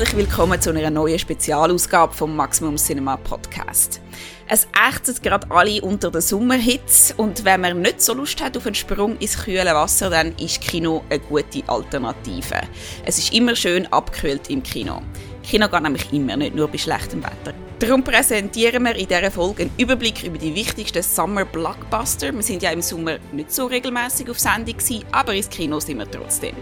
Herzlich 0.00 0.28
willkommen 0.28 0.58
zu 0.58 0.70
einer 0.70 0.88
neuen 0.88 1.18
Spezialausgabe 1.18 2.14
vom 2.14 2.34
Maximum 2.34 2.76
Cinema 2.76 3.18
Podcast. 3.18 4.00
Es 4.48 4.66
ächzen 4.88 5.16
gerade 5.22 5.50
alle 5.50 5.82
unter 5.82 6.10
der 6.10 6.22
Sommerhitze 6.22 7.12
und 7.18 7.44
wenn 7.44 7.60
man 7.60 7.82
nicht 7.82 8.00
so 8.00 8.14
Lust 8.14 8.42
hat 8.42 8.56
auf 8.56 8.64
einen 8.64 8.74
Sprung 8.74 9.18
ins 9.18 9.36
kühle 9.36 9.74
Wasser, 9.74 10.08
dann 10.08 10.34
ist 10.36 10.62
Kino 10.62 11.04
eine 11.10 11.18
gute 11.18 11.62
Alternative. 11.66 12.62
Es 13.04 13.18
ist 13.18 13.34
immer 13.34 13.54
schön 13.54 13.92
abgekühlt 13.92 14.48
im 14.48 14.62
Kino. 14.62 15.02
Kino 15.42 15.68
geht 15.68 15.82
nämlich 15.82 16.10
immer, 16.14 16.34
nicht 16.34 16.54
nur 16.54 16.68
bei 16.68 16.78
schlechtem 16.78 17.22
Wetter. 17.22 17.52
Darum 17.78 18.02
präsentieren 18.02 18.82
wir 18.82 18.96
in 18.96 19.06
dieser 19.06 19.30
Folge 19.30 19.64
einen 19.64 19.72
Überblick 19.76 20.22
über 20.22 20.38
die 20.38 20.54
wichtigsten 20.54 21.02
Summer 21.02 21.44
Blockbuster. 21.44 22.32
Wir 22.32 22.42
sind 22.42 22.62
ja 22.62 22.70
im 22.70 22.80
Sommer 22.80 23.18
nicht 23.32 23.52
so 23.52 23.66
regelmäßig 23.66 24.30
auf 24.30 24.38
Sendung 24.38 24.76
aber 25.12 25.34
ins 25.34 25.50
Kino 25.50 25.78
sind 25.78 25.98
wir 25.98 26.10
trotzdem. 26.10 26.56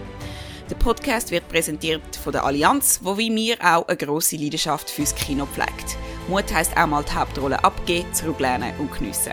Der 0.70 0.76
Podcast 0.76 1.30
wird 1.30 1.48
präsentiert 1.48 2.14
von 2.16 2.30
der 2.30 2.44
Allianz, 2.44 3.00
wo 3.02 3.16
wie 3.16 3.30
mir 3.30 3.56
auch 3.62 3.88
eine 3.88 3.96
grosse 3.96 4.36
Leidenschaft 4.36 4.90
fürs 4.90 5.14
Kino 5.14 5.46
pflegt. 5.46 5.96
Mut 6.28 6.52
heisst 6.52 6.76
auch 6.76 6.86
mal 6.86 7.02
die 7.02 7.14
Hauptrolle 7.14 7.64
abgeben, 7.64 8.12
zurücklehnen 8.12 8.78
und 8.78 8.92
geniessen. 8.92 9.32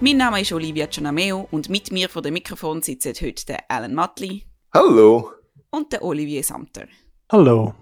Mein 0.00 0.16
Name 0.16 0.40
ist 0.40 0.50
Olivia 0.50 0.86
Gianameo 0.86 1.46
und 1.50 1.68
mit 1.68 1.92
mir 1.92 2.08
vor 2.08 2.22
dem 2.22 2.32
Mikrofon 2.32 2.80
sitzen 2.80 3.12
heute 3.20 3.44
der 3.44 3.70
Alan 3.70 3.94
Matli. 3.94 4.46
Hallo. 4.72 5.32
Und 5.70 5.92
der 5.92 6.02
Olivier 6.02 6.42
Samter. 6.42 6.86
Hallo. 7.30 7.74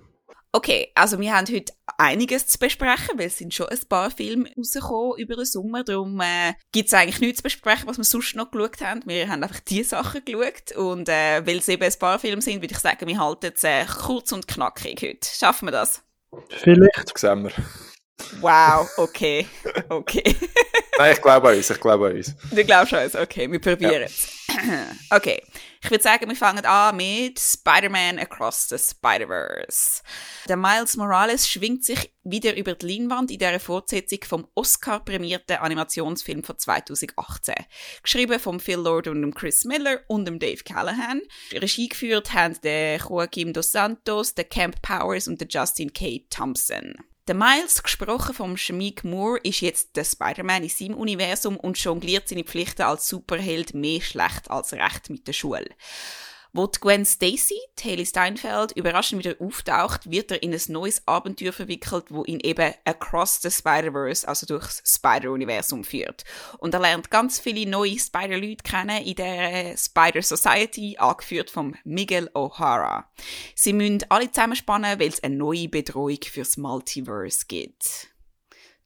Okay, 0.53 0.91
also 0.97 1.21
wir 1.21 1.33
haben 1.33 1.47
heute 1.47 1.73
einiges 1.97 2.49
zu 2.49 2.59
besprechen, 2.59 3.17
weil 3.17 3.29
es 3.29 3.39
sind 3.39 3.55
schon 3.55 3.69
ein 3.69 3.79
paar 3.89 4.11
Filme 4.11 4.51
rausgekommen 4.57 5.19
über 5.19 5.37
den 5.37 5.45
Sommer. 5.45 5.85
Darum 5.85 6.21
äh, 6.21 6.55
gibt 6.73 6.89
es 6.89 6.95
eigentlich 6.95 7.21
nichts 7.21 7.37
zu 7.37 7.43
besprechen, 7.45 7.87
was 7.87 7.99
wir 7.99 8.05
sonst 8.05 8.35
noch 8.35 8.51
geschaut 8.51 8.81
haben. 8.81 9.03
Wir 9.07 9.29
haben 9.29 9.45
einfach 9.45 9.61
die 9.61 9.85
Sachen 9.85 10.25
geschaut. 10.25 10.73
Und 10.77 11.09
äh, 11.09 11.47
weil 11.47 11.59
es 11.59 11.69
eben 11.69 11.85
ein 11.85 11.99
paar 12.01 12.19
Filme 12.19 12.43
sind, 12.43 12.63
würde 12.63 12.75
ich 12.75 12.81
sagen, 12.81 13.07
wir 13.07 13.21
halten 13.21 13.53
es 13.55 13.63
äh, 13.63 13.85
kurz 13.85 14.33
und 14.33 14.49
knackig 14.49 15.01
heute. 15.03 15.29
Schaffen 15.33 15.69
wir 15.69 15.73
das? 15.73 16.03
Vielleicht. 16.49 17.17
Sehen 17.17 17.45
wir. 17.45 17.53
Wow, 18.41 18.89
okay. 18.97 19.47
Okay. 19.89 20.37
Nein, 20.99 21.13
ich 21.13 21.23
glaube 21.23 21.49
an 21.49 21.57
uns, 21.57 21.71
ich 21.71 21.81
glaube 21.81 22.09
an 22.09 22.17
uns. 22.17 22.35
Du 22.51 22.65
glaubst 22.65 22.93
an 22.93 23.05
uns, 23.05 23.15
okay, 23.15 23.51
wir 23.51 23.61
probieren 23.61 24.03
es. 24.03 24.29
okay, 25.11 25.43
ich 25.83 25.91
würde 25.91 26.03
sagen, 26.03 26.29
wir 26.29 26.37
fangen 26.37 26.65
an 26.67 26.97
mit 26.97 27.41
Spider-Man 27.41 28.19
Across 28.19 28.69
the 28.69 28.79
Spider-Verse. 28.79 30.03
Der 30.47 30.57
Miles 30.57 30.97
Morales 30.97 31.49
schwingt 31.49 31.85
sich 31.85 32.13
wieder 32.23 32.55
über 32.57 32.75
die 32.75 32.87
Leinwand 32.87 33.31
in 33.31 33.39
der 33.39 33.59
Fortsetzung 33.59 34.19
vom 34.25 34.47
Oscar-prämierten 34.55 35.57
Animationsfilm 35.57 36.45
von 36.45 36.59
2018. 36.59 37.55
Geschrieben 38.03 38.39
von 38.39 38.61
Phil 38.61 38.77
Lord 38.77 39.09
und 39.09 39.35
Chris 39.35 39.65
Miller 39.65 40.01
und 40.07 40.27
Dave 40.27 40.63
Callahan. 40.65 41.23
Regie 41.53 41.89
geführt 41.89 42.35
haben 42.35 42.61
der 42.63 42.99
Joaquim 42.99 43.55
dos 43.55 43.73
Santos, 43.73 44.35
der 44.35 44.45
Camp 44.45 44.83
Powers 44.83 45.29
und 45.29 45.41
der 45.41 45.49
Justin 45.49 45.93
K. 45.93 46.27
Thompson. 46.29 46.95
Der 47.27 47.35
Miles, 47.35 47.83
gesprochen 47.83 48.35
vom 48.35 48.57
Shamik 48.57 49.05
Moore, 49.05 49.39
ist 49.43 49.61
jetzt 49.61 49.95
der 49.97 50.05
Spider-Man 50.05 50.63
in 50.63 50.69
seinem 50.69 50.95
Universum 50.97 51.57
und 51.57 51.79
jongliert 51.79 52.29
seine 52.29 52.45
Pflichten 52.45 52.83
als 52.83 53.09
Superheld 53.09 53.75
mehr 53.75 54.01
schlecht 54.01 54.51
als 54.51 54.73
recht 54.73 55.11
mit 55.11 55.29
der 55.29 55.33
Schule. 55.33 55.69
Wo 56.53 56.67
Gwen 56.67 57.05
Stacy, 57.05 57.61
Haley 57.81 58.05
Steinfeld, 58.05 58.73
überraschend 58.73 59.25
wieder 59.25 59.37
auftaucht, 59.41 60.11
wird 60.11 60.33
er 60.33 60.43
in 60.43 60.53
ein 60.53 60.61
neues 60.69 61.07
Abenteuer 61.07 61.53
verwickelt, 61.53 62.07
wo 62.09 62.25
ihn 62.25 62.41
eben 62.41 62.75
across 62.85 63.41
the 63.41 63.51
Spider-Verse, 63.51 64.27
also 64.27 64.47
durchs 64.47 64.83
Spider-Universum 64.85 65.85
führt. 65.85 66.25
Und 66.59 66.75
er 66.75 66.81
lernt 66.81 67.11
ganz 67.11 67.39
viele 67.39 67.71
neue 67.71 67.99
Spider-Leute 67.99 68.65
kennen 68.65 69.05
in 69.05 69.15
der 69.15 69.77
Spider 69.77 70.23
Society, 70.23 70.97
angeführt 70.99 71.51
vom 71.51 71.77
Miguel 71.85 72.29
O'Hara. 72.35 73.05
Sie 73.55 73.73
müssen 73.73 74.05
alle 74.09 74.31
zusammenspannen, 74.33 74.99
weil 74.99 75.09
es 75.09 75.23
eine 75.23 75.37
neue 75.37 75.69
Bedrohung 75.69 76.19
fürs 76.25 76.57
Multiverse 76.57 77.45
gibt. 77.47 78.09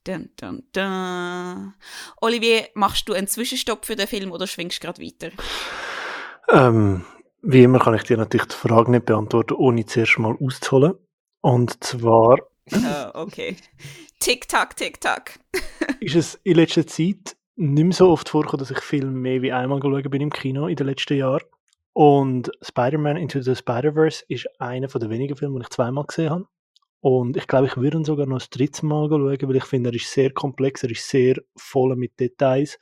Dun, 0.05 0.29
dun, 0.37 0.63
dun. 0.73 1.75
Olivier, 2.21 2.69
machst 2.75 3.09
du 3.09 3.15
einen 3.15 3.27
Zwischenstopp 3.27 3.87
für 3.87 3.97
den 3.97 4.07
Film 4.07 4.33
oder 4.33 4.47
schwingst 4.47 4.83
du 4.83 4.87
gerade 4.87 5.03
weiter? 5.03 5.31
Ähm, 6.51 7.07
wie 7.47 7.63
immer 7.63 7.79
kann 7.79 7.95
ich 7.95 8.05
dir 8.05 8.17
natürlich 8.17 8.47
die 8.47 8.55
Frage 8.55 8.91
nicht 8.91 9.07
beantworten, 9.07 9.55
ohne 9.55 9.85
zuerst 9.87 10.19
mal 10.19 10.37
auszuholen. 10.41 10.95
Und 11.41 11.85
zwar. 11.85 12.39
Oh, 12.73 13.11
okay. 13.15 13.57
Tick-Tack, 14.21 14.77
Tick-Tack. 14.77 15.39
ist 16.01 16.17
es 16.17 16.41
in 16.45 16.57
letzter 16.57 16.87
Zeit 16.87 17.37
nicht 17.57 17.85
mehr 17.85 17.93
so 17.93 18.11
oft 18.11 18.29
vorgekommen, 18.29 18.67
dass 18.67 18.71
ich 18.71 18.83
Filme 18.83 19.13
mehr 19.13 19.43
wie 19.43 19.53
einmal 19.53 19.81
geschaut 19.81 20.11
bin 20.11 20.23
im 20.23 20.31
Kino 20.31 20.67
in 20.67 20.77
den 20.77 20.87
letzten 20.87 21.19
Jahren. 21.19 21.45
Und 21.93 22.51
Spider-Man 22.63 23.17
Into 23.17 23.41
the 23.41 23.55
Spider-Verse 23.55 24.25
ist 24.29 24.49
einer 24.59 24.89
der 24.89 25.11
wenigen 25.11 25.37
Filme, 25.37 25.61
die 25.61 25.65
ich 25.65 25.71
zweimal 25.71 26.05
gesehen 26.05 26.31
habe. 26.31 26.47
Und 27.01 27.37
ich 27.37 27.47
glaube, 27.47 27.67
ich 27.67 27.77
würde 27.77 27.99
ihn 27.99 28.05
sogar 28.05 28.27
noch 28.27 28.39
das 28.39 28.49
dritte 28.49 28.87
Mal 28.87 29.09
schauen, 29.09 29.27
weil 29.27 29.57
ich 29.57 29.65
finde, 29.65 29.91
er 29.91 29.95
ist 29.95 30.11
sehr 30.11 30.33
komplex, 30.33 30.83
er 30.83 30.91
ist 30.91 31.07
sehr 31.07 31.37
voll 31.55 31.95
mit 31.97 32.19
Details. 32.19 32.79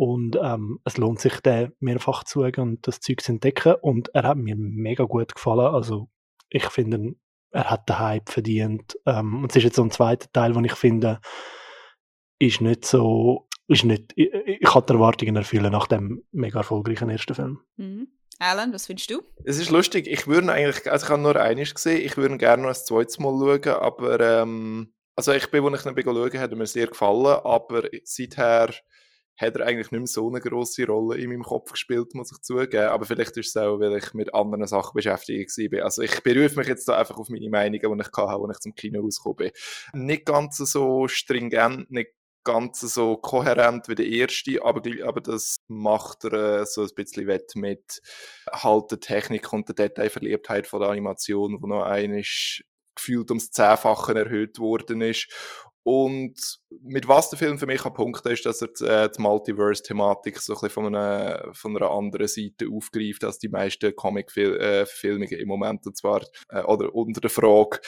Und 0.00 0.38
ähm, 0.42 0.80
es 0.86 0.96
lohnt 0.96 1.20
sich, 1.20 1.40
den 1.40 1.72
mehrfach 1.78 2.24
zu 2.24 2.40
schauen 2.40 2.70
und 2.70 2.86
das 2.86 3.00
Zeug 3.00 3.20
zu 3.20 3.32
entdecken. 3.32 3.74
Und 3.82 4.08
er 4.14 4.22
hat 4.22 4.38
mir 4.38 4.56
mega 4.56 5.04
gut 5.04 5.34
gefallen. 5.34 5.74
Also 5.74 6.08
ich 6.48 6.64
finde, 6.70 7.16
er 7.50 7.70
hat 7.70 7.86
den 7.86 7.98
Hype 7.98 8.30
verdient. 8.30 8.98
Ähm, 9.04 9.42
und 9.42 9.50
es 9.50 9.56
ist 9.56 9.64
jetzt 9.64 9.76
so 9.76 9.82
ein 9.82 9.90
zweiter 9.90 10.32
Teil, 10.32 10.54
den 10.54 10.64
ich 10.64 10.72
finde, 10.72 11.20
ist 12.38 12.62
nicht 12.62 12.86
so, 12.86 13.46
ist 13.68 13.84
nicht, 13.84 14.14
ich, 14.16 14.32
ich 14.32 14.66
kann 14.66 14.84
die 14.88 14.94
Erwartungen 14.94 15.36
erfüllen 15.36 15.70
nach 15.70 15.86
dem 15.86 16.24
mega 16.32 16.60
erfolgreichen 16.60 17.10
ersten 17.10 17.34
Film. 17.34 17.60
Mhm. 17.76 18.08
Alan, 18.38 18.72
was 18.72 18.86
findest 18.86 19.10
du? 19.10 19.20
Es 19.44 19.58
ist 19.58 19.68
lustig, 19.68 20.06
ich 20.06 20.26
würde 20.26 20.50
eigentlich, 20.50 20.90
also 20.90 21.04
ich 21.04 21.10
habe 21.10 21.20
nur 21.20 21.36
eines 21.36 21.74
gesehen, 21.74 22.00
ich 22.02 22.16
würde 22.16 22.38
gerne 22.38 22.62
noch 22.62 22.70
ein 22.70 22.74
zweites 22.74 23.18
Mal 23.18 23.38
schauen, 23.38 23.74
aber 23.74 24.18
ähm, 24.18 24.94
also 25.14 25.32
ich 25.32 25.50
bin, 25.50 25.62
wo 25.62 25.68
ich 25.68 25.84
ihn 25.84 25.94
schauen 25.94 26.38
hat 26.38 26.52
mir 26.52 26.66
sehr 26.66 26.86
gefallen, 26.86 27.38
aber 27.44 27.82
seither 28.04 28.70
hat 29.40 29.56
er 29.56 29.66
eigentlich 29.66 29.90
nicht 29.90 30.00
mehr 30.00 30.06
so 30.06 30.28
eine 30.28 30.40
grosse 30.40 30.86
Rolle 30.86 31.16
in 31.18 31.30
meinem 31.30 31.42
Kopf 31.42 31.72
gespielt, 31.72 32.14
muss 32.14 32.32
ich 32.32 32.42
zugeben. 32.42 32.88
Aber 32.88 33.06
vielleicht 33.06 33.36
ist 33.36 33.48
es 33.48 33.56
auch, 33.56 33.80
weil 33.80 33.96
ich 33.96 34.12
mit 34.12 34.34
anderen 34.34 34.66
Sachen 34.66 34.94
beschäftigt 34.94 35.56
war. 35.72 35.84
Also 35.84 36.02
ich 36.02 36.22
berufe 36.22 36.58
mich 36.58 36.68
jetzt 36.68 36.88
da 36.88 36.98
einfach 36.98 37.16
auf 37.16 37.28
meine 37.30 37.48
Meinungen, 37.48 37.98
die 37.98 38.04
ich 38.04 38.12
hatte, 38.16 38.28
als 38.28 38.56
ich 38.56 38.60
zum 38.60 38.74
Kino 38.74 39.00
rausgekommen 39.00 39.36
bin. 39.36 40.06
Nicht 40.06 40.26
ganz 40.26 40.58
so 40.58 41.08
stringent, 41.08 41.90
nicht 41.90 42.10
ganz 42.44 42.80
so 42.80 43.16
kohärent 43.16 43.88
wie 43.88 43.94
der 43.94 44.06
erste, 44.06 44.64
aber, 44.64 44.82
aber 45.04 45.20
das 45.20 45.58
macht 45.68 46.24
er 46.24 46.60
äh, 46.60 46.66
so 46.66 46.82
ein 46.82 46.90
bisschen 46.94 47.26
wett 47.26 47.54
mit 47.54 48.00
halt 48.50 48.90
der 48.90 49.00
Technik 49.00 49.52
und 49.52 49.68
der 49.68 49.74
Detailverliebtheit 49.74 50.66
von 50.66 50.80
der 50.80 50.90
Animation, 50.90 51.58
wo 51.60 51.66
noch 51.66 51.82
einisch 51.82 52.64
gefühlt 52.94 53.30
ums 53.30 53.50
Zehnfache 53.50 54.14
erhöht 54.14 54.58
worden 54.58 55.00
ist 55.02 55.28
und 55.90 56.60
mit 56.82 57.08
was 57.08 57.30
der 57.30 57.38
Film 57.38 57.58
für 57.58 57.66
mich 57.66 57.84
an 57.84 57.92
punkten 57.92 58.30
ist, 58.30 58.46
dass 58.46 58.62
er 58.62 58.68
die, 58.68 58.84
äh, 58.84 59.10
die 59.10 59.20
Multiverse-Thematik 59.20 60.38
so 60.38 60.52
ein 60.52 60.54
bisschen 60.54 60.70
von 60.70 60.86
einer, 60.86 61.50
von 61.52 61.76
einer 61.76 61.90
anderen 61.90 62.28
Seite 62.28 62.68
aufgreift 62.72 63.24
als 63.24 63.40
die 63.40 63.48
meisten 63.48 63.96
Comic-Verfilmungen 63.96 65.32
im 65.32 65.48
Moment. 65.48 65.84
Und 65.88 65.96
zwar, 65.96 66.22
äh, 66.50 66.62
oder 66.62 66.94
unter 66.94 67.20
der 67.20 67.30
Frage, 67.30 67.80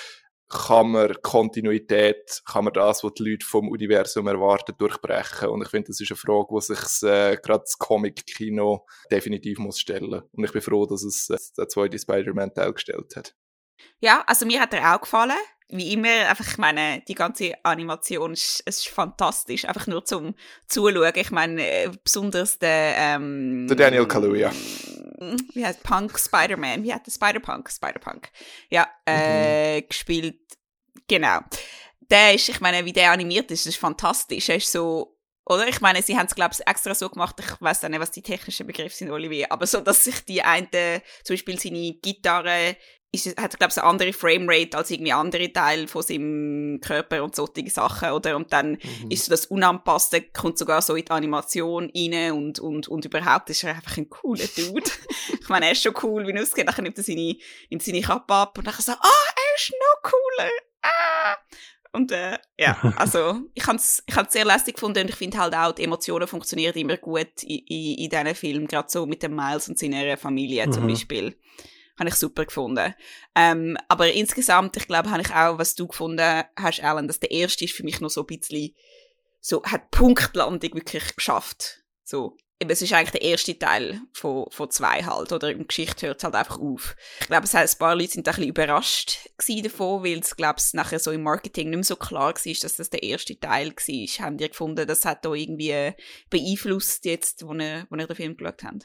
kann 0.48 0.90
man 0.90 1.14
Kontinuität, 1.22 2.42
kann 2.44 2.64
man 2.64 2.72
das, 2.72 3.04
was 3.04 3.14
die 3.14 3.30
Leute 3.30 3.46
vom 3.46 3.68
Universum 3.68 4.26
erwarten, 4.26 4.74
durchbrechen? 4.76 5.50
Und 5.50 5.62
ich 5.62 5.68
finde, 5.68 5.86
das 5.88 6.00
ist 6.00 6.10
eine 6.10 6.16
Frage, 6.16 6.48
die 6.56 6.60
sich 6.60 7.08
äh, 7.08 7.36
gerade 7.36 7.62
das 7.62 7.78
Comic-Kino 7.78 8.84
definitiv 9.12 9.60
muss 9.60 9.78
stellen. 9.78 10.22
Und 10.32 10.44
ich 10.44 10.50
bin 10.50 10.60
froh, 10.60 10.86
dass 10.86 11.04
es 11.04 11.30
äh, 11.30 11.38
der 11.56 11.68
zweite 11.68 12.00
Spider-Man-Teil 12.00 12.72
gestellt 12.72 13.14
hat. 13.14 13.36
Ja, 14.00 14.24
also 14.26 14.44
mir 14.44 14.60
hat 14.60 14.74
er 14.74 14.92
auch 14.92 15.00
gefallen 15.02 15.38
wie 15.72 15.92
immer, 15.92 16.28
einfach, 16.28 16.46
ich 16.46 16.58
meine, 16.58 17.02
die 17.08 17.14
ganze 17.14 17.52
Animation 17.64 18.34
ist, 18.34 18.60
ist 18.66 18.88
fantastisch, 18.88 19.64
einfach 19.64 19.86
nur 19.86 20.04
zum 20.04 20.34
Zuschauen. 20.68 21.12
Ich 21.14 21.30
meine, 21.30 21.66
äh, 21.66 21.90
besonders 22.04 22.58
der, 22.58 22.94
ähm, 22.96 23.66
Der 23.68 23.76
Daniel 23.76 24.06
Kaluuya. 24.06 24.52
Wie 25.54 25.64
heißt 25.64 25.82
Punk 25.82 26.18
Spider-Man? 26.18 26.82
Wie 26.82 26.92
hat 26.92 27.06
der 27.06 27.12
Spider-Punk? 27.12 27.70
Spider-Punk. 27.70 28.30
Ja, 28.70 28.86
äh, 29.06 29.80
mhm. 29.80 29.88
gespielt. 29.88 30.40
Genau. 31.08 31.40
Der 32.00 32.34
ist, 32.34 32.48
ich 32.48 32.60
meine, 32.60 32.84
wie 32.84 32.92
der 32.92 33.12
animiert 33.12 33.50
ist, 33.50 33.66
ist 33.66 33.78
fantastisch. 33.78 34.50
Er 34.50 34.56
ist 34.56 34.70
so, 34.70 35.18
oder? 35.46 35.66
Ich 35.68 35.80
meine, 35.80 36.02
sie 36.02 36.18
haben 36.18 36.26
es, 36.26 36.34
glaube 36.34 36.54
ich, 36.54 36.66
extra 36.66 36.94
so 36.94 37.08
gemacht, 37.08 37.36
ich 37.40 37.60
weiß 37.60 37.82
nicht, 37.84 38.00
was 38.00 38.10
die 38.10 38.22
technischen 38.22 38.66
Begriffe 38.66 38.96
sind, 38.96 39.10
Olivier, 39.10 39.50
aber 39.50 39.66
so, 39.66 39.80
dass 39.80 40.04
sich 40.04 40.24
die 40.24 40.42
eine, 40.42 41.02
zum 41.24 41.34
Beispiel 41.34 41.58
seine 41.58 41.94
Gitarre 41.94 42.76
ist, 43.12 43.26
hat 43.38 43.54
er, 43.54 43.58
glaube 43.58 43.72
ich, 43.72 43.78
eine 43.78 43.86
andere 43.86 44.12
Framerate 44.12 44.76
als 44.76 44.90
irgendwie 44.90 45.12
andere 45.12 45.52
Teile 45.52 45.86
von 45.86 46.02
seinem 46.02 46.80
Körper 46.80 47.22
und 47.22 47.36
solche 47.36 47.68
Sachen, 47.68 48.10
oder? 48.10 48.36
Und 48.36 48.52
dann 48.52 48.72
mhm. 48.72 49.10
ist 49.10 49.26
so 49.26 49.30
das 49.30 49.46
Unanpasste, 49.46 50.22
kommt 50.22 50.56
sogar 50.56 50.80
so 50.80 50.96
in 50.96 51.04
die 51.04 51.10
Animation 51.10 51.92
rein 51.94 52.32
und, 52.32 52.58
und, 52.58 52.88
und 52.88 53.04
überhaupt 53.04 53.50
ist 53.50 53.64
er 53.64 53.74
einfach 53.74 53.98
ein 53.98 54.08
cooler 54.08 54.46
Dude. 54.56 54.90
ich 55.40 55.48
meine, 55.48 55.66
er 55.66 55.72
ist 55.72 55.82
schon 55.82 55.94
cool, 56.02 56.26
wie 56.26 56.32
er 56.32 56.42
aussieht, 56.42 56.66
dann 56.66 56.82
nimmt 56.82 56.96
er 56.96 57.04
seine, 57.04 57.36
nimmt 57.70 57.82
seine 57.82 58.00
Kappe 58.00 58.32
ab 58.32 58.56
und 58.56 58.66
dann 58.66 58.74
so, 58.74 58.92
ah, 58.92 58.98
er 58.98 59.56
ist 59.56 59.70
noch 59.70 60.10
cooler, 60.10 60.50
ah! 60.82 61.36
Und 61.94 62.10
äh, 62.10 62.38
ja, 62.58 62.78
also 62.96 63.42
ich 63.52 63.66
habe 63.66 63.76
es 63.76 64.02
ich 64.06 64.14
sehr 64.30 64.46
lästig 64.46 64.76
gefunden 64.76 65.00
und 65.00 65.10
ich 65.10 65.16
finde 65.16 65.36
halt 65.36 65.54
auch, 65.54 65.72
die 65.72 65.84
Emotionen 65.84 66.26
funktionieren 66.26 66.74
immer 66.74 66.96
gut 66.96 67.42
in, 67.42 67.58
in, 67.66 67.98
in 67.98 68.08
diesen 68.08 68.34
Filmen, 68.34 68.66
gerade 68.66 68.88
so 68.90 69.04
mit 69.04 69.22
dem 69.22 69.36
Miles 69.36 69.68
und 69.68 69.78
seiner 69.78 70.16
Familie 70.16 70.66
mhm. 70.66 70.72
zum 70.72 70.86
Beispiel 70.86 71.36
habe 72.02 72.10
ich 72.10 72.16
super 72.16 72.44
gefunden. 72.44 72.94
Ähm, 73.34 73.78
aber 73.88 74.12
insgesamt, 74.12 74.76
ich 74.76 74.86
glaube, 74.86 75.10
habe 75.10 75.22
ich 75.22 75.30
auch, 75.30 75.58
was 75.58 75.74
du 75.74 75.86
gefunden 75.86 76.42
hast, 76.56 76.82
Alan, 76.82 77.06
dass 77.06 77.20
der 77.20 77.30
erste 77.30 77.64
ist 77.64 77.74
für 77.74 77.84
mich 77.84 78.00
noch 78.00 78.10
so 78.10 78.22
ein 78.22 78.26
bisschen, 78.26 78.74
so, 79.40 79.62
hat 79.64 79.90
Punktlandung 79.90 80.74
wirklich 80.74 81.16
geschafft. 81.16 81.82
So. 82.04 82.36
Eben, 82.60 82.70
es 82.70 82.82
ist 82.82 82.92
eigentlich 82.92 83.10
der 83.10 83.22
erste 83.22 83.58
Teil 83.58 84.00
von, 84.12 84.46
von 84.50 84.70
zwei 84.70 85.02
halt, 85.02 85.32
oder 85.32 85.52
der 85.52 85.64
Geschichte 85.64 86.06
hört 86.06 86.18
es 86.18 86.24
halt 86.24 86.36
einfach 86.36 86.60
auf. 86.60 86.94
Ich 87.20 87.26
glaube, 87.26 87.44
es 87.44 87.54
ein 87.54 87.68
paar 87.78 87.96
Leute 87.96 88.12
sind 88.12 88.28
ein 88.28 88.34
bisschen 88.34 88.50
überrascht 88.50 89.30
davon, 89.64 90.04
weil 90.04 90.20
es, 90.20 90.36
glaube 90.36 90.60
ich, 90.60 90.72
nachher 90.72 91.00
so 91.00 91.10
im 91.10 91.24
Marketing 91.24 91.70
nicht 91.70 91.76
mehr 91.76 91.84
so 91.84 91.96
klar 91.96 92.34
war, 92.34 92.54
dass 92.62 92.76
das 92.76 92.90
der 92.90 93.02
erste 93.02 93.38
Teil 93.38 93.72
war. 93.72 94.24
Haben 94.24 94.38
die 94.38 94.48
gefunden, 94.48 94.86
das 94.86 95.04
hat 95.04 95.24
da 95.24 95.32
irgendwie 95.32 95.92
beeinflusst 96.30 97.04
jetzt, 97.04 97.44
wo 97.44 97.52
ihr, 97.54 97.86
wo 97.90 97.96
ihr 97.96 98.06
den 98.06 98.16
Film 98.16 98.36
geschaut 98.36 98.62
habt? 98.62 98.84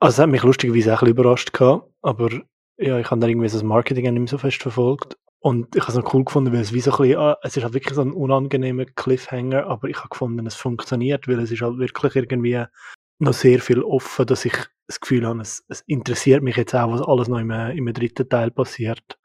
Also 0.00 0.14
es 0.14 0.18
hat 0.22 0.30
mich 0.30 0.42
lustigerweise 0.42 0.94
auch 0.94 1.02
ein 1.02 1.06
bisschen 1.06 1.18
überrascht 1.18 1.52
gehabt, 1.52 1.90
aber 2.02 2.30
ja, 2.76 2.98
ich 2.98 3.10
habe 3.10 3.20
dann 3.20 3.30
irgendwie 3.30 3.48
das 3.48 3.62
Marketing 3.62 4.04
nicht 4.04 4.12
mehr 4.20 4.28
so 4.28 4.38
fest 4.38 4.62
verfolgt. 4.62 5.16
Und 5.40 5.74
ich 5.76 5.82
habe 5.82 5.92
es 5.92 5.98
noch 5.98 6.14
cool 6.14 6.24
gefunden, 6.24 6.52
weil 6.52 6.60
es 6.60 6.72
wie 6.72 6.80
so 6.80 6.90
ein 6.92 6.98
bisschen, 6.98 7.18
ah, 7.18 7.38
es 7.42 7.56
ist 7.56 7.62
halt 7.62 7.74
wirklich 7.74 7.94
so 7.94 8.02
ein 8.02 8.12
unangenehmer 8.12 8.84
Cliffhanger, 8.84 9.66
aber 9.66 9.88
ich 9.88 9.98
habe 9.98 10.08
gefunden, 10.08 10.46
es 10.46 10.56
funktioniert, 10.56 11.28
weil 11.28 11.38
es 11.40 11.50
ist 11.50 11.62
halt 11.62 11.78
wirklich 11.78 12.16
irgendwie 12.16 12.64
noch 13.20 13.32
sehr 13.32 13.60
viel 13.60 13.82
offen, 13.82 14.26
dass 14.26 14.44
ich 14.44 14.54
das 14.86 15.00
Gefühl 15.00 15.26
habe, 15.26 15.40
es, 15.40 15.64
es 15.68 15.82
interessiert 15.86 16.42
mich 16.42 16.56
jetzt 16.56 16.74
auch, 16.74 16.90
was 16.90 17.02
alles 17.02 17.28
noch 17.28 17.38
im, 17.38 17.50
im 17.50 17.92
dritten 17.92 18.28
Teil 18.28 18.50
passiert. 18.50 19.18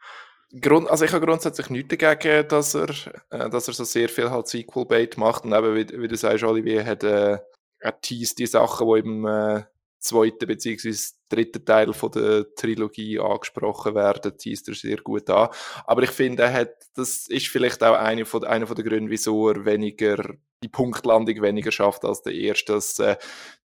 Grund, 0.61 0.87
also 0.89 1.03
ich 1.05 1.13
habe 1.13 1.25
grundsätzlich 1.25 1.69
nichts 1.71 1.95
dagegen, 1.97 2.47
dass 2.47 2.75
er, 2.75 2.89
äh, 3.31 3.49
dass 3.49 3.67
er 3.67 3.73
so 3.73 3.83
sehr 3.83 4.07
viel 4.07 4.29
halt 4.29 4.47
Sequel-Bait 4.47 5.17
macht 5.17 5.45
und 5.45 5.53
eben, 5.53 5.75
wie, 5.75 6.01
wie 6.01 6.07
du 6.07 6.15
sagst, 6.15 6.43
Olivier 6.43 6.85
hat, 6.85 7.03
äh, 7.03 7.39
er 7.79 8.01
teast 8.01 8.37
die 8.37 8.45
Sachen, 8.45 8.87
die 8.87 8.99
im 8.99 9.25
äh, 9.25 9.63
zweiten 10.03 10.47
bzw. 10.47 10.93
dritten 11.29 11.65
Teil 11.65 11.93
von 11.93 12.11
der 12.11 12.53
Trilogie 12.55 13.19
angesprochen 13.19 13.95
werden, 13.95 14.37
teast 14.37 14.67
er 14.67 14.75
sehr 14.75 14.97
gut 14.97 15.29
an. 15.29 15.49
Aber 15.85 16.03
ich 16.03 16.11
finde, 16.11 16.43
er 16.43 16.53
hat, 16.53 16.75
das 16.95 17.27
ist 17.27 17.47
vielleicht 17.47 17.83
auch 17.83 17.95
einer 17.95 18.25
von, 18.25 18.43
einer 18.43 18.67
von 18.67 18.75
der 18.75 18.85
Gründe, 18.85 19.09
wieso 19.09 19.49
er 19.49 19.65
weniger, 19.65 20.35
die 20.63 20.69
Punktlandung 20.69 21.41
weniger 21.41 21.71
schafft 21.71 22.05
als 22.05 22.21
der 22.21 22.33
erste, 22.33 22.73
dass, 22.73 22.99
äh, 22.99 23.15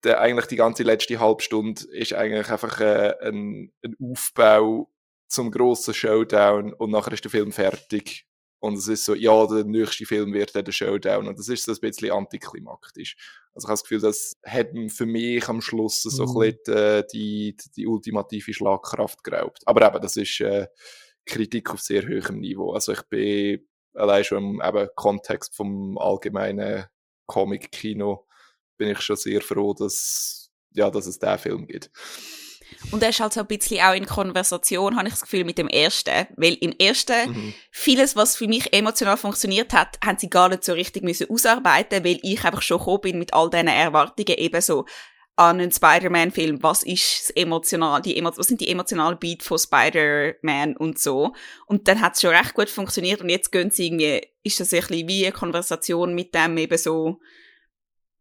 der, 0.05 0.21
eigentlich 0.21 0.47
die 0.47 0.57
ganze 0.57 0.83
letzte 0.83 1.19
Halbstunde 1.19 1.85
ist 1.93 2.13
eigentlich 2.13 2.51
einfach 2.51 2.81
äh, 2.81 3.15
ein, 3.23 3.73
ein 3.83 3.97
Aufbau 4.01 4.91
zum 5.29 5.51
grossen 5.51 5.95
Showdown 5.95 6.73
und 6.73 6.91
nachher 6.91 7.13
ist 7.13 7.25
der 7.25 7.31
Film 7.31 7.53
fertig. 7.53 8.27
Und 8.65 8.79
es 8.79 8.89
ist 8.89 9.05
so, 9.05 9.15
ja, 9.15 9.47
der 9.47 9.65
nächste 9.65 10.07
Film 10.07 10.33
wird 10.33 10.57
dann 10.57 10.65
der 10.65 10.73
Showdown. 10.73 11.29
Und 11.29 11.39
das 11.39 11.51
ist 11.51 11.65
so 11.65 11.73
ein 11.73 11.79
bisschen 11.81 12.11
antiklimaktisch. 12.11 13.15
Also 13.53 13.67
ich 13.67 13.69
habe 13.69 13.75
das 13.75 13.83
Gefühl, 13.83 14.01
das 14.01 14.33
hat 14.43 14.71
für 14.89 15.05
mich 15.05 15.47
am 15.51 15.61
Schluss 15.61 16.03
so 16.03 16.25
mhm. 16.25 16.31
ein 16.31 16.57
bisschen 16.63 16.75
äh, 16.75 17.05
die, 17.13 17.55
die, 17.57 17.71
die, 17.77 17.87
ultimative 17.87 18.55
Schlagkraft 18.55 19.23
geraubt. 19.23 19.61
Aber 19.67 19.87
eben, 19.87 20.01
das 20.01 20.17
ist 20.17 20.41
äh, 20.41 20.69
Kritik 21.27 21.75
auf 21.75 21.81
sehr 21.81 22.05
hohem 22.05 22.41
Niveau. 22.41 22.73
Also 22.73 22.93
ich 22.93 23.03
bin 23.03 23.69
allein 23.93 24.25
schon 24.25 24.39
im 24.39 24.63
eben, 24.65 24.89
Kontext 24.97 25.55
vom 25.55 25.99
allgemeinen 25.99 26.87
Comic-Kino 27.27 28.27
bin 28.79 28.89
ich 28.89 29.01
schon 29.03 29.17
sehr 29.17 29.43
froh, 29.43 29.75
dass, 29.75 30.51
ja, 30.71 30.89
dass 30.89 31.05
es 31.05 31.19
diesen 31.19 31.39
Film 31.39 31.67
gibt. 31.67 31.91
Und 32.91 33.03
er 33.03 33.11
ist 33.11 33.21
halt 33.21 33.33
so 33.33 33.41
ein 33.41 33.47
bisschen 33.47 33.81
auch 33.81 33.95
in 33.95 34.07
Konversation, 34.07 34.97
habe 34.97 35.09
ich 35.09 35.15
das 35.15 35.23
Gefühl, 35.23 35.45
mit 35.45 35.59
dem 35.59 35.69
ersten. 35.69 36.27
Weil 36.37 36.55
im 36.55 36.73
ersten, 36.79 37.31
mhm. 37.31 37.55
vieles, 37.71 38.17
was 38.17 38.37
für 38.37 38.49
mich 38.49 38.73
emotional 38.73 39.17
funktioniert 39.17 39.73
hat, 39.73 39.99
haben 40.05 40.19
sie 40.19 40.31
gar 40.31 40.49
nicht 40.49 40.65
so 40.65 40.73
richtig 40.73 41.03
müssen 41.03 41.29
ausarbeiten, 41.31 42.05
weil 42.05 42.19
ich 42.23 42.45
einfach 42.45 42.63
schon 42.63 42.79
gekommen 42.79 43.01
bin 43.03 43.19
mit 43.19 43.35
all 43.35 43.51
diesen 43.51 43.69
Erwartungen 43.69 44.39
eben 44.39 44.61
so 44.61 44.85
an 45.37 45.61
einen 45.61 45.73
Spider-Man-Film. 45.73 46.63
Was 46.63 46.83
ist 46.85 47.29
das 47.29 47.31
emotional, 47.31 48.01
die 48.03 48.23
was 48.23 48.37
sind 48.47 48.61
die 48.61 48.69
emotionalen 48.69 49.19
Beats 49.19 49.47
von 49.47 49.59
Spider-Man 49.59 50.77
und 50.77 50.99
so. 50.99 51.33
Und 51.67 51.89
dann 51.89 52.01
hat 52.01 52.15
es 52.15 52.21
schon 52.21 52.35
recht 52.35 52.55
gut 52.55 52.69
funktioniert 52.69 53.21
und 53.21 53.29
jetzt 53.29 53.51
gehen 53.51 53.71
sie 53.71 53.87
irgendwie, 53.87 54.27
ist 54.45 54.61
das 54.61 54.73
ein 54.73 54.81
bisschen 54.81 55.09
wie 55.09 55.27
eine 55.27 55.33
Konversation 55.33 56.15
mit 56.15 56.35
dem 56.35 56.57
eben 56.59 56.79
so, 56.79 57.21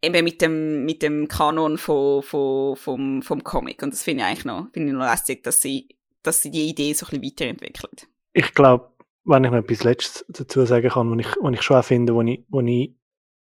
eben 0.03 0.23
mit 0.23 0.41
dem, 0.41 0.85
mit 0.85 1.01
dem 1.01 1.27
Kanon 1.27 1.77
von, 1.77 2.21
von, 2.21 2.75
vom, 2.75 3.21
vom 3.21 3.43
Comic. 3.43 3.81
Und 3.81 3.93
das 3.93 4.03
finde 4.03 4.23
ich 4.23 4.27
eigentlich 4.27 4.45
noch, 4.45 4.67
finde 4.73 4.89
ich 4.89 4.97
noch 4.97 5.09
lässig, 5.09 5.43
dass 5.43 5.61
sie, 5.61 5.87
dass 6.21 6.41
sie 6.41 6.51
die 6.51 6.69
Idee 6.69 6.93
so 6.93 7.05
ein 7.05 7.21
bisschen 7.21 7.23
weiterentwickeln. 7.23 7.93
Ich 8.33 8.53
glaube, 8.53 8.89
wenn 9.25 9.45
ich 9.45 9.51
noch 9.51 9.57
etwas 9.57 9.83
Letztes 9.83 10.25
dazu 10.27 10.65
sagen 10.65 10.89
kann, 10.89 11.09
was 11.11 11.25
ich, 11.25 11.35
was 11.41 11.53
ich 11.53 11.61
schon 11.61 11.77
auch 11.77 11.85
finde, 11.85 12.13
wo 12.13 12.21
ich, 12.21 12.43
wo 12.49 12.59
ich 12.59 12.89
ein 12.89 12.95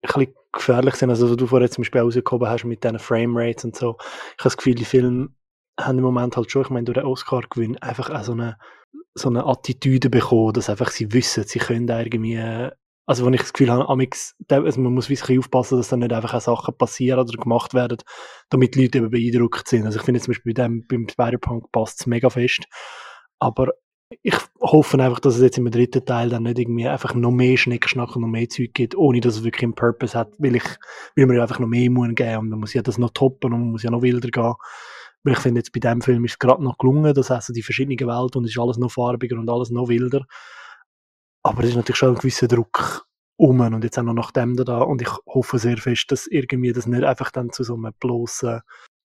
bisschen 0.02 0.34
gefährlich 0.52 0.96
sind, 0.96 1.10
also 1.10 1.36
du 1.36 1.48
vorher 1.48 1.72
zum 1.72 1.84
Beispiel 1.84 2.02
rausgekommen 2.02 2.50
hast 2.50 2.66
mit 2.66 2.84
diesen 2.84 3.00
Framerates 3.00 3.64
und 3.64 3.76
so, 3.76 3.96
ich 4.00 4.40
habe 4.40 4.44
das 4.44 4.58
Gefühl, 4.58 4.76
die 4.76 4.86
Filme 4.86 5.30
haben 5.80 5.98
im 5.98 6.04
Moment 6.04 6.36
halt 6.36 6.52
schon, 6.52 6.64
ich 6.64 6.70
meine, 6.70 6.84
durch 6.84 6.98
den 6.98 7.06
Oscar-Gewinn 7.06 7.78
einfach 7.78 8.10
auch 8.10 8.24
so 8.24 8.34
eine, 8.34 8.58
so 9.16 9.30
eine 9.30 9.46
Attitüde 9.46 10.10
bekommen, 10.10 10.54
dass 10.54 10.70
einfach 10.70 10.92
sie 10.92 11.14
wissen, 11.14 11.46
sie 11.46 11.60
können 11.60 11.88
irgendwie 11.88 12.70
also, 13.06 13.26
wenn 13.26 13.34
ich 13.34 13.42
das 13.42 13.54
Gefühl 13.54 13.72
habe, 13.72 13.90
amix, 13.90 14.36
also 14.50 14.80
man 14.80 14.94
muss 14.94 15.10
wirklich 15.10 15.38
aufpassen, 15.38 15.78
dass 15.78 15.90
dann 15.90 16.00
nicht 16.00 16.14
einfach 16.14 16.34
auch 16.34 16.42
Sachen 16.42 16.78
passieren 16.78 17.20
oder 17.20 17.38
gemacht 17.38 17.74
werden, 17.74 17.98
damit 18.50 18.76
die 18.76 18.84
Leute 18.84 19.00
eben 19.00 19.10
beeindruckt 19.10 19.68
sind. 19.68 19.86
Also, 19.86 20.00
ich 20.00 20.06
finde 20.06 20.22
zum 20.22 20.32
Beispiel 20.34 20.54
bei 20.54 20.64
dem, 20.64 20.86
beim 20.88 21.08
Spider-Punk 21.10 21.72
passt 21.72 22.02
es 22.02 22.08
mega 22.08 22.30
fest. 22.30 22.64
Aber 23.40 23.74
ich 24.22 24.36
hoffe 24.62 25.02
einfach, 25.02 25.20
dass 25.20 25.36
es 25.36 25.42
jetzt 25.42 25.58
im 25.58 25.70
dritten 25.70 26.06
Teil 26.06 26.30
dann 26.30 26.44
nicht 26.44 26.60
irgendwie 26.60 26.88
einfach 26.88 27.14
noch 27.14 27.32
mehr 27.32 27.58
Schneckschnack 27.58 28.16
und 28.16 28.22
noch 28.22 28.28
mehr 28.28 28.48
Zeug 28.50 28.74
gibt, 28.74 28.96
ohne 28.96 29.20
dass 29.20 29.38
es 29.38 29.44
wirklich 29.44 29.64
einen 29.64 29.76
Purpose 29.76 30.18
hat, 30.18 30.34
weil 30.38 30.56
ich, 30.56 30.64
weil 31.16 31.26
man 31.26 31.36
ja 31.36 31.42
einfach 31.42 31.60
noch 31.60 31.68
mehr 31.68 31.90
muss 31.90 32.10
geben 32.16 32.38
und 32.38 32.52
dann 32.52 32.60
muss 32.60 32.74
ja 32.74 32.82
das 32.82 32.98
noch 32.98 33.12
toppen 33.12 33.54
und 33.54 33.60
man 33.60 33.72
muss 33.72 33.84
ja 33.84 33.92
noch 33.92 34.02
wilder 34.02 34.30
gehen. 34.30 34.54
Weil 35.24 35.34
ich 35.34 35.40
finde 35.40 35.60
jetzt 35.60 35.72
bei 35.72 35.80
dem 35.80 36.02
Film 36.02 36.26
ist 36.26 36.34
es 36.34 36.40
gerade 36.40 36.64
noch 36.64 36.78
gelungen, 36.78 37.14
dass 37.14 37.32
also 37.32 37.54
die 37.54 37.64
verschiedenen 37.64 37.98
Welten 38.00 38.40
und 38.40 38.46
es 38.46 38.52
ist 38.52 38.60
alles 38.60 38.78
noch 38.78 38.92
farbiger 38.92 39.38
und 39.38 39.50
alles 39.50 39.72
noch 39.72 39.88
wilder. 39.88 40.26
Aber 41.44 41.64
es 41.64 41.70
ist 41.70 41.76
natürlich 41.76 41.98
schon 41.98 42.10
ein 42.10 42.16
gewisser 42.16 42.48
Druck 42.48 43.06
um 43.36 43.60
und 43.60 43.84
jetzt 43.84 43.98
auch 43.98 44.04
noch 44.04 44.14
nach 44.14 44.32
dem 44.32 44.56
da 44.56 44.80
und 44.80 45.02
ich 45.02 45.10
hoffe 45.28 45.60
sehr 45.60 45.78
fest, 45.78 46.12
dass 46.12 46.28
irgendwie 46.28 46.72
das 46.72 46.88
nicht 46.88 47.04
einfach 47.04 47.32
dann 47.32 47.52
zu 47.52 47.64
so 47.64 47.76
einem 47.76 47.94
bloßen 48.00 48.62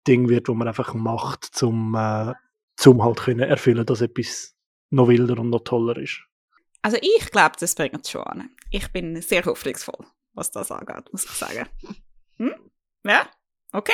Ding 0.07 0.29
wird, 0.29 0.49
wo 0.49 0.55
man 0.55 0.69
einfach 0.69 0.95
macht, 0.95 1.45
zum, 1.45 1.95
äh, 1.95 2.35
zum 2.77 3.03
halt 3.03 3.19
können 3.21 3.41
erfüllen, 3.41 3.85
dass 3.85 4.01
etwas 4.01 4.55
noch 4.91 5.09
wilder 5.09 5.39
und 5.39 5.51
noch 5.51 5.65
toller 5.65 5.97
ist. 5.97 6.23
Also 6.83 6.97
ich 7.01 7.31
glaube, 7.31 7.57
das 7.59 7.75
bringt 7.75 8.05
es 8.05 8.11
schon 8.11 8.23
an. 8.23 8.51
Ich 8.71 8.91
bin 8.93 9.21
sehr 9.21 9.45
hoffnungsvoll, 9.45 10.07
was 10.33 10.51
das 10.51 10.71
angeht, 10.71 11.13
muss 11.13 11.25
ich 11.25 11.31
sagen. 11.31 11.67
Hm? 12.37 12.55
Ja? 13.05 13.29
Okay. 13.73 13.93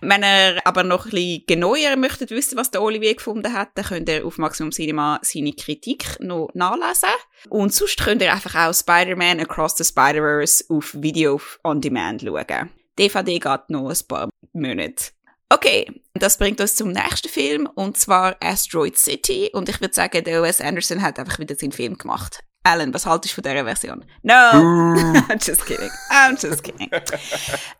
Wenn 0.00 0.22
ihr 0.24 0.60
aber 0.64 0.82
noch 0.82 1.04
ein 1.04 1.10
bisschen 1.10 1.44
genauer 1.46 1.96
möchtet 1.96 2.30
wissen, 2.30 2.58
was 2.58 2.70
der 2.70 2.82
Olivier 2.82 3.14
gefunden 3.14 3.52
hat, 3.52 3.70
dann 3.74 3.84
könnt 3.84 4.08
ihr 4.08 4.26
auf 4.26 4.38
Maximum 4.38 4.72
Cinema 4.72 5.20
seine 5.22 5.52
Kritik 5.52 6.18
noch 6.20 6.50
nachlesen. 6.54 7.08
Und 7.48 7.72
sonst 7.72 8.00
könnt 8.02 8.22
ihr 8.22 8.32
einfach 8.32 8.54
auch 8.54 8.74
Spider-Man 8.74 9.40
Across 9.40 9.76
the 9.76 9.84
Spider-Verse 9.84 10.64
auf 10.68 10.94
Video 10.94 11.40
on 11.62 11.80
Demand 11.80 12.22
schauen. 12.22 12.70
DVD 12.98 13.38
geht 13.38 13.70
noch 13.70 13.88
ein 13.88 14.06
paar 14.08 14.28
Monate. 14.52 15.12
Okay, 15.48 15.86
das 16.14 16.38
bringt 16.38 16.60
uns 16.60 16.76
zum 16.76 16.92
nächsten 16.92 17.28
Film, 17.28 17.68
und 17.74 17.98
zwar 17.98 18.36
Asteroid 18.40 18.96
City. 18.98 19.50
Und 19.52 19.68
ich 19.68 19.80
würde 19.80 19.94
sagen, 19.94 20.24
der 20.24 20.42
Wes 20.42 20.60
Anderson 20.60 21.02
hat 21.02 21.18
einfach 21.18 21.38
wieder 21.38 21.54
seinen 21.54 21.72
Film 21.72 21.98
gemacht. 21.98 22.40
Alan, 22.64 22.94
was 22.94 23.06
haltest 23.06 23.36
du 23.36 23.42
von 23.42 23.50
dieser 23.50 23.64
Version? 23.64 24.04
No! 24.22 24.32
I'm 24.32 25.44
just 25.44 25.66
kidding. 25.66 25.90
I'm 26.10 26.40
just 26.40 26.62
kidding. 26.62 26.90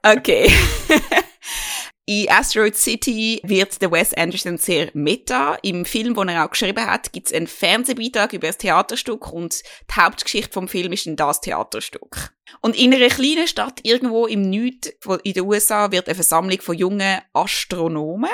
Okay. 0.03 0.53
In 2.05 2.29
Asteroid 2.29 2.77
City 2.77 3.41
wird 3.45 3.81
der 3.81 3.93
Wes 3.93 4.13
Anderson 4.15 4.59
sehr 4.59 4.91
meta. 4.93 5.57
Im 5.63 5.85
Film, 5.85 6.15
den 6.15 6.31
er 6.31 6.45
auch 6.45 6.51
geschrieben 6.51 6.85
hat, 6.85 7.13
gibt 7.13 7.29
es 7.29 7.33
einen 7.33 7.47
Fernsehbeitrag 7.47 8.33
über 8.33 8.49
das 8.49 8.59
Theaterstück 8.59 9.33
und 9.33 9.63
die 9.89 10.01
Hauptgeschichte 10.01 10.53
vom 10.53 10.67
Film 10.67 10.93
ist 10.93 11.07
dann 11.07 11.15
das 11.15 11.41
Theaterstück. 11.41 12.35
Und 12.61 12.77
in 12.77 12.93
einer 12.93 13.09
kleinen 13.09 13.47
Stadt 13.47 13.81
irgendwo 13.85 14.27
im 14.27 14.51
Nord 14.51 14.93
in 15.23 15.33
den 15.33 15.45
USA 15.45 15.93
wird 15.93 16.09
eine 16.09 16.17
Versammlung 16.17 16.61
von 16.61 16.77
jungen 16.77 17.21
Astronomen 17.33 18.31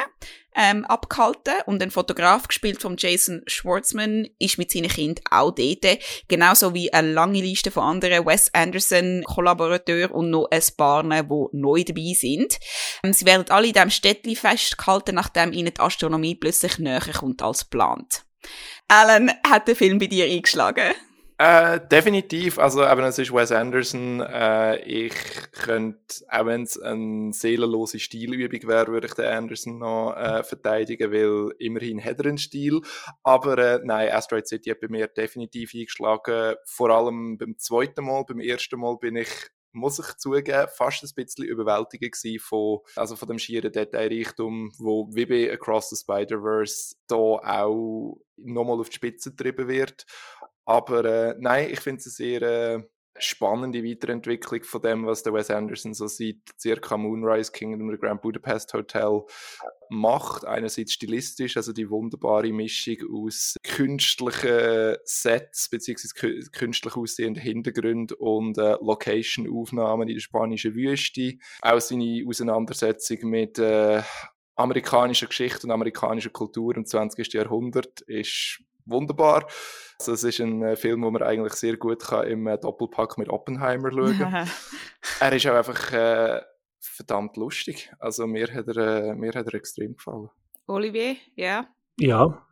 ähm, 0.58 0.84
abgehalten 0.84 1.54
und 1.66 1.82
ein 1.82 1.92
Fotograf, 1.92 2.48
gespielt 2.48 2.82
von 2.82 2.96
Jason 2.98 3.42
Schwartzman, 3.46 4.28
ist 4.38 4.58
mit 4.58 4.72
seinen 4.72 4.88
Kind 4.88 5.20
auch 5.30 5.54
dort. 5.54 5.98
Genauso 6.26 6.74
wie 6.74 6.92
eine 6.92 7.12
lange 7.12 7.40
Liste 7.40 7.70
von 7.70 7.84
anderen 7.84 8.26
Wes 8.26 8.52
Anderson 8.52 9.22
Kollaborateuren 9.24 10.10
und 10.10 10.30
noch 10.30 10.48
ein 10.50 10.62
paar, 10.76 11.04
die 11.04 11.56
neu 11.56 11.84
dabei 11.84 12.12
sind. 12.14 12.58
Ähm, 13.04 13.12
sie 13.12 13.24
werden 13.24 13.48
alle 13.50 13.68
in 13.68 13.72
diesem 13.72 13.90
Städtchen 13.90 14.36
festgehalten, 14.36 15.14
nachdem 15.14 15.52
ihnen 15.52 15.72
die 15.72 15.80
Astronomie 15.80 16.34
plötzlich 16.34 16.78
näher 16.78 17.00
kommt 17.00 17.40
als 17.40 17.70
geplant. 17.70 18.24
Alan, 18.88 19.30
hat 19.46 19.68
der 19.68 19.76
Film 19.76 19.98
bei 19.98 20.06
dir 20.06 20.24
eingeschlagen? 20.24 20.94
Äh, 21.40 21.78
definitiv. 21.86 22.58
Also, 22.58 22.84
eben, 22.84 23.04
es 23.04 23.16
ist 23.16 23.32
Wes 23.32 23.52
Anderson. 23.52 24.20
Äh, 24.20 24.80
ich 24.82 25.14
könnte, 25.52 26.24
auch 26.28 26.46
wenn 26.46 26.64
es 26.64 26.80
eine 26.80 27.32
seelenlose 27.32 28.00
Stilübung 28.00 28.68
wäre, 28.68 28.88
würde 28.88 29.06
ich 29.06 29.14
den 29.14 29.26
Anderson 29.26 29.78
noch 29.78 30.16
äh, 30.16 30.42
verteidigen, 30.42 31.12
weil 31.12 31.54
immerhin 31.60 32.04
hat 32.04 32.18
er 32.18 32.26
einen 32.26 32.38
Stil. 32.38 32.80
Aber 33.22 33.56
äh, 33.56 33.80
nein, 33.84 34.10
Asteroid 34.10 34.48
City 34.48 34.70
hat 34.70 34.80
bei 34.80 34.88
mir 34.88 35.06
definitiv 35.06 35.74
eingeschlagen. 35.74 36.56
Vor 36.64 36.90
allem 36.90 37.38
beim 37.38 37.56
zweiten 37.56 38.04
Mal. 38.04 38.24
Beim 38.24 38.40
ersten 38.40 38.80
Mal 38.80 38.96
bin 38.96 39.14
ich 39.14 39.28
muss 39.72 39.98
ich 39.98 40.16
zugeben, 40.16 40.66
fast 40.74 41.04
ein 41.04 41.10
bisschen 41.14 41.44
überwältigend 41.44 42.16
von, 42.40 42.80
also 42.96 43.16
von 43.16 43.28
dem 43.28 43.38
schieren 43.38 43.70
Detailreichtum, 43.70 44.72
wo 44.78 45.08
wie 45.12 45.26
bei 45.26 45.52
Across 45.52 45.90
the 45.90 45.96
Spider-Verse 45.96 46.96
da 47.06 47.14
auch 47.14 48.18
nochmal 48.36 48.80
auf 48.80 48.88
die 48.88 48.96
Spitze 48.96 49.30
getrieben 49.30 49.68
wird. 49.68 50.06
Aber 50.68 51.02
äh, 51.06 51.34
nein, 51.38 51.70
ich 51.70 51.80
finde 51.80 52.00
es 52.00 52.14
sehr 52.14 52.42
äh, 52.42 52.82
spannende 53.18 53.82
Weiterentwicklung 53.82 54.62
von 54.64 54.82
dem, 54.82 55.06
was 55.06 55.22
der 55.22 55.32
Wes 55.32 55.50
Anderson 55.50 55.94
so 55.94 56.06
seit 56.08 56.36
circa 56.60 56.98
Moonrise 56.98 57.50
Kingdom 57.52 57.88
oder 57.88 57.96
Grand 57.96 58.20
Budapest 58.20 58.74
Hotel 58.74 59.22
macht. 59.88 60.44
Einerseits 60.44 60.92
stilistisch, 60.92 61.56
also 61.56 61.72
die 61.72 61.88
wunderbare 61.88 62.52
Mischung 62.52 62.98
aus 63.10 63.56
künstlichen 63.64 64.96
Sets 65.04 65.70
beziehungsweise 65.70 66.50
künstlich 66.52 66.96
aussehenden 66.96 67.42
Hintergründen 67.42 68.18
und 68.18 68.58
äh, 68.58 68.76
Location-Aufnahmen 68.78 70.06
in 70.06 70.16
der 70.16 70.20
spanischen 70.20 70.74
Wüste. 70.74 71.38
Auch 71.62 71.80
seine 71.80 72.26
Auseinandersetzung 72.28 73.30
mit 73.30 73.58
äh, 73.58 74.02
amerikanischer 74.54 75.28
Geschichte 75.28 75.66
und 75.66 75.70
amerikanischer 75.70 76.30
Kultur 76.30 76.76
im 76.76 76.84
20. 76.84 77.32
Jahrhundert 77.32 78.02
ist 78.02 78.62
wunderbar. 78.88 79.46
Also 79.98 80.12
es 80.12 80.24
ist 80.24 80.40
ein 80.40 80.62
äh, 80.62 80.76
Film, 80.76 81.02
den 81.02 81.12
man 81.12 81.22
eigentlich 81.22 81.54
sehr 81.54 81.76
gut 81.76 82.00
kann 82.00 82.26
im 82.26 82.46
äh, 82.46 82.58
Doppelpack 82.58 83.18
mit 83.18 83.28
Oppenheimer 83.28 83.90
schauen 83.90 84.18
kann. 84.18 84.48
er 85.20 85.32
ist 85.32 85.46
auch 85.46 85.54
einfach 85.54 85.92
äh, 85.92 86.40
verdammt 86.78 87.36
lustig. 87.36 87.92
Also 87.98 88.26
mir 88.26 88.52
hat 88.52 88.68
er, 88.68 88.76
äh, 88.76 89.14
mir 89.14 89.32
hat 89.32 89.46
er 89.46 89.54
extrem 89.54 89.94
gefallen. 89.96 90.30
Olivier, 90.66 91.16
ja? 91.34 91.66
Ja, 91.98 92.46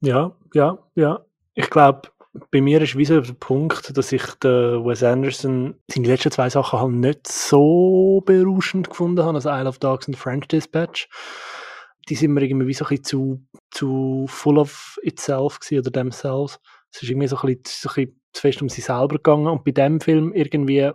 ja, 0.00 0.36
ja, 0.52 0.78
ja. 0.94 1.24
Ich 1.54 1.70
glaube, 1.70 2.10
bei 2.50 2.60
mir 2.60 2.80
ist 2.82 2.96
wie 2.96 3.04
so 3.04 3.20
der 3.20 3.32
Punkt, 3.32 3.96
dass 3.96 4.12
ich 4.12 4.24
den 4.34 4.84
Wes 4.84 5.02
Anderson 5.02 5.74
seine 5.90 6.06
letzten 6.06 6.30
zwei 6.30 6.50
Sachen 6.50 6.78
halt 6.78 6.92
nicht 6.92 7.28
so 7.28 8.22
berauschend 8.24 8.90
gefunden 8.90 9.24
habe, 9.24 9.34
also 9.34 9.50
Isle 9.50 9.68
of 9.68 9.78
Dogs 9.78 10.06
und 10.06 10.16
French 10.16 10.48
Dispatch 10.48 11.08
die 12.08 12.14
sind 12.14 12.32
mir 12.32 12.42
irgendwie 12.42 12.72
so 12.72 12.84
ein 12.84 12.88
bisschen 12.88 13.04
zu, 13.04 13.46
zu 13.70 14.26
full 14.28 14.58
of 14.58 14.98
itself 15.02 15.58
oder 15.70 15.92
themselves. 15.92 16.58
Es 16.92 17.02
ist 17.02 17.10
irgendwie 17.10 17.28
so 17.28 17.36
ein, 17.36 17.46
bisschen, 17.46 17.62
so 17.66 17.88
ein 17.90 17.94
bisschen 17.94 18.20
zu 18.32 18.40
fest 18.40 18.62
um 18.62 18.68
sie 18.68 18.80
selber 18.80 19.16
gegangen 19.16 19.46
und 19.46 19.64
bei 19.64 19.70
dem 19.70 20.00
Film 20.00 20.32
irgendwie 20.32 20.90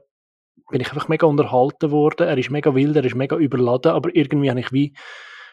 bin 0.70 0.82
ich 0.82 0.90
einfach 0.90 1.08
mega 1.08 1.28
unterhalten 1.28 1.92
worden. 1.92 2.28
Er 2.28 2.38
ist 2.38 2.50
mega 2.50 2.74
wild, 2.74 2.96
er 2.96 3.06
ist 3.06 3.16
mega 3.16 3.38
überladen, 3.38 3.92
aber 3.92 4.16
irgendwie 4.16 4.50
habe 4.50 4.60
ich 4.60 4.72
wie 4.72 4.96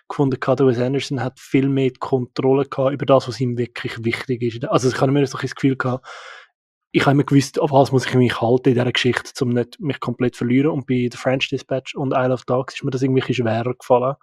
gefunden, 0.09 0.39
Wes 0.41 0.79
Anderson 0.79 1.23
hat 1.23 1.39
viel 1.39 1.69
mehr 1.69 1.91
Kontrolle 1.99 2.67
gehabt 2.67 2.95
über 2.95 3.07
das, 3.07 3.29
was 3.29 3.41
ihm 3.41 3.57
wirklich 3.59 4.05
wichtig 4.05 4.43
ist. 4.43 4.65
Also 4.65 4.89
ich 4.89 5.01
habe 5.01 5.13
mir 5.13 5.27
so 5.27 5.39
ein 5.39 5.43
das 5.43 5.55
Gefühl 5.55 5.77
gehabt, 5.77 6.07
ich 6.95 7.03
habe 7.07 7.13
immer 7.13 7.25
gewusst, 7.25 7.59
auf 7.59 7.73
was 7.73 7.91
muss 7.91 8.07
ich 8.07 8.15
mich 8.15 8.41
halten 8.41 8.69
in 8.69 8.75
dieser 8.75 8.93
Geschichte, 8.93 9.33
um 9.43 9.51
nicht 9.51 9.81
mich 9.81 9.99
komplett 9.99 10.35
zu 10.35 10.39
verlieren. 10.39 10.73
Und 10.73 10.87
bei 10.87 11.09
The 11.11 11.17
French 11.17 11.49
Dispatch 11.49 11.95
und 11.95 12.13
Isle 12.13 12.35
of 12.35 12.45
Dogs 12.45 12.75
ist 12.75 12.85
mir 12.85 12.91
das 12.91 13.01
irgendwie 13.01 13.33
schwerer 13.33 13.75
gefallen. 13.75 14.17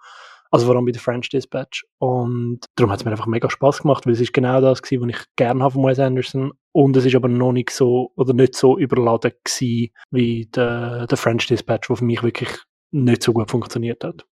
Also 0.50 0.66
vor 0.66 0.74
allem 0.74 0.84
bei 0.84 0.92
der 0.92 1.00
French 1.00 1.28
Dispatch. 1.28 1.84
Und 1.98 2.60
darum 2.74 2.90
hat 2.90 3.00
es 3.00 3.04
mir 3.04 3.12
einfach 3.12 3.26
mega 3.26 3.48
Spaß 3.48 3.82
gemacht, 3.82 4.06
weil 4.06 4.14
es 4.14 4.20
ist 4.20 4.32
genau 4.32 4.60
das 4.60 4.82
gewesen, 4.82 5.02
was 5.02 5.20
ich 5.20 5.26
gerne 5.36 5.62
habe 5.62 5.74
von 5.74 5.84
Wes 5.84 5.98
Anderson. 5.98 6.52
Und 6.72 6.96
es 6.96 7.04
ist 7.04 7.14
aber 7.14 7.28
noch 7.28 7.52
nicht 7.52 7.70
so, 7.70 8.12
oder 8.16 8.32
nicht 8.32 8.54
so 8.54 8.78
überladen 8.78 9.32
gewesen, 9.44 9.92
wie 10.10 10.46
der, 10.46 11.06
der 11.06 11.18
French 11.18 11.46
Dispatch, 11.46 11.88
wo 11.88 11.94
für 11.94 12.04
mich 12.04 12.22
wirklich 12.22 12.50
nicht 12.90 13.22
so 13.22 13.32
gut 13.32 13.50
funktioniert 13.50 14.02
hat. 14.02 14.26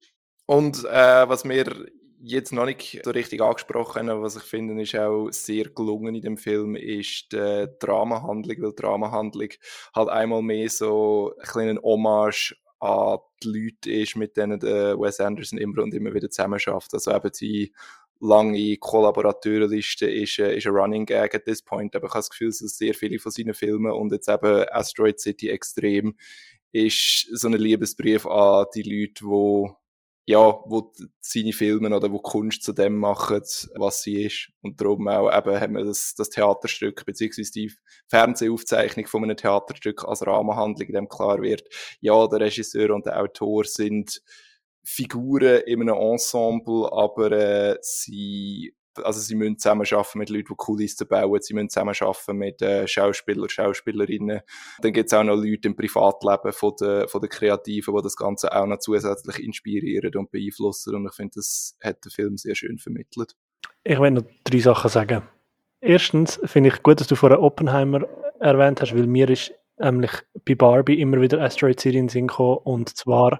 Und 0.47 0.85
äh, 0.85 1.29
was 1.29 1.45
mir 1.45 1.65
jetzt 2.19 2.51
noch 2.51 2.65
nicht 2.65 3.01
so 3.03 3.11
richtig 3.11 3.41
angesprochen 3.41 4.09
haben, 4.09 4.21
was 4.21 4.37
ich 4.37 4.43
finde, 4.43 4.81
ist 4.81 4.95
auch 4.95 5.29
sehr 5.29 5.65
gelungen 5.65 6.15
in 6.15 6.21
dem 6.21 6.37
Film, 6.37 6.75
ist 6.75 7.31
die 7.31 7.67
Dramahandlung, 7.79 8.57
weil 8.61 8.69
die 8.71 8.81
Dramahandlung 8.81 9.49
halt 9.95 10.09
einmal 10.09 10.41
mehr 10.41 10.69
so 10.69 11.33
ein 11.37 11.47
kleinen 11.47 11.79
Hommage 11.81 12.55
an 12.79 13.19
die 13.43 13.47
Leute 13.47 13.91
ist, 13.91 14.15
mit 14.15 14.37
denen 14.37 14.59
der 14.59 14.99
Wes 14.99 15.19
Anderson 15.19 15.59
immer 15.59 15.83
und 15.83 15.93
immer 15.93 16.13
wieder 16.13 16.29
zusammen 16.29 16.59
schafft. 16.59 16.93
Also 16.93 17.11
eben 17.11 17.31
die 17.39 17.73
lange 18.19 18.77
Kollaborateurenliste 18.77 20.09
ist, 20.09 20.39
äh, 20.39 20.57
ist 20.57 20.65
ein 20.67 20.73
Running 20.73 21.05
Gag 21.05 21.35
at 21.35 21.45
this 21.45 21.61
point, 21.61 21.95
aber 21.95 22.07
ich 22.07 22.11
habe 22.11 22.19
das 22.19 22.29
Gefühl, 22.29 22.49
dass 22.49 22.59
sehr 22.59 22.93
viele 22.93 23.19
von 23.19 23.31
seinen 23.31 23.53
Filmen 23.53 23.91
und 23.91 24.11
jetzt 24.11 24.29
eben 24.29 24.65
Asteroid 24.69 25.19
City 25.19 25.49
extrem 25.49 26.15
ist 26.71 27.27
so 27.31 27.47
ein 27.47 27.53
Liebesbrief 27.53 28.25
an 28.25 28.65
die 28.75 28.83
Leute, 28.83 29.23
die 29.23 29.86
ja, 30.29 30.59
wo 30.65 30.91
seine 31.21 31.53
Filme 31.53 31.95
oder 31.95 32.11
wo 32.11 32.19
Kunst 32.19 32.61
zu 32.61 32.73
dem 32.73 32.97
machen, 32.97 33.41
was 33.75 34.01
sie 34.01 34.25
ist. 34.25 34.49
Und 34.61 34.81
darum 34.81 35.07
auch 35.07 35.35
eben 35.35 35.59
haben 35.59 35.77
wir 35.77 35.85
das, 35.85 36.15
das 36.15 36.29
Theaterstück, 36.29 37.05
beziehungsweise 37.05 37.51
die 37.53 37.71
Fernsehaufzeichnung 38.09 39.07
von 39.07 39.23
einem 39.23 39.37
Theaterstück 39.37 40.03
als 40.03 40.27
Rahmenhandlung, 40.27 40.89
in 40.89 40.95
dem 40.95 41.07
klar 41.07 41.41
wird, 41.41 41.63
ja, 42.01 42.27
der 42.27 42.41
Regisseur 42.41 42.93
und 42.93 43.05
der 43.05 43.21
Autor 43.21 43.63
sind 43.63 44.21
Figuren 44.83 45.61
in 45.65 45.81
einem 45.81 45.95
Ensemble, 45.95 46.91
aber 46.91 47.31
äh, 47.31 47.77
sie 47.81 48.75
also 49.03 49.19
sie 49.19 49.35
müssen 49.35 49.57
zusammenarbeiten 49.57 50.19
mit 50.19 50.29
Leuten, 50.29 50.47
die 50.49 50.55
Kulissen 50.55 51.07
bauen, 51.07 51.41
sie 51.41 51.53
müssen 51.53 51.69
zusammenarbeiten 51.69 52.37
mit 52.37 52.61
äh, 52.61 52.87
Schauspielern, 52.87 53.49
Schauspielerinnen. 53.49 54.41
Dann 54.81 54.93
gibt 54.93 55.07
es 55.07 55.13
auch 55.13 55.23
noch 55.23 55.35
Leute 55.35 55.67
im 55.67 55.75
Privatleben 55.75 56.53
von 56.53 56.73
den, 56.79 57.07
von 57.07 57.21
den 57.21 57.29
Kreativen, 57.29 57.95
die 57.95 58.01
das 58.01 58.15
Ganze 58.15 58.55
auch 58.55 58.65
noch 58.65 58.79
zusätzlich 58.79 59.43
inspirieren 59.43 60.15
und 60.15 60.31
beeinflussen. 60.31 60.95
Und 60.95 61.05
ich 61.05 61.13
finde, 61.13 61.33
das 61.35 61.77
hat 61.83 62.03
der 62.05 62.11
Film 62.11 62.37
sehr 62.37 62.55
schön 62.55 62.77
vermittelt. 62.77 63.35
Ich 63.83 63.99
will 63.99 64.11
noch 64.11 64.23
drei 64.43 64.59
Sachen 64.59 64.89
sagen. 64.89 65.23
Erstens 65.79 66.39
finde 66.45 66.69
ich 66.69 66.83
gut, 66.83 66.99
dass 66.99 67.07
du 67.07 67.15
vorher 67.15 67.41
Oppenheimer 67.41 68.07
erwähnt 68.39 68.81
hast, 68.81 68.95
weil 68.95 69.07
mir 69.07 69.29
ist 69.29 69.53
nämlich 69.79 70.11
bei 70.45 70.55
Barbie 70.55 70.99
immer 70.99 71.21
wieder 71.21 71.41
Asteroid 71.41 71.79
City 71.79 71.97
in 71.97 72.09
Sinn 72.09 72.27
gekommen. 72.27 72.59
Und 72.63 72.95
zwar 72.97 73.39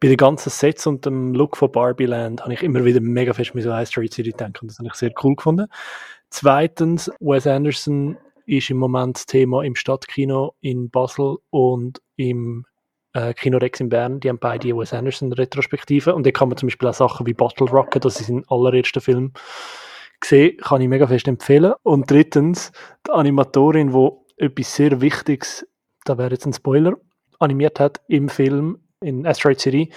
bei 0.00 0.08
den 0.08 0.16
ganzen 0.16 0.50
Sets 0.50 0.86
und 0.86 1.06
dem 1.06 1.34
Look 1.34 1.56
von 1.56 1.70
Barbie 1.70 2.06
Land 2.06 2.42
habe 2.42 2.54
ich 2.54 2.62
immer 2.62 2.84
wieder 2.84 3.00
mega 3.00 3.32
fest 3.32 3.54
mit 3.54 3.64
so 3.64 3.72
Asteroid 3.72 4.12
City 4.12 4.30
gedacht 4.30 4.60
und 4.62 4.70
das 4.70 4.78
habe 4.78 4.88
ich 4.88 4.94
sehr 4.94 5.12
cool 5.22 5.36
gefunden. 5.36 5.66
Zweitens, 6.30 7.10
Wes 7.20 7.46
Anderson 7.46 8.18
ist 8.46 8.70
im 8.70 8.78
Moment 8.78 9.16
das 9.16 9.26
Thema 9.26 9.62
im 9.62 9.74
Stadtkino 9.74 10.54
in 10.60 10.90
Basel 10.90 11.36
und 11.50 12.00
im 12.16 12.64
äh, 13.12 13.32
Kino 13.34 13.58
Rex 13.58 13.80
in 13.80 13.88
Bern. 13.88 14.20
Die 14.20 14.28
haben 14.28 14.38
beide 14.38 14.76
Wes 14.76 14.92
Anderson 14.92 15.32
Retrospektive 15.32 16.14
und 16.14 16.26
da 16.26 16.30
kann 16.30 16.48
man 16.48 16.56
zum 16.56 16.68
Beispiel 16.68 16.88
auch 16.88 16.94
Sachen 16.94 17.26
wie 17.26 17.34
Bottle 17.34 17.68
Rocket, 17.68 18.04
das 18.04 18.20
ist 18.20 18.26
sein 18.26 18.44
allererster 18.48 19.00
Film, 19.00 19.32
gesehen, 20.20 20.56
kann 20.58 20.80
ich 20.80 20.88
mega 20.88 21.06
fest 21.06 21.28
empfehlen. 21.28 21.74
Und 21.82 22.10
drittens, 22.10 22.72
die 23.06 23.12
Animatorin, 23.12 23.92
die 23.92 24.44
etwas 24.44 24.74
sehr 24.74 25.00
Wichtiges 25.00 25.66
da 26.08 26.18
wäre 26.18 26.30
jetzt 26.30 26.46
ein 26.46 26.52
Spoiler, 26.52 26.94
animiert 27.38 27.80
hat 27.80 28.00
im 28.08 28.28
Film 28.28 28.78
in 29.00 29.26
Asteroid 29.26 29.60
City, 29.60 29.92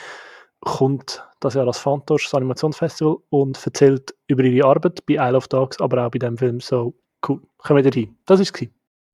kommt 0.61 1.23
das 1.39 1.53
Jahr 1.53 1.67
als 1.67 1.79
Fantosch, 1.79 2.25
das 2.25 2.33
Animationsfestival, 2.33 3.17
und 3.29 3.65
erzählt 3.65 4.13
über 4.27 4.43
ihre 4.43 4.67
Arbeit 4.67 5.05
bei 5.05 5.13
Isle 5.15 5.37
of 5.37 5.47
Dogs, 5.47 5.79
aber 5.79 6.05
auch 6.05 6.11
bei 6.11 6.19
dem 6.19 6.37
Film. 6.37 6.59
So, 6.59 6.93
cool. 7.27 7.41
Kommen 7.57 7.83
wir 7.83 7.95
rein. 7.95 8.17
Das 8.25 8.39
war 8.39 8.61
es. 8.61 8.69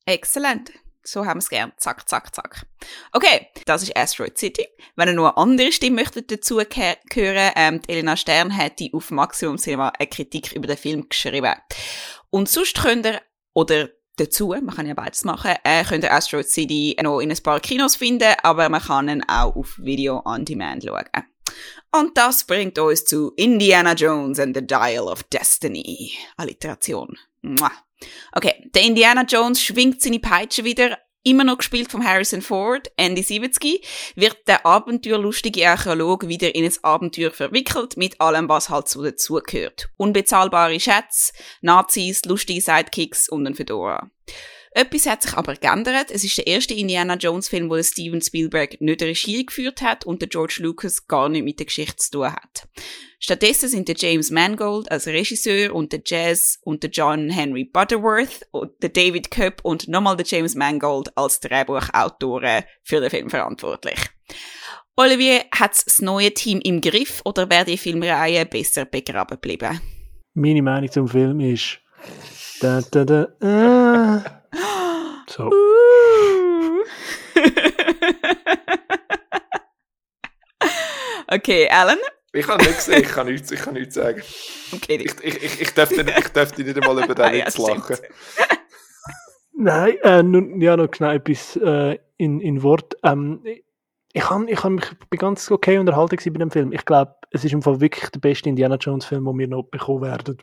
Exzellent. 0.06 0.72
So 1.08 1.24
haben 1.24 1.38
wir 1.38 1.44
es 1.44 1.50
gern. 1.50 1.72
Zack, 1.78 2.10
zack, 2.10 2.34
zack. 2.34 2.66
Okay, 3.14 3.48
das 3.66 3.84
ist 3.84 3.96
Asteroid 3.96 4.40
City. 4.40 4.68
Wenn 4.96 5.10
ihr 5.10 5.14
noch 5.14 5.36
eine 5.36 5.38
andere 5.38 5.72
Stimme 5.72 5.98
möchtet 5.98 6.32
dazu 6.32 6.60
hören, 6.60 7.52
ähm, 7.56 7.82
Elena 7.88 8.18
Stern 8.18 8.56
hat 8.58 8.80
die 8.80 8.92
auf 8.92 9.12
Maximum 9.12 9.58
Cinema 9.58 9.90
eine 9.90 10.08
Kritik 10.08 10.54
über 10.54 10.66
den 10.66 10.78
Film 10.78 11.08
geschrieben. 11.08 11.54
Und 12.32 12.50
sonst 12.50 12.82
könnt 12.82 13.06
ihr, 13.06 13.22
oder 13.54 13.90
dazu, 14.18 14.48
man 14.48 14.76
kann 14.76 14.88
ja 14.88 14.94
beides 14.94 15.24
machen, 15.24 15.54
äh, 15.64 15.84
könnt 15.84 16.04
ihr 16.04 16.14
Asteroid 16.14 16.50
City 16.50 16.96
noch 17.02 17.20
in 17.20 17.32
ein 17.32 17.44
paar 17.44 17.60
Kinos 17.60 17.96
finden, 17.96 18.34
aber 18.44 18.70
man 18.70 18.82
kann 18.82 19.10
ihn 19.10 19.24
auch 19.28 19.56
auf 19.56 19.78
Video 19.78 20.22
on 20.26 20.46
Demand 20.46 20.84
schauen. 20.84 21.06
Und 21.92 22.18
das 22.18 22.44
bringt 22.46 22.78
uns 22.80 23.06
zu 23.06 23.32
Indiana 23.36 23.94
Jones 23.94 24.40
and 24.40 24.56
the 24.56 24.66
Dial 24.66 25.08
of 25.08 25.24
Destiny. 25.24 26.12
Alliteration. 26.38 27.18
Okay, 28.34 28.70
der 28.74 28.84
Indiana 28.84 29.24
Jones 29.24 29.62
schwingt 29.62 30.02
seine 30.02 30.20
Peitsche 30.20 30.64
wieder 30.64 30.98
immer 31.26 31.44
noch 31.44 31.58
gespielt 31.58 31.92
von 31.92 32.06
Harrison 32.06 32.42
Ford, 32.42 32.92
Ende 32.96 33.24
70, 33.24 33.86
wird 34.16 34.38
der 34.48 34.66
abenteuerlustige 34.66 35.68
Archäolog 35.68 36.28
wieder 36.28 36.56
in 36.56 36.64
ein 36.64 36.74
Abenteuer 36.84 37.32
verwickelt, 37.32 37.98
mit 37.98 38.22
allem, 38.22 38.48
was 38.48 38.70
halt 38.70 38.88
so 38.88 39.04
dazugehört. 39.04 39.90
Unbezahlbare 39.98 40.80
Schätze, 40.80 41.34
Nazis, 41.62 42.24
lustige 42.26 42.62
Sidekicks 42.62 43.28
und 43.28 43.46
ein 43.48 43.56
Fedora. 43.56 44.10
Etwas 44.72 45.06
hat 45.06 45.24
sich 45.24 45.34
aber 45.34 45.56
geändert. 45.56 46.12
Es 46.12 46.26
ist 46.26 46.38
der 46.38 46.48
erste 46.48 46.74
Indiana 46.74 47.16
Jones 47.16 47.48
Film, 47.48 47.70
wo 47.70 47.82
Steven 47.82 48.22
Spielberg 48.22 48.82
nicht 48.82 49.02
Regie 49.02 49.46
geführt 49.46 49.82
hat 49.82 50.06
und 50.06 50.22
der 50.22 50.28
George 50.28 50.58
Lucas 50.60 51.08
gar 51.08 51.30
nicht 51.30 51.46
mit 51.46 51.60
der 51.60 51.68
Geschichte 51.68 51.96
zu 51.96 52.12
tun 52.12 52.34
hat. 52.34 52.68
Stattdessen 53.26 53.70
sind 53.70 53.88
der 53.88 53.96
James 53.98 54.30
Mangold 54.30 54.92
als 54.92 55.08
Regisseur 55.08 55.74
und 55.74 55.92
der 55.92 56.02
Jazz 56.06 56.60
und 56.62 56.84
der 56.84 56.92
John 56.92 57.32
Henry 57.32 57.64
Butterworth 57.64 58.46
und 58.52 58.72
der 58.84 58.90
David 58.90 59.32
Köpp 59.32 59.62
und 59.64 59.88
nochmal 59.88 60.16
der 60.16 60.28
James 60.28 60.54
Mangold 60.54 61.12
als 61.18 61.40
Drehbuchautoren 61.40 62.66
für 62.84 63.02
den 63.02 63.10
Film 63.10 63.32
verantwortlich. 63.32 63.98
Olivier, 64.96 65.44
hat 65.52 65.72
das 65.72 66.04
neue 66.04 66.36
Team 66.36 66.62
im 66.64 66.82
Griff 66.82 67.24
oder 67.26 67.50
wäre 67.50 67.66
die 67.66 67.80
Filmreihe 67.80 68.46
besser 68.46 68.86
begraben 68.86 69.40
geblieben? 69.42 69.82
Meine 70.36 70.62
Meinung 70.62 70.92
zum 70.92 71.08
Film 71.08 71.40
ist 71.40 71.80
da, 72.62 72.82
da, 72.92 73.06
da, 73.06 73.24
äh. 73.42 74.22
So. 75.32 75.50
Okay, 81.28 81.68
Alan? 81.72 81.98
Ich 82.36 82.48
habe 82.48 82.64
nichts 82.64 82.86
gesehen, 82.86 83.02
ich 83.02 83.10
kann 83.10 83.28
nichts, 83.28 83.52
ich 83.52 83.60
kann 83.60 83.74
nichts 83.74 83.96
sagen. 83.96 84.22
Okay, 84.74 84.96
Ich, 84.96 85.24
ich, 85.24 85.44
ich, 85.44 85.62
ich, 85.62 85.74
darf, 85.74 85.92
nicht, 85.92 86.10
ich 86.10 86.58
nicht 86.58 86.78
einmal 86.78 87.04
über 87.04 87.16
den 87.16 87.34
ja, 87.36 87.46
Witz 87.46 87.58
lachen. 87.58 87.98
Nein, 89.58 89.96
äh, 90.04 90.22
nun, 90.22 90.60
ja, 90.60 90.76
noch 90.76 90.94
schnell 90.94 91.16
etwas 91.16 91.56
äh, 91.56 91.98
in, 92.18 92.42
in 92.42 92.62
Wort. 92.62 92.98
Ähm, 93.04 93.42
ich, 94.14 94.30
han, 94.30 94.48
ich, 94.48 94.64
han 94.64 94.76
mich, 94.76 94.86
bin 95.10 95.18
ganz 95.18 95.50
okay 95.50 95.78
unterhalten 95.78 96.34
bei 96.34 96.40
dem 96.40 96.52
Film. 96.52 96.72
Ich 96.74 96.86
glaube, 96.86 97.16
es 97.32 97.46
ist 97.46 97.54
im 97.54 97.62
Fall 97.62 97.80
wirklich 97.80 98.10
der 98.10 98.20
beste 98.20 98.50
Indiana 98.50 98.76
Jones-Film, 98.76 99.26
den 99.26 99.40
wir 99.40 99.48
noch 99.48 99.64
bekommen 99.64 100.04
werden. 100.04 100.38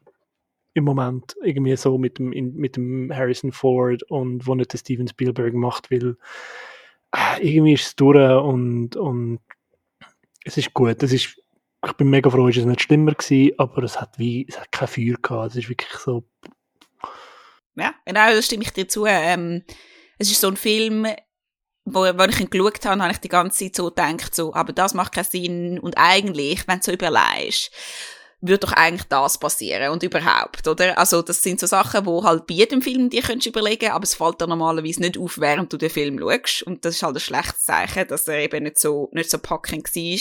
Im 0.74 0.84
Moment. 0.84 1.36
Irgendwie 1.42 1.76
so 1.76 1.98
mit 1.98 2.18
dem, 2.18 2.32
in, 2.32 2.54
mit 2.54 2.76
dem 2.76 3.10
Harrison 3.14 3.52
Ford 3.52 4.02
und 4.04 4.46
wo 4.46 4.54
nicht 4.54 4.72
der 4.72 4.78
Steven 4.78 5.08
Spielberg 5.08 5.52
macht, 5.52 5.90
weil 5.90 6.16
äh, 7.14 7.46
irgendwie 7.46 7.74
ist 7.74 7.86
es 7.86 7.96
durch 7.96 8.42
und, 8.42 8.96
und 8.96 9.40
es 10.44 10.56
ist 10.56 10.72
gut. 10.72 11.02
Es 11.02 11.12
ist, 11.12 11.41
ich 11.84 11.92
bin 11.94 12.10
mega 12.10 12.30
froh, 12.30 12.48
es 12.48 12.56
ist 12.56 12.64
nicht 12.64 12.82
schlimmer 12.82 13.12
gewesen, 13.12 13.52
aber 13.58 13.82
es 13.82 14.00
hat 14.00 14.18
wie, 14.18 14.46
es 14.48 14.58
hat 14.58 14.70
kein 14.70 14.88
Feuer 14.88 15.16
gehabt. 15.20 15.50
Es 15.50 15.56
ist 15.56 15.68
wirklich 15.68 15.92
so, 15.92 16.24
Ja, 17.74 17.94
genau, 18.04 18.32
da 18.32 18.42
stimme 18.42 18.62
ich 18.62 18.72
dir 18.72 18.88
zu. 18.88 19.06
Ähm, 19.06 19.64
es 20.18 20.30
ist 20.30 20.40
so 20.40 20.48
ein 20.48 20.56
Film, 20.56 21.06
wo, 21.84 22.00
wo 22.00 22.24
ich 22.24 22.40
ihn 22.40 22.50
geschaut 22.50 22.84
habe, 22.84 23.02
habe 23.02 23.12
ich 23.12 23.18
die 23.18 23.28
ganze 23.28 23.64
Zeit 23.64 23.76
so 23.76 23.86
gedacht, 23.86 24.34
so, 24.34 24.54
aber 24.54 24.72
das 24.72 24.94
macht 24.94 25.12
keinen 25.12 25.24
Sinn. 25.24 25.78
Und 25.80 25.94
eigentlich, 25.96 26.66
wenn 26.68 26.78
du 26.78 26.84
so 26.84 26.92
überlegst, 26.92 27.72
würde 28.40 28.66
doch 28.66 28.72
eigentlich 28.72 29.04
das 29.04 29.38
passieren 29.38 29.92
und 29.92 30.02
überhaupt, 30.02 30.66
oder? 30.66 30.98
Also 30.98 31.22
das 31.22 31.42
sind 31.42 31.60
so 31.60 31.66
Sachen, 31.66 32.06
wo 32.06 32.24
halt 32.24 32.46
bei 32.48 32.54
jedem 32.54 32.82
Film 32.82 33.08
dir 33.08 33.22
könntest 33.22 33.46
überlegen, 33.46 33.90
aber 33.90 34.02
es 34.02 34.16
fällt 34.16 34.40
dir 34.40 34.48
normalerweise 34.48 35.00
nicht 35.00 35.16
auf, 35.16 35.38
während 35.38 35.72
du 35.72 35.76
den 35.76 35.90
Film 35.90 36.18
schaust. 36.18 36.64
Und 36.64 36.84
das 36.84 36.96
ist 36.96 37.02
halt 37.04 37.16
ein 37.16 37.20
schlechtes 37.20 37.64
Zeichen, 37.64 38.08
dass 38.08 38.26
er 38.26 38.38
eben 38.38 38.64
nicht 38.64 38.78
so, 38.78 39.08
nicht 39.12 39.30
so 39.30 39.38
packend 39.38 39.94
war. 39.94 40.20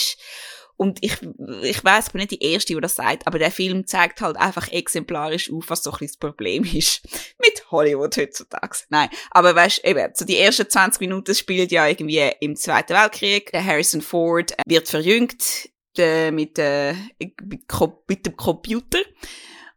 Und 0.81 0.97
ich, 1.01 1.15
ich 1.61 1.83
weiß, 1.83 2.07
ich 2.07 2.11
bin 2.11 2.21
nicht 2.21 2.31
die 2.31 2.43
Erste, 2.43 2.73
die 2.73 2.81
das 2.81 2.95
sagt, 2.95 3.27
aber 3.27 3.37
der 3.37 3.51
Film 3.51 3.85
zeigt 3.85 4.19
halt 4.19 4.35
einfach 4.37 4.67
exemplarisch 4.71 5.53
auf, 5.53 5.69
was 5.69 5.83
so 5.83 5.91
ein 5.91 5.97
das 6.01 6.17
Problem 6.17 6.63
ist 6.63 7.03
mit 7.39 7.69
Hollywood 7.69 8.17
heutzutage. 8.17 8.77
Nein, 8.89 9.09
aber 9.29 9.53
weißt 9.53 9.85
eben, 9.85 10.11
so 10.15 10.25
die 10.25 10.39
ersten 10.39 10.67
20 10.67 11.01
Minuten 11.01 11.35
spielt 11.35 11.71
ja 11.71 11.85
irgendwie 11.85 12.31
im 12.39 12.55
Zweiten 12.55 12.95
Weltkrieg. 12.95 13.51
Der 13.51 13.63
Harrison 13.63 14.01
Ford 14.01 14.55
wird 14.65 14.89
verjüngt 14.89 15.69
äh, 15.99 16.31
mit, 16.31 16.57
äh, 16.57 16.95
mit 17.19 18.25
dem 18.25 18.35
Computer. 18.35 19.01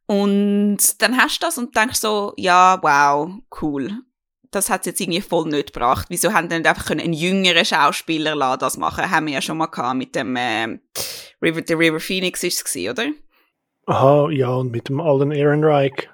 Und 0.06 1.02
dann 1.02 1.18
hast 1.18 1.42
du 1.42 1.46
das 1.46 1.58
und 1.58 1.76
denkst 1.76 2.00
so, 2.00 2.32
ja, 2.38 2.78
wow, 2.82 3.30
cool. 3.60 3.90
Das 4.54 4.70
hat 4.70 4.86
jetzt 4.86 5.00
irgendwie 5.00 5.20
voll 5.20 5.48
nicht 5.48 5.72
gebracht. 5.72 6.06
Wieso 6.10 6.32
haben 6.32 6.48
die 6.48 6.56
nicht 6.56 6.66
einfach 6.66 6.90
einen 6.90 7.12
jüngeren 7.12 7.64
Schauspieler 7.64 8.34
lassen, 8.34 8.60
das 8.60 8.76
machen? 8.76 9.10
Haben 9.10 9.26
wir 9.26 9.34
ja 9.34 9.42
schon 9.42 9.58
mal 9.58 9.66
gehabt 9.66 9.96
mit 9.96 10.14
dem 10.14 10.36
äh, 10.36 10.78
River, 11.42 11.62
der 11.62 11.78
River 11.78 12.00
Phoenix 12.00 12.42
ist 12.42 12.58
es 12.58 12.64
gewesen, 12.64 12.90
oder? 12.90 13.06
aha, 13.86 14.28
ja, 14.30 14.48
und 14.48 14.70
mit 14.70 14.88
dem 14.88 15.00
Alden 15.00 15.30
Ehrenreich 15.30 16.08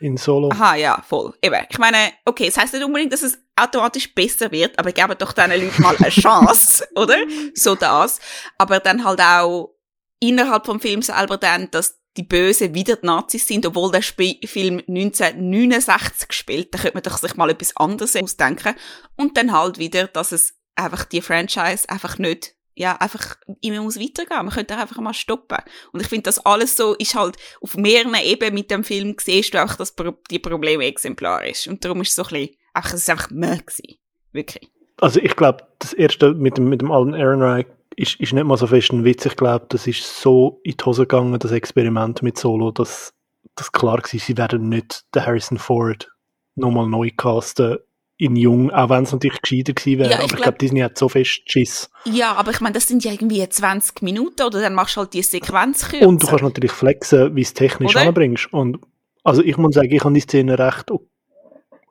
in 0.00 0.16
Solo. 0.16 0.50
Aha, 0.50 0.76
ja, 0.76 1.02
voll. 1.06 1.34
Eben. 1.42 1.66
Ich 1.68 1.78
meine, 1.78 2.12
okay, 2.24 2.46
es 2.46 2.56
heißt 2.56 2.72
nicht 2.72 2.84
unbedingt, 2.84 3.12
dass 3.12 3.22
es 3.22 3.38
automatisch 3.54 4.14
besser 4.14 4.50
wird, 4.50 4.78
aber 4.78 4.92
geben 4.92 5.14
doch 5.18 5.32
diesen 5.32 5.50
Leuten 5.50 5.82
mal 5.82 5.96
eine 5.96 6.08
Chance, 6.08 6.88
oder? 6.94 7.18
So 7.54 7.74
das. 7.74 8.18
Aber 8.56 8.80
dann 8.80 9.04
halt 9.04 9.20
auch 9.20 9.74
innerhalb 10.20 10.64
vom 10.64 10.80
Film 10.80 11.02
selber 11.02 11.36
dann, 11.36 11.70
dass 11.70 11.99
die 12.16 12.22
Bösen 12.22 12.74
wieder 12.74 12.96
die 12.96 13.06
Nazis 13.06 13.46
sind, 13.46 13.66
obwohl 13.66 13.90
der 13.92 14.00
Sp 14.02 14.40
Film 14.44 14.82
1969 14.88 16.32
spielt, 16.32 16.74
da 16.74 16.78
könnte 16.78 16.96
man 16.96 17.02
doch 17.02 17.18
sich 17.18 17.36
mal 17.36 17.50
etwas 17.50 17.76
anderes 17.76 18.16
ausdenken. 18.16 18.74
Und 19.16 19.36
dann 19.36 19.52
halt 19.52 19.78
wieder, 19.78 20.06
dass 20.08 20.32
es 20.32 20.54
einfach 20.74 21.04
die 21.04 21.22
Franchise 21.22 21.88
einfach 21.88 22.18
nicht 22.18 22.54
ja, 22.74 22.96
einfach 22.96 23.36
immer 23.60 23.82
muss 23.82 24.00
weitergehen. 24.00 24.46
Man 24.46 24.54
könnte 24.54 24.76
einfach 24.76 24.96
mal 24.98 25.12
stoppen. 25.12 25.58
Und 25.92 26.00
ich 26.00 26.08
finde, 26.08 26.22
das 26.22 26.38
alles 26.46 26.76
so 26.76 26.94
ist 26.94 27.14
halt 27.14 27.36
auf 27.60 27.76
mehreren 27.76 28.14
Ebenen 28.14 28.54
mit 28.54 28.70
dem 28.70 28.84
Film 28.84 29.16
siehst 29.20 29.52
du 29.52 29.62
auch, 29.62 29.74
dass 29.74 29.94
die 30.30 30.38
Probleme 30.38 30.86
exemplarisch. 30.86 31.66
Und 31.66 31.84
darum 31.84 32.00
ist 32.00 32.08
es 32.08 32.14
so 32.14 32.22
ein 32.22 32.28
bisschen, 32.28 32.56
einfach, 32.72 32.94
es 32.94 33.00
ist 33.00 33.10
einfach 33.10 33.30
mehr 33.30 33.58
gewesen. 33.58 33.98
Wirklich. 34.32 34.70
Also 34.96 35.20
ich 35.20 35.36
glaube, 35.36 35.66
das 35.78 35.92
erste 35.92 36.32
mit 36.32 36.56
dem, 36.56 36.70
mit 36.70 36.80
dem 36.80 36.90
Alden 36.90 37.12
Ehrenreich 37.12 37.66
ist, 37.96 38.20
ist 38.20 38.32
nicht 38.32 38.44
mal 38.44 38.56
so 38.56 38.66
fest 38.66 38.92
ein 38.92 39.04
Witz. 39.04 39.26
Ich 39.26 39.36
glaube, 39.36 39.66
das 39.68 39.86
ist 39.86 40.20
so 40.20 40.60
in 40.64 40.76
die 40.76 40.84
Hose 40.84 41.02
gegangen, 41.02 41.38
das 41.38 41.52
Experiment 41.52 42.22
mit 42.22 42.38
Solo, 42.38 42.70
dass 42.70 43.12
das 43.56 43.72
klar 43.72 43.98
war, 43.98 44.06
sie 44.06 44.36
werden 44.36 44.68
nicht 44.68 45.04
den 45.14 45.26
Harrison 45.26 45.58
Ford 45.58 46.10
nochmal 46.54 46.86
neu 46.86 47.10
casten 47.16 47.78
in 48.16 48.36
Jung, 48.36 48.70
auch 48.70 48.90
wenn 48.90 49.04
es 49.04 49.12
natürlich 49.12 49.40
gescheiter 49.40 49.72
gewesen 49.72 49.98
wäre. 49.98 50.10
Ja, 50.10 50.16
ich 50.16 50.18
aber 50.18 50.24
ich 50.24 50.30
glaub- 50.32 50.42
glaube, 50.42 50.58
Disney 50.58 50.80
hat 50.80 50.98
so 50.98 51.08
fest 51.08 51.40
Schiss. 51.46 51.90
Ja, 52.04 52.34
aber 52.34 52.50
ich 52.50 52.60
meine, 52.60 52.74
das 52.74 52.86
sind 52.86 53.02
ja 53.02 53.12
irgendwie 53.12 53.46
20 53.48 54.02
Minuten 54.02 54.42
oder 54.42 54.60
dann 54.60 54.74
machst 54.74 54.96
du 54.96 55.00
halt 55.00 55.14
die 55.14 55.22
Sequenz 55.22 55.88
kürzer. 55.88 56.06
Und 56.06 56.22
du 56.22 56.26
kannst 56.26 56.44
natürlich 56.44 56.72
flexen, 56.72 57.34
wie 57.34 57.40
es 57.40 57.54
technisch 57.54 57.96
Oder? 57.96 58.06
anbringst. 58.06 58.52
Und 58.52 58.78
also 59.24 59.42
ich 59.42 59.56
muss 59.56 59.74
sagen, 59.74 59.90
ich 59.90 60.04
habe 60.04 60.12
die 60.12 60.20
Szene 60.20 60.58
recht, 60.58 60.90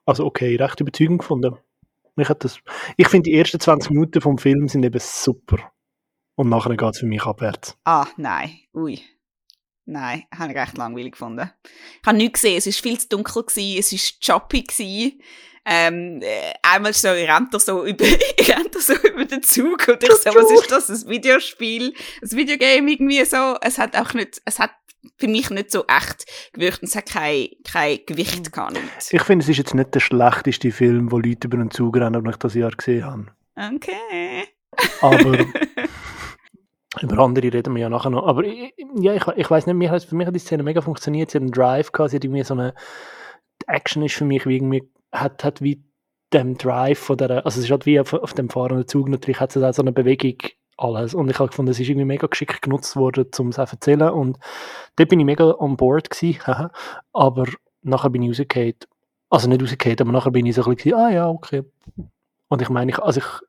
also 0.06 0.26
okay, 0.26 0.56
recht 0.56 0.80
überzeugend 0.80 1.20
gefunden. 1.20 1.56
Hat 2.18 2.44
das, 2.44 2.60
ich 2.98 3.08
finde, 3.08 3.30
die 3.30 3.38
ersten 3.38 3.60
20 3.62 3.92
Minuten 3.92 4.20
vom 4.20 4.38
Film 4.38 4.68
sind 4.68 4.84
eben 4.84 5.00
super. 5.00 5.58
Und 6.40 6.48
nachher 6.48 6.78
geht 6.78 6.94
es 6.94 7.00
für 7.00 7.06
mich 7.06 7.26
abwärts. 7.26 7.76
Ah, 7.84 8.08
nein. 8.16 8.60
Ui. 8.74 9.02
Nein, 9.84 10.24
habe 10.34 10.54
ich 10.54 10.58
recht 10.58 10.78
langweilig 10.78 11.12
gefunden. 11.12 11.52
Ich 12.02 12.08
habe 12.08 12.16
nichts 12.16 12.42
gesehen, 12.42 12.58
es 12.60 12.66
war 12.66 12.72
viel 12.72 12.98
zu 12.98 13.10
dunkel, 13.10 13.44
gewesen, 13.44 13.78
es 13.78 13.92
war 13.92 14.40
choppy. 14.40 14.64
Gewesen. 14.64 15.22
Ähm, 15.66 16.22
äh, 16.22 16.54
einmal 16.64 16.94
so, 16.94 17.10
rennt 17.10 17.54
er 17.54 17.60
so 17.60 17.86
über, 17.86 18.06
rennt 18.40 18.74
er 18.74 18.82
so 18.82 18.94
über 18.94 19.26
den 19.26 19.44
Zug 19.44 19.86
und 19.90 20.02
ich 20.02 20.12
so, 20.12 20.34
was 20.34 20.50
ist 20.50 20.72
das, 20.72 20.90
ein 20.90 21.10
Videospiel, 21.10 21.94
ein 22.22 22.32
Videogame 22.32 22.90
irgendwie 22.90 23.26
so. 23.26 23.58
Es 23.62 23.78
hat 23.78 23.98
auch 23.98 24.14
nicht, 24.14 24.42
es 24.46 24.60
hat 24.60 24.72
für 25.18 25.28
mich 25.28 25.50
nicht 25.50 25.72
so 25.72 25.84
echt 25.88 26.26
gewirkt 26.54 26.84
und 26.84 26.88
es 26.88 26.96
hat 26.96 27.08
kein, 27.08 27.50
kein 27.70 28.00
Gewicht 28.06 28.50
gehabt. 28.54 28.72
nicht. 28.72 28.86
Ich 29.12 29.24
finde, 29.24 29.44
es 29.44 29.50
ist 29.50 29.58
jetzt 29.58 29.74
nicht 29.74 29.94
der 29.94 30.00
schlechteste 30.00 30.72
Film, 30.72 31.12
wo 31.12 31.18
Leute 31.18 31.48
über 31.50 31.58
einen 31.58 31.70
Zug 31.70 31.98
rennen, 31.98 32.24
den 32.24 32.32
ich 32.32 32.38
das 32.38 32.54
Jahr 32.54 32.72
gesehen 32.72 33.04
habe. 33.04 33.26
Okay. 33.58 34.48
Aber 35.02 35.46
über 37.02 37.20
andere 37.20 37.54
reden 37.54 37.76
wir 37.76 37.82
ja 37.84 37.90
nachher 37.90 38.10
noch. 38.10 38.26
Aber 38.26 38.44
ich, 38.44 38.74
ja, 39.00 39.14
ich, 39.14 39.28
ich 39.28 39.50
weiß 39.50 39.68
nicht, 39.68 39.76
mir 39.76 39.92
hat, 39.92 40.04
für 40.04 40.16
mich 40.16 40.26
hat 40.26 40.36
die 40.36 40.40
Szene 40.40 40.64
mega 40.64 40.82
funktioniert. 40.82 41.30
Sie 41.30 41.38
hat 41.38 41.44
einen 41.44 41.52
Drive 41.52 41.92
gehabt, 41.92 42.12
sie 42.12 42.18
hat 42.18 42.24
irgendwie 42.24 42.44
so 42.44 42.56
eine 42.56 42.74
die 43.62 43.68
Action 43.68 44.04
ist 44.04 44.16
für 44.16 44.26
mich 44.26 44.46
wie 44.46 44.56
irgendwie, 44.56 44.90
hat, 45.12 45.44
hat 45.44 45.62
wie 45.62 45.84
dem 46.34 46.58
Drive 46.58 47.00
von 47.00 47.18
der, 47.18 47.46
also 47.46 47.60
es 47.60 47.66
ist 47.66 47.72
halt 47.72 47.86
wie 47.86 48.00
auf, 48.00 48.14
auf 48.14 48.34
dem 48.34 48.50
fahrenden 48.50 48.88
Zug 48.88 49.10
natürlich, 49.10 49.40
hat 49.40 49.56
es 49.56 49.64
auch 49.64 49.74
so 49.74 49.82
eine 49.82 49.92
Bewegung, 49.92 50.38
alles. 50.78 51.14
Und 51.14 51.30
ich 51.30 51.40
habe 51.40 51.50
gefunden, 51.50 51.72
es 51.72 51.80
ist 51.80 51.90
irgendwie 51.90 52.06
mega 52.06 52.28
geschickt 52.28 52.62
genutzt 52.62 52.96
worden, 52.96 53.28
um 53.40 53.50
es 53.50 53.60
auch 53.60 53.68
zu 53.68 53.76
erzählen. 53.76 54.10
Und 54.10 54.38
dort 54.96 55.10
bin 55.10 55.20
ich 55.20 55.26
mega 55.26 55.56
on 55.60 55.76
board 55.76 56.10
gewesen, 56.10 56.40
aber 57.14 57.46
nachher 57.82 58.10
bin 58.10 58.24
ich 58.24 58.30
rausgefallen. 58.30 58.76
Also 59.30 59.50
nicht 59.50 59.62
rausgefallen, 59.62 60.00
aber 60.00 60.12
nachher 60.12 60.32
bin 60.32 60.46
ich 60.46 60.56
so 60.56 60.64
ein 60.64 60.76
bisschen, 60.76 60.94
ah 60.94 61.10
ja, 61.10 61.28
okay. 61.28 61.64
Und 62.48 62.62
ich 62.62 62.70
meine, 62.70 62.92
ich, 62.92 63.00
also 63.00 63.20
ich, 63.20 63.49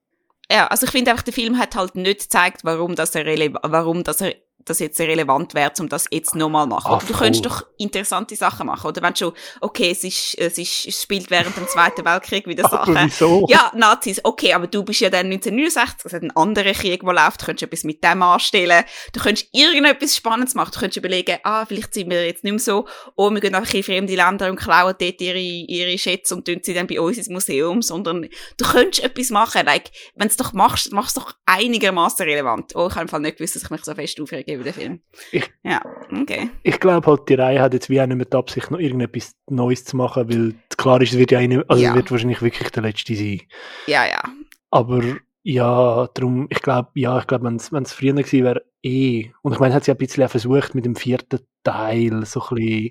Ja, 0.50 0.66
also 0.66 0.84
ich 0.84 0.90
finde 0.90 1.12
einfach, 1.12 1.22
der 1.22 1.32
Film 1.32 1.58
hat 1.58 1.76
halt 1.76 1.94
nicht 1.94 2.22
gezeigt, 2.22 2.64
warum 2.64 2.96
das, 2.96 3.14
er 3.14 3.24
warum 3.62 4.02
das, 4.02 4.20
er 4.20 4.34
das 4.64 4.78
jetzt 4.78 5.00
relevant 5.00 5.54
wäre, 5.54 5.72
um 5.78 5.88
das 5.88 6.06
jetzt 6.10 6.34
nochmal 6.34 6.66
machen. 6.66 6.92
Ah, 6.92 6.96
Oder 6.96 7.06
du 7.06 7.14
könntest 7.14 7.46
doch 7.46 7.66
interessante 7.78 8.36
Sachen 8.36 8.66
machen. 8.66 8.86
Oder 8.86 9.02
wenn 9.02 9.12
du 9.12 9.18
schon, 9.18 9.32
okay, 9.60 9.90
es, 9.90 10.04
ist, 10.04 10.38
es, 10.38 10.58
ist, 10.58 10.86
es 10.86 11.02
spielt 11.02 11.30
während 11.30 11.56
dem 11.56 11.66
Zweiten 11.66 12.04
Weltkrieg 12.04 12.46
wieder 12.46 12.64
aber 12.72 12.84
Sachen. 12.84 12.96
wieso? 13.06 13.46
Ja, 13.48 13.72
Nazis, 13.74 14.20
okay, 14.24 14.52
aber 14.52 14.66
du 14.66 14.82
bist 14.82 15.00
ja 15.00 15.10
dann 15.10 15.26
1969, 15.26 16.04
es 16.04 16.12
hat 16.12 16.22
einen 16.22 16.30
anderen 16.32 16.72
Krieg, 16.74 17.02
der 17.02 17.12
läuft, 17.12 17.42
du 17.42 17.46
könntest 17.46 17.62
etwas 17.64 17.84
mit 17.84 18.04
dem 18.04 18.22
anstellen, 18.22 18.84
du 19.12 19.20
könntest 19.20 19.48
irgendetwas 19.52 20.16
Spannendes 20.16 20.54
machen, 20.54 20.72
du 20.74 20.80
könntest 20.80 20.98
überlegen, 20.98 21.38
ah, 21.42 21.64
vielleicht 21.64 21.94
sind 21.94 22.10
wir 22.10 22.26
jetzt 22.26 22.44
nicht 22.44 22.52
mehr 22.52 22.60
so, 22.60 22.86
oh, 23.16 23.30
wir 23.30 23.40
gehen 23.40 23.54
einfach 23.54 23.74
in 23.74 23.82
fremde 23.82 24.14
Länder 24.14 24.50
und 24.50 24.56
klauen 24.56 24.94
dort 24.98 25.20
ihre, 25.20 25.38
ihre 25.38 25.98
Schätze 25.98 26.34
und 26.34 26.46
tun 26.46 26.60
sie 26.62 26.74
dann 26.74 26.86
bei 26.86 27.00
uns 27.00 27.18
ins 27.18 27.28
Museum, 27.28 27.82
sondern 27.82 28.28
du 28.56 28.64
könntest 28.64 29.02
etwas 29.02 29.30
machen, 29.30 29.64
like, 29.64 29.90
wenn 30.14 30.28
du 30.28 30.32
es 30.32 30.36
doch 30.36 30.52
machst, 30.52 30.92
machst 30.92 31.16
du 31.16 31.20
es 31.20 31.26
doch 31.26 31.34
einigermaßen 31.46 32.24
relevant. 32.26 32.74
Oh, 32.74 32.88
ich 32.88 32.94
habe 32.94 33.02
im 33.02 33.08
Fall 33.08 33.20
nicht 33.20 33.38
gewusst, 33.38 33.56
dass 33.56 33.64
ich 33.64 33.70
mich 33.70 33.84
so 33.84 33.94
fest 33.94 34.20
aufrege 34.20 34.49
über 34.54 34.64
den 34.64 34.72
Film. 34.74 35.00
Ich- 35.32 35.50
ja, 35.62 35.80
okay. 36.12 36.50
ich 36.62 36.78
glaube 36.80 37.06
halt, 37.06 37.28
die 37.28 37.34
Reihe 37.34 37.60
hat 37.60 37.74
jetzt 37.74 37.88
wie 37.90 38.00
auch 38.00 38.06
nicht 38.06 38.16
mehr 38.16 38.26
die 38.26 38.36
Absicht, 38.36 38.70
noch 38.70 38.78
irgendetwas 38.78 39.34
Neues 39.48 39.84
zu 39.84 39.96
machen, 39.96 40.28
weil 40.28 40.54
klar 40.76 41.00
ist, 41.00 41.12
es 41.12 41.18
wird 41.18 41.30
ja 41.32 41.38
eine, 41.38 41.64
also 41.68 41.82
Ja. 41.82 41.90
es 41.90 41.96
wird 41.96 42.10
wahrscheinlich 42.10 42.42
wirklich 42.42 42.70
der 42.70 42.82
letzte 42.82 43.14
sein. 43.14 43.40
Ja, 43.86 44.06
ja. 44.06 44.22
Aber 44.70 45.02
ja, 45.42 46.08
darum, 46.14 46.46
ich 46.50 46.60
glaube, 46.62 46.90
ja, 46.94 47.18
ich 47.18 47.26
glaube, 47.26 47.44
wenn 47.46 47.56
es 47.56 47.92
früher 47.92 48.12
gewesen 48.12 48.44
wäre, 48.44 48.64
eh. 48.82 49.30
Und 49.42 49.52
ich 49.52 49.58
meine, 49.58 49.74
hat 49.74 49.84
sie 49.84 49.90
ja 49.90 49.94
ein 49.94 49.98
bisschen 49.98 50.24
auch 50.24 50.30
versucht 50.30 50.74
mit 50.74 50.84
dem 50.84 50.96
vierten 50.96 51.40
Teil, 51.64 52.24
so 52.26 52.40
ein 52.42 52.54
bisschen, 52.56 52.90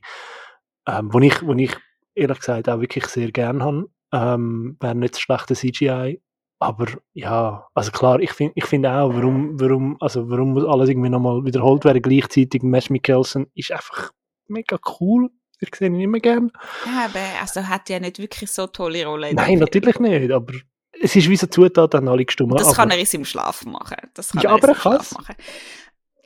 ähm, 0.88 1.14
wo 1.14 1.20
ich, 1.20 1.46
wo 1.46 1.54
ich 1.54 1.76
ehrlich 2.16 2.40
gesagt 2.40 2.68
auch 2.70 2.82
wirklich 2.82 3.06
sehr 3.06 3.32
gern 3.32 3.64
habe, 3.64 3.90
ähm, 4.12 4.78
wäre 4.80 4.96
nicht 4.96 5.14
das 5.14 5.22
schlechte 5.22 5.56
CGI. 5.56 6.22
Aber 6.62 6.88
ja, 7.14 7.68
also 7.74 7.92
klar, 7.92 8.20
ich 8.20 8.32
finde 8.34 8.54
ich 8.56 8.66
find 8.66 8.86
auch, 8.86 9.14
warum, 9.14 9.60
warum, 9.60 9.96
also 10.02 10.30
warum 10.30 10.54
muss 10.54 10.66
alles 10.66 10.90
irgendwie 10.90 11.10
nochmal 11.10 11.46
wiederholt 11.46 11.86
werden 11.86 12.02
gleichzeitig. 12.02 12.64
Mesh 12.64 12.90
Mikkelsen 12.90 13.48
ist 13.56 13.72
einfach 13.72 14.12
mega 14.48 14.78
cool. 15.00 15.30
Ich 15.62 15.74
sehe 15.76 15.88
ihn 15.88 16.00
immer 16.00 16.20
gern. 16.20 16.52
Ja, 16.86 17.06
aber 17.06 17.20
also 17.42 17.66
hat 17.68 17.90
ja 17.90 18.00
nicht 18.00 18.20
wirklich 18.20 18.52
so 18.52 18.68
tolle 18.68 19.06
Rolle. 19.06 19.34
Nein, 19.34 19.60
natürlich 19.60 20.00
nicht, 20.00 20.32
aber 20.32 20.54
es 21.02 21.16
ist 21.16 21.30
wie 21.30 21.36
so 21.38 21.48
Zutaten 21.48 22.00
an 22.02 22.08
alle 22.10 22.26
gestummen. 22.26 22.58
Das 22.58 22.68
aber, 22.68 22.76
kann 22.76 22.92
er 22.92 22.98
in 22.98 23.06
seinem 23.06 23.26
Schlaf 23.26 23.66
machen. 23.66 23.98
Das 24.14 24.32
kann 24.32 24.42
Ja, 24.42 24.50
er 24.50 24.56
aber 24.56 24.70
er 24.70 24.94
machen. 25.14 25.36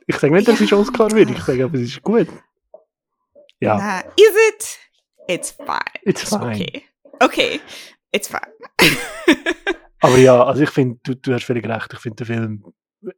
Ich 0.06 0.16
sage 0.16 0.34
nicht, 0.34 0.48
das 0.48 0.60
ist 0.60 0.70
Ja. 0.70 0.78
Oscar 0.78 1.10
würdig, 1.12 1.36
ich 1.38 1.44
sage, 1.44 1.64
aber 1.64 1.74
es 1.74 1.82
ist 1.82 2.02
gut. 2.02 2.28
Ja, 3.60 3.76
Nein. 3.76 4.04
Is 4.16 4.34
it? 4.50 4.78
It's 5.28 5.50
fine. 5.52 5.78
It's 6.02 6.28
fine. 6.28 6.44
okay. 6.44 6.82
Okay. 7.20 7.60
It's 8.12 8.28
fine. 8.28 8.52
aber 10.04 10.18
ja, 10.18 10.44
also 10.44 10.62
ich 10.62 10.70
finde, 10.70 10.98
du, 11.02 11.14
du 11.14 11.32
hast 11.32 11.44
völlig 11.44 11.66
recht, 11.66 11.92
ich 11.92 11.98
finde 11.98 12.16
der 12.16 12.26
Film, 12.26 12.64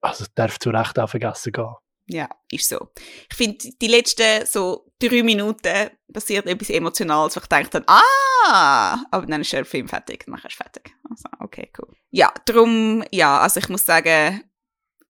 also 0.01 0.25
darf 0.35 0.59
zu 0.59 0.71
Recht 0.71 0.99
auch 0.99 1.09
vergessen 1.09 1.53
gehen. 1.53 1.75
Ja, 2.09 2.29
ist 2.51 2.69
so. 2.69 2.89
Ich 3.31 3.37
finde, 3.37 3.59
die 3.83 3.89
letzten 3.89 4.47
so 4.47 4.93
drei 5.01 5.25
Minuten 5.25 5.91
passiert 6.13 6.47
etwas 6.47 6.71
Emotionales, 6.71 7.35
wo 7.35 7.41
ich 7.41 7.47
denke 7.47 7.71
dann, 7.71 7.85
ah, 7.89 9.05
aber 9.11 9.27
dann 9.27 9.41
ist 9.41 9.53
der 9.53 9.65
Film 9.65 9.89
fertig, 9.89 10.25
dann 10.25 10.37
ist 10.37 10.55
fertig. 10.55 10.95
Also, 11.11 11.29
okay, 11.41 11.71
cool. 11.79 11.93
Ja, 12.11 12.33
drum, 12.45 13.03
ja, 13.11 13.41
also 13.41 13.59
ich 13.59 13.69
muss 13.69 13.85
sagen, 13.85 14.45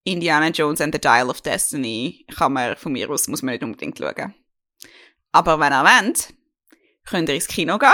Indiana 0.04 0.48
Jones 0.48 0.80
and 0.80 0.94
the 0.94 1.00
Dial 1.00 1.28
of 1.28 1.42
Destiny 1.42 2.24
kann 2.34 2.54
man 2.54 2.76
von 2.76 2.92
mir 2.92 3.10
aus, 3.10 3.28
muss 3.28 3.42
man 3.42 3.52
nicht 3.52 3.64
unbedingt 3.64 3.98
schauen. 3.98 4.34
Aber 5.32 5.60
wenn 5.60 5.72
ihr 5.72 5.84
wollt, 5.84 6.32
könnt 7.04 7.28
ihr 7.28 7.34
ins 7.34 7.48
Kino 7.48 7.78
gehen. 7.78 7.92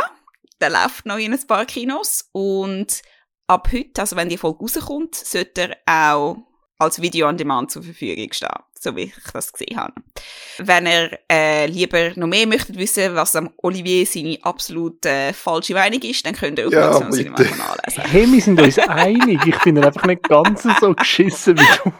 Der 0.61 0.71
läuft 0.71 1.07
noch 1.07 1.19
in 1.19 1.33
ein 1.33 1.47
paar 1.47 1.65
Kinos 1.67 2.29
und 2.33 3.03
ab 3.47 3.69
heute, 3.73 4.01
also 4.01 4.17
wenn 4.17 4.29
die 4.29 4.39
Folge 4.39 4.61
rauskommt, 4.61 5.15
sollte 5.15 5.77
er 5.87 6.07
auch 6.11 6.37
als 6.79 7.01
Video 7.01 7.29
on 7.29 7.37
Demand 7.37 7.71
zur 7.71 7.83
Verfügung 7.85 8.33
stehen, 8.33 8.49
so 8.79 8.97
wie 8.97 9.03
ich 9.03 9.15
das 9.33 9.53
gesehen 9.53 9.77
habe. 9.77 9.93
Wenn 10.59 10.87
ihr 10.87 11.17
äh, 11.31 11.67
lieber 11.67 12.11
noch 12.17 12.27
mehr 12.27 12.47
möchtet 12.47 12.77
wissen, 12.77 13.15
was 13.15 13.37
am 13.37 13.51
Olivier 13.59 14.05
seine 14.05 14.39
absolut 14.43 15.07
äh, 15.07 15.33
falsche 15.33 15.75
Meinung 15.75 16.01
ist, 16.03 16.27
dann 16.27 16.35
könnt 16.35 16.59
ihr 16.59 16.67
auf 16.67 16.73
Ja, 16.73 16.91
Nation. 16.91 17.13
Cinema 17.13 17.37
nachlesen. 17.41 18.03
Hey, 18.05 18.33
wir 18.33 18.41
sind 18.41 18.61
uns 18.61 18.79
einig, 18.81 19.41
ich 19.47 19.59
bin 19.61 19.79
einfach 19.79 20.05
nicht 20.07 20.25
ganz 20.25 20.65
so 20.81 20.93
geschissen 20.95 21.57
wie 21.59 21.79
du. 21.85 21.93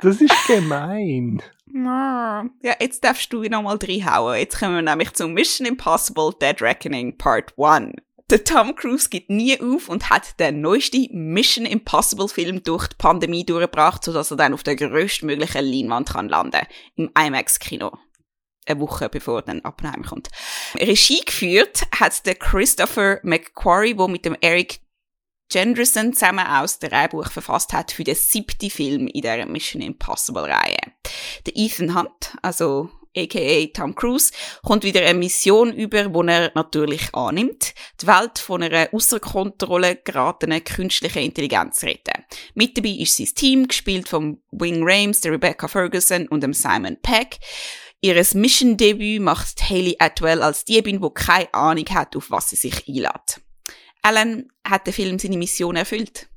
Das 0.00 0.20
ist 0.20 0.46
gemein. 0.46 1.42
Ja, 1.72 2.44
jetzt 2.78 3.02
darfst 3.02 3.32
du 3.32 3.42
nochmal 3.42 3.78
reinhauen. 3.82 4.38
Jetzt 4.38 4.58
kommen 4.60 4.76
wir 4.76 4.82
nämlich 4.82 5.12
zum 5.14 5.32
Mission 5.32 5.66
Impossible 5.66 6.30
Dead 6.40 6.60
Reckoning 6.62 7.18
Part 7.18 7.52
1. 7.58 7.94
Der 8.30 8.42
Tom 8.42 8.74
Cruise 8.74 9.10
gibt 9.10 9.28
nie 9.28 9.60
auf 9.60 9.88
und 9.88 10.08
hat 10.08 10.40
den 10.40 10.62
neuesten 10.62 11.08
Mission 11.10 11.66
Impossible 11.66 12.28
Film 12.28 12.62
durch 12.62 12.88
die 12.88 12.96
Pandemie 12.96 13.44
durchgebracht, 13.44 14.02
sodass 14.02 14.30
er 14.30 14.38
dann 14.38 14.54
auf 14.54 14.62
der 14.62 14.76
größtmöglichen 14.76 15.64
Leinwand 15.64 16.10
kann 16.10 16.30
landen 16.30 16.66
im 16.96 17.10
IMAX-Kino. 17.18 17.92
Eine 18.66 18.80
Woche 18.80 19.10
bevor 19.10 19.42
dann 19.42 19.60
Oppenheim 19.60 20.04
kommt. 20.04 20.30
Regie 20.74 21.20
geführt 21.20 21.82
hat 21.94 22.24
der 22.24 22.34
Christopher 22.34 23.20
McQuarrie, 23.22 23.94
der 23.94 24.08
mit 24.08 24.24
dem 24.24 24.36
Eric 24.40 24.80
Jenderson 25.52 26.14
zusammen 26.14 26.46
aus 26.46 26.78
der 26.78 26.88
Drehbuch 26.88 27.30
verfasst 27.30 27.74
hat 27.74 27.92
für 27.92 28.04
den 28.04 28.14
siebten 28.14 28.70
Film 28.70 29.06
in 29.06 29.20
der 29.20 29.44
Mission 29.44 29.82
Impossible-Reihe. 29.82 30.78
Der 31.44 31.56
Ethan 31.56 31.94
Hunt, 31.94 32.36
also 32.40 32.90
aka 33.16 33.66
Tom 33.72 33.94
Cruise, 33.94 34.32
kommt 34.62 34.84
wieder 34.84 35.00
eine 35.02 35.18
Mission 35.18 35.72
über, 35.72 36.04
die 36.08 36.28
er 36.28 36.52
natürlich 36.54 37.14
annimmt, 37.14 37.74
die 38.00 38.06
Welt 38.06 38.38
von 38.38 38.62
einer 38.62 38.88
außer 38.92 39.20
Kontrolle 39.20 39.96
geratenen 39.96 40.62
künstlichen 40.64 41.22
Intelligenz 41.22 41.82
retten. 41.82 42.24
Mit 42.54 42.76
dabei 42.76 42.90
ist 42.90 43.16
sein 43.16 43.28
Team, 43.34 43.68
gespielt 43.68 44.08
von 44.08 44.42
Wing 44.50 44.82
Rames, 44.82 45.20
der 45.20 45.32
Rebecca 45.32 45.68
Ferguson 45.68 46.28
und 46.28 46.42
dem 46.42 46.52
Simon 46.52 46.98
Peck. 47.02 47.38
Ihres 48.00 48.34
Mission-Debüt 48.34 49.22
macht 49.22 49.62
Haley 49.70 49.96
Atwell 49.98 50.42
als 50.42 50.64
Diebin, 50.64 51.00
die 51.00 51.10
keine 51.14 51.52
Ahnung 51.54 51.86
hat, 51.90 52.14
auf 52.16 52.30
was 52.30 52.50
sie 52.50 52.56
sich 52.56 52.86
einlädt. 52.86 53.40
Alan 54.02 54.48
hat 54.62 54.86
der 54.86 54.92
Film 54.92 55.18
seine 55.18 55.38
Mission 55.38 55.76
erfüllt. 55.76 56.28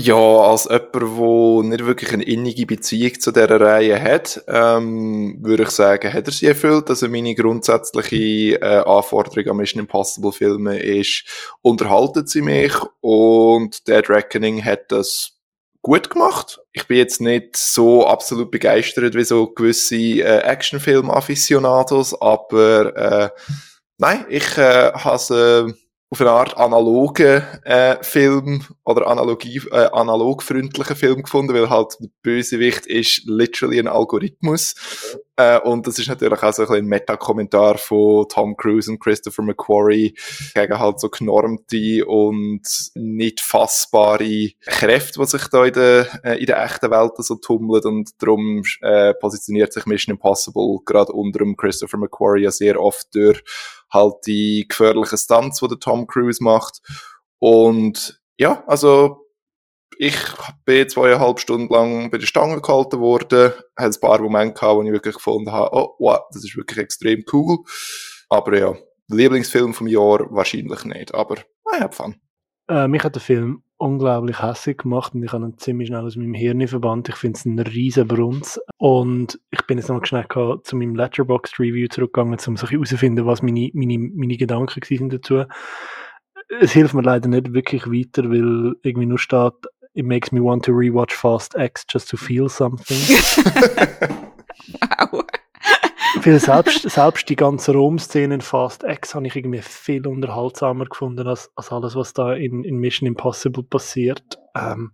Ja, 0.00 0.14
als 0.14 0.64
jemand, 0.64 0.94
der 0.94 1.70
nicht 1.70 1.86
wirklich 1.86 2.12
eine 2.12 2.24
innige 2.24 2.66
Beziehung 2.66 3.20
zu 3.20 3.30
dieser 3.30 3.60
Reihe 3.60 4.00
hat, 4.00 4.42
ähm, 4.48 5.38
würde 5.42 5.64
ich 5.64 5.70
sagen, 5.70 6.12
hat 6.12 6.26
er 6.26 6.32
sie 6.32 6.46
erfüllt. 6.46 6.88
Also 6.88 7.08
meine 7.08 7.34
grundsätzliche 7.34 8.60
äh, 8.60 8.82
Anforderung 8.84 9.50
an 9.50 9.56
Mission 9.58 9.80
Impossible 9.80 10.32
Filme 10.32 10.78
ist, 10.78 11.24
unterhalten 11.60 12.26
sie 12.26 12.40
mich 12.40 12.72
und 13.00 13.86
Dead 13.86 14.08
Reckoning 14.08 14.64
hat 14.64 14.90
das 14.90 15.38
gut 15.82 16.08
gemacht. 16.10 16.60
Ich 16.72 16.86
bin 16.88 16.96
jetzt 16.96 17.20
nicht 17.20 17.56
so 17.56 18.06
absolut 18.06 18.50
begeistert 18.50 19.14
wie 19.14 19.24
so 19.24 19.48
gewisse 19.48 19.96
äh, 19.96 20.38
Actionfilm-Afficionados, 20.38 22.20
aber 22.20 22.96
äh, 22.96 23.28
nein, 23.98 24.24
ich 24.30 24.56
äh, 24.56 24.92
habe 24.92 25.68
äh, 25.68 25.81
auf 26.12 26.20
eine 26.20 26.30
Art 26.30 26.58
analogen 26.58 27.42
äh, 27.64 27.96
Film 28.02 28.62
oder 28.84 29.06
Analogie, 29.06 29.62
äh, 29.70 29.86
Film 30.94 31.22
gefunden, 31.22 31.54
weil 31.54 31.70
halt 31.70 31.96
der 32.00 32.08
Bösewicht 32.22 32.84
ist 32.84 33.22
literally 33.24 33.80
ein 33.80 33.88
Algorithmus. 33.88 34.74
Äh, 35.36 35.60
und 35.60 35.86
das 35.86 35.98
ist 35.98 36.08
natürlich 36.08 36.42
auch 36.42 36.52
so 36.52 36.62
ein, 36.62 36.68
bisschen 36.68 36.84
ein 36.84 36.88
Meta-Kommentar 36.88 37.78
von 37.78 38.26
Tom 38.28 38.56
Cruise 38.56 38.90
und 38.90 39.00
Christopher 39.00 39.42
McQuarrie 39.42 40.14
gegen 40.54 40.78
halt 40.78 41.00
so 41.00 41.08
genormte 41.08 42.04
und 42.06 42.62
nicht 42.94 43.40
fassbare 43.40 44.50
Kräfte, 44.66 45.20
die 45.20 45.26
sich 45.26 45.48
da 45.48 45.64
in 45.64 45.72
der, 45.72 46.24
äh, 46.24 46.38
in 46.38 46.46
der 46.46 46.62
echten 46.62 46.90
Welt 46.90 47.12
so 47.18 47.36
tummeln 47.36 47.82
und 47.84 48.10
darum 48.22 48.62
äh, 48.82 49.14
positioniert 49.14 49.72
sich 49.72 49.86
Mission 49.86 50.14
Impossible 50.14 50.80
gerade 50.84 51.12
unter 51.12 51.38
dem 51.38 51.56
Christopher 51.56 51.96
McQuarrie 51.96 52.42
ja 52.42 52.50
sehr 52.50 52.78
oft 52.78 53.14
durch 53.14 53.42
halt 53.90 54.14
die 54.26 54.66
gefährlichen 54.68 55.18
Stunts, 55.18 55.60
die 55.60 55.68
der 55.68 55.78
Tom 55.78 56.06
Cruise 56.06 56.42
macht. 56.42 56.80
Und 57.38 58.20
ja, 58.36 58.64
also 58.66 59.21
ich 59.98 60.16
bin 60.64 60.88
zweieinhalb 60.88 61.40
Stunden 61.40 61.72
lang 61.72 62.10
bei 62.10 62.18
der 62.18 62.26
Stange 62.26 62.60
gehalten 62.60 63.00
worden, 63.00 63.52
hatte 63.76 63.98
ein 63.98 64.00
paar 64.00 64.20
Momente 64.20 64.54
gehabt, 64.54 64.76
wo 64.76 64.82
ich 64.82 64.92
wirklich 64.92 65.14
gefunden 65.14 65.52
habe, 65.52 65.70
oh, 65.72 65.94
wow, 65.98 66.20
das 66.32 66.44
ist 66.44 66.56
wirklich 66.56 66.78
extrem 66.78 67.24
cool. 67.32 67.58
Aber 68.28 68.58
ja, 68.58 68.74
Lieblingsfilm 69.08 69.74
vom 69.74 69.86
Jahr 69.86 70.26
wahrscheinlich 70.30 70.84
nicht, 70.84 71.14
aber 71.14 71.36
ich 71.36 71.80
habe 71.80 71.94
Fun. 71.94 72.16
Äh, 72.68 72.88
mich 72.88 73.02
hat 73.02 73.14
der 73.14 73.22
Film 73.22 73.62
unglaublich 73.76 74.40
hässlich 74.40 74.78
gemacht 74.78 75.14
und 75.14 75.24
ich 75.24 75.32
habe 75.32 75.44
ihn 75.44 75.58
ziemlich 75.58 75.88
schnell 75.88 76.04
aus 76.04 76.16
meinem 76.16 76.34
Hirn 76.34 76.66
verbannt. 76.68 77.08
Ich 77.08 77.16
finde 77.16 77.36
es 77.36 77.44
ein 77.44 77.58
riesen 77.58 78.06
Brunz. 78.06 78.60
Und 78.78 79.40
ich 79.50 79.66
bin 79.66 79.78
jetzt 79.78 79.88
noch 79.88 80.04
schnell 80.06 80.26
zu 80.62 80.76
meinem 80.76 80.94
Letterboxd 80.94 81.58
Review 81.58 81.88
zurückgegangen, 81.88 82.38
um 82.46 82.56
herauszufinden, 82.56 83.26
was 83.26 83.42
meine, 83.42 83.70
meine, 83.74 83.98
meine 83.98 84.36
Gedanken 84.36 84.80
waren. 84.80 85.46
Es 86.60 86.72
hilft 86.72 86.94
mir 86.94 87.02
leider 87.02 87.28
nicht 87.28 87.52
wirklich 87.52 87.86
weiter, 87.86 88.30
weil 88.30 88.76
irgendwie 88.82 89.06
nur 89.06 89.18
steht, 89.18 89.54
it 89.94 90.04
makes 90.04 90.32
me 90.32 90.40
want 90.40 90.64
to 90.64 90.72
rewatch 90.72 91.12
Fast 91.12 91.54
X 91.56 91.84
just 91.84 92.08
to 92.08 92.16
feel 92.16 92.48
something. 92.48 92.98
wow. 94.80 95.24
Weil 96.24 96.38
selbst, 96.38 96.88
selbst 96.88 97.28
die 97.28 97.36
ganze 97.36 97.72
Rom-Szene 97.72 98.34
in 98.34 98.40
Fast 98.40 98.84
X 98.84 99.14
habe 99.14 99.26
ich 99.26 99.36
irgendwie 99.36 99.62
viel 99.62 100.06
unterhaltsamer 100.06 100.84
gefunden 100.84 101.26
als, 101.26 101.50
als 101.56 101.72
alles, 101.72 101.96
was 101.96 102.12
da 102.12 102.34
in, 102.34 102.64
in 102.64 102.76
Mission 102.76 103.06
Impossible 103.06 103.62
passiert. 103.64 104.38
Ähm, 104.54 104.92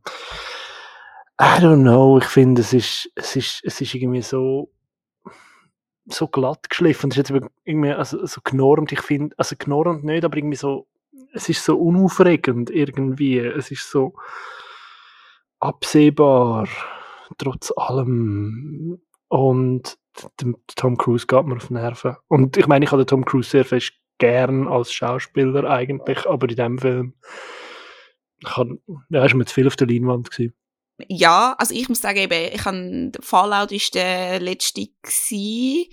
I 1.40 1.60
don't 1.60 1.82
know, 1.82 2.18
ich 2.18 2.24
finde, 2.24 2.62
es 2.62 2.72
ist, 2.72 3.10
es 3.14 3.36
ist, 3.36 3.60
es 3.64 3.80
ist 3.80 3.94
irgendwie 3.94 4.22
so, 4.22 4.70
so 6.06 6.26
glatt 6.28 6.68
geschliffen. 6.70 7.10
Es 7.10 7.18
ist 7.18 7.30
jetzt 7.30 7.46
irgendwie, 7.64 7.92
also, 7.92 8.24
so 8.26 8.40
genormt, 8.42 8.92
ich 8.92 9.00
finde, 9.00 9.36
also 9.38 9.54
genormt 9.58 10.04
nicht, 10.04 10.24
aber 10.24 10.36
irgendwie 10.36 10.56
so, 10.56 10.86
es 11.32 11.48
ist 11.48 11.64
so 11.64 11.78
unaufregend 11.78 12.70
irgendwie. 12.70 13.38
Es 13.38 13.70
ist 13.70 13.90
so 13.90 14.14
absehbar, 15.60 16.68
trotz 17.38 17.72
allem. 17.76 19.00
Und 19.28 19.98
Tom 20.74 20.96
Cruise 20.96 21.26
geht 21.26 21.44
mir 21.44 21.56
auf 21.56 21.68
die 21.68 21.74
Nerven. 21.74 22.16
Und 22.28 22.56
ich 22.56 22.66
meine, 22.66 22.84
ich 22.84 22.90
den 22.90 23.06
Tom 23.06 23.24
Cruise 23.24 23.50
sehr 23.50 23.64
fest 23.64 23.92
gern 24.18 24.66
als 24.66 24.92
Schauspieler 24.92 25.64
eigentlich, 25.68 26.26
aber 26.26 26.48
in 26.48 26.56
dem 26.56 26.78
Film 26.78 27.14
kann, 28.44 28.80
ja, 29.10 29.34
mir 29.34 29.44
zu 29.44 29.54
viel 29.54 29.66
auf 29.66 29.76
der 29.76 29.86
Leinwand 29.86 30.30
gewesen. 30.30 30.54
Ja, 31.06 31.54
also 31.58 31.74
ich 31.74 31.88
muss 31.88 32.00
sagen, 32.00 32.18
eben, 32.18 32.52
ich 32.52 32.64
habe 32.64 33.12
Fallout 33.20 33.70
ist 33.70 33.94
der 33.94 34.40
letzte 34.40 34.88
gsi 35.02 35.90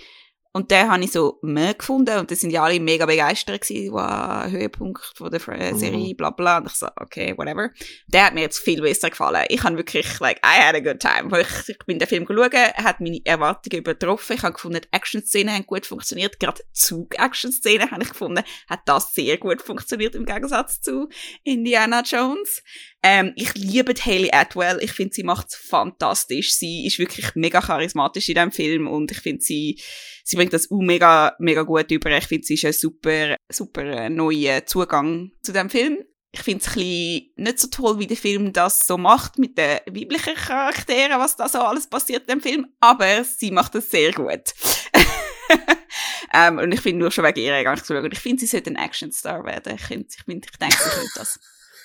und 0.55 0.71
den 0.71 0.89
habe 0.89 1.03
ich 1.03 1.11
so 1.11 1.37
mehr 1.41 1.73
gefunden 1.73 2.17
und 2.17 2.31
da 2.31 2.35
sind 2.35 2.51
ja 2.51 2.63
alle 2.63 2.79
mega 2.79 3.05
begeistert 3.05 3.61
gewesen, 3.61 3.91
wow, 3.91 4.49
Höhepunkt 4.49 5.11
von 5.17 5.29
der 5.29 5.41
Fre- 5.41 5.73
Mhm. 5.73 5.77
Serie, 5.77 6.15
bla 6.15 6.29
bla. 6.29 6.59
Und 6.59 6.67
ich 6.67 6.73
so, 6.75 6.87
okay, 6.95 7.33
whatever. 7.37 7.71
Der 8.07 8.25
hat 8.25 8.33
mir 8.33 8.41
jetzt 8.41 8.59
viel 8.59 8.81
besser 8.81 9.09
gefallen. 9.09 9.43
Ich 9.49 9.61
habe 9.63 9.75
wirklich, 9.75 10.17
like, 10.21 10.37
I 10.37 10.61
had 10.61 10.73
a 10.75 10.79
good 10.79 10.99
time. 11.01 11.41
Ich, 11.41 11.67
ich 11.69 11.77
bin 11.79 11.99
den 11.99 12.07
Film 12.07 12.23
geschaut, 12.23 12.53
er 12.53 12.73
hat 12.85 13.01
meine 13.01 13.19
Erwartungen 13.25 13.79
übertroffen. 13.79 14.37
Ich 14.37 14.43
habe 14.43 14.53
gefunden, 14.53 14.79
Action-Szenen 14.91 15.53
haben 15.53 15.65
gut 15.65 15.85
funktioniert. 15.85 16.39
Gerade 16.39 16.61
Zug-Action-Szenen 16.71 17.91
habe 17.91 18.03
ich 18.03 18.09
gefunden, 18.09 18.41
hat 18.69 18.79
das 18.85 19.13
sehr 19.13 19.37
gut 19.37 19.61
funktioniert 19.61 20.15
im 20.15 20.25
Gegensatz 20.25 20.79
zu 20.79 21.09
Indiana 21.43 22.01
Jones. 22.01 22.63
Ähm, 23.07 23.33
ich 23.35 23.53
liebe 23.53 23.93
die 23.93 24.01
Hayley 24.01 24.31
Atwell. 24.33 24.79
Ich 24.81 24.91
finde, 24.91 25.13
sie 25.13 25.21
macht 25.21 25.53
fantastisch. 25.53 26.55
Sie 26.55 26.87
ist 26.87 26.97
wirklich 26.97 27.35
mega 27.35 27.61
charismatisch 27.61 28.29
in 28.29 28.33
diesem 28.33 28.51
Film 28.51 28.87
und 28.87 29.11
ich 29.11 29.19
finde, 29.19 29.43
sie, 29.43 29.79
sie 30.23 30.35
bringt 30.35 30.53
das 30.53 30.71
auch 30.71 30.79
mega, 30.79 31.35
mega 31.37 31.61
gut 31.61 31.91
über. 31.91 32.09
Ich 32.17 32.25
finde, 32.25 32.47
sie 32.47 32.55
ist 32.55 32.65
ein 32.65 32.73
super, 32.73 33.35
super 33.51 33.83
äh, 33.83 34.09
neuer 34.09 34.65
Zugang 34.65 35.29
zu 35.43 35.51
dem 35.51 35.69
Film. 35.69 35.99
ich 36.31 36.41
finde 36.41 36.65
es 36.65 36.75
nicht 36.75 37.59
so 37.59 37.67
toll, 37.67 37.99
wie 37.99 38.07
der 38.07 38.17
Film 38.17 38.51
das 38.51 38.87
so 38.87 38.97
macht 38.97 39.37
mit 39.37 39.55
den 39.55 39.81
weiblichen 39.85 40.33
Charakteren, 40.33 41.19
was 41.19 41.35
da 41.35 41.47
so 41.47 41.59
alles 41.59 41.85
passiert 41.85 42.23
in 42.23 42.39
dem 42.39 42.41
Film, 42.41 42.65
aber 42.79 43.23
sie 43.23 43.51
macht 43.51 43.75
es 43.75 43.91
sehr 43.91 44.13
gut. 44.13 44.51
ähm, 46.33 46.57
und 46.57 46.71
ich 46.71 46.81
finde 46.81 47.01
nur 47.01 47.11
schon 47.11 47.23
wegen 47.23 47.39
ihr 47.39 47.63
gar 47.63 47.73
nicht 47.73 47.85
so 47.85 47.93
gut. 47.93 48.13
Ich 48.13 48.19
finde, 48.19 48.39
sie 48.39 48.47
sollte 48.47 48.71
ein 48.71 48.77
Actionstar 48.77 49.45
werden. 49.45 49.75
Ich, 49.75 49.91
ich, 49.91 49.91
ich 49.91 50.25
denke, 50.25 50.75
sie 50.75 50.89
könnte 50.89 51.11
das. 51.13 51.39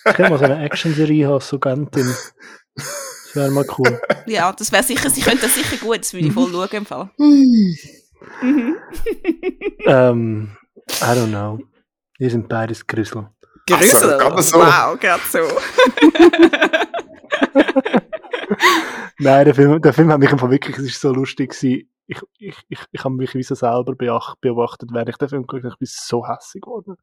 Ich 0.06 0.14
kann 0.14 0.30
mal 0.30 0.38
so 0.38 0.44
eine 0.44 0.64
Action-Serie 0.64 1.28
haben, 1.28 1.40
so 1.40 1.58
Gantin. 1.58 2.14
Das 2.74 3.34
wäre 3.34 3.50
mal 3.50 3.66
cool. 3.78 4.00
Ja, 4.26 4.52
das 4.52 4.72
wäre 4.72 4.82
sicher, 4.82 5.10
sie 5.10 5.20
könnte 5.20 5.42
das 5.42 5.54
sicher 5.54 5.76
gut, 5.76 6.00
das 6.00 6.12
würde 6.12 6.26
ich 6.28 6.32
voll 6.32 6.50
schauen 6.50 6.68
im 6.72 6.86
Fall. 6.86 7.10
Mhm. 7.18 7.76
ähm, 9.86 10.56
I 11.00 11.04
don't 11.04 11.28
know. 11.28 11.60
Wir 12.18 12.30
sind 12.30 12.48
beides 12.48 12.86
Grüssel. 12.86 13.28
Grüssel? 13.66 14.14
Also, 14.14 14.42
so. 14.42 14.58
Wow, 14.58 14.98
gerade 14.98 15.22
so. 15.30 15.38
Nein, 19.18 19.44
der 19.44 19.54
Film, 19.54 19.80
der 19.80 19.92
Film 19.92 20.10
hat 20.12 20.18
mich 20.18 20.32
einfach 20.32 20.50
wirklich, 20.50 20.76
es 20.78 20.84
ist 20.84 21.00
so 21.00 21.12
lustig 21.12 21.50
gewesen. 21.50 21.88
Ich, 22.06 22.20
ich, 22.38 22.56
ich, 22.68 22.80
ich 22.90 23.04
habe 23.04 23.14
mich 23.14 23.34
wie 23.34 23.42
so 23.42 23.54
selber 23.54 23.94
beobachtet, 23.94 24.90
während 24.92 25.10
ich 25.10 25.16
den 25.16 25.28
Film 25.28 25.42
geguckt 25.42 25.64
habe. 25.64 25.74
Ich 25.74 25.78
bin 25.78 25.88
so 25.90 26.26
hässlich 26.26 26.62
geworden. 26.62 26.96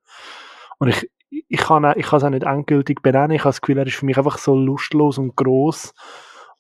Und 0.80 0.90
ich, 0.90 1.10
ich 1.30 1.60
kann, 1.60 1.94
ich 1.98 2.12
es 2.12 2.24
auch 2.24 2.30
nicht 2.30 2.44
endgültig 2.44 3.02
benennen. 3.02 3.32
Ich 3.32 3.42
habe 3.42 3.50
das 3.50 3.62
Gefühl, 3.62 3.78
er 3.78 3.88
ist 3.88 3.96
für 3.96 4.06
mich 4.06 4.18
einfach 4.18 4.38
so 4.38 4.56
lustlos 4.56 5.18
und 5.18 5.36
groß 5.36 5.94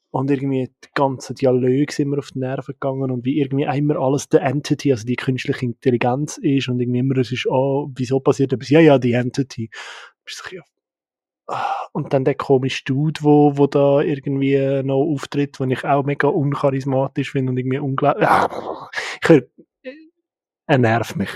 und 0.10 0.32
irgendwie 0.32 0.72
die 0.84 0.90
ganzen 0.94 1.36
Dialoge 1.36 1.92
sind 1.92 2.10
mir 2.10 2.20
auf 2.20 2.32
die 2.32 2.40
Nerven 2.40 2.74
gegangen 2.74 3.12
und 3.12 3.26
wie 3.26 3.40
irgendwie 3.40 3.66
immer 3.66 3.98
alles 3.98 4.30
der 4.30 4.42
Entity, 4.42 4.92
also 4.92 5.06
die 5.06 5.16
künstliche 5.16 5.66
Intelligenz 5.66 6.38
ist 6.38 6.70
und 6.70 6.80
irgendwie 6.80 7.00
immer 7.00 7.18
es 7.18 7.32
ist, 7.32 7.46
oh, 7.48 7.90
wieso 7.96 8.20
passiert 8.20 8.54
etwas? 8.54 8.70
Ja, 8.70 8.80
ja, 8.80 8.98
die 8.98 9.14
Entity. 9.14 9.70
Ah, 11.50 11.88
und 11.94 12.14
dann 12.14 12.26
der 12.26 12.36
komische 12.36 12.84
Dude, 12.84 13.22
wo, 13.22 13.58
wo 13.58 13.68
da 13.68 14.02
irgendwie 14.02 14.82
noch 14.84 15.02
auftritt, 15.02 15.60
den 15.60 15.72
ich 15.72 15.86
auch 15.86 16.04
mega 16.04 16.28
uncharismatisch 16.28 17.32
finde 17.32 17.52
und 17.52 17.58
irgendwie 17.58 17.80
unglaublich. 17.80 18.28
Ah, 18.28 18.90
ich 19.22 19.30
höre, 19.30 19.44
er 20.68 20.78
nervt 20.78 21.16
mich. 21.16 21.30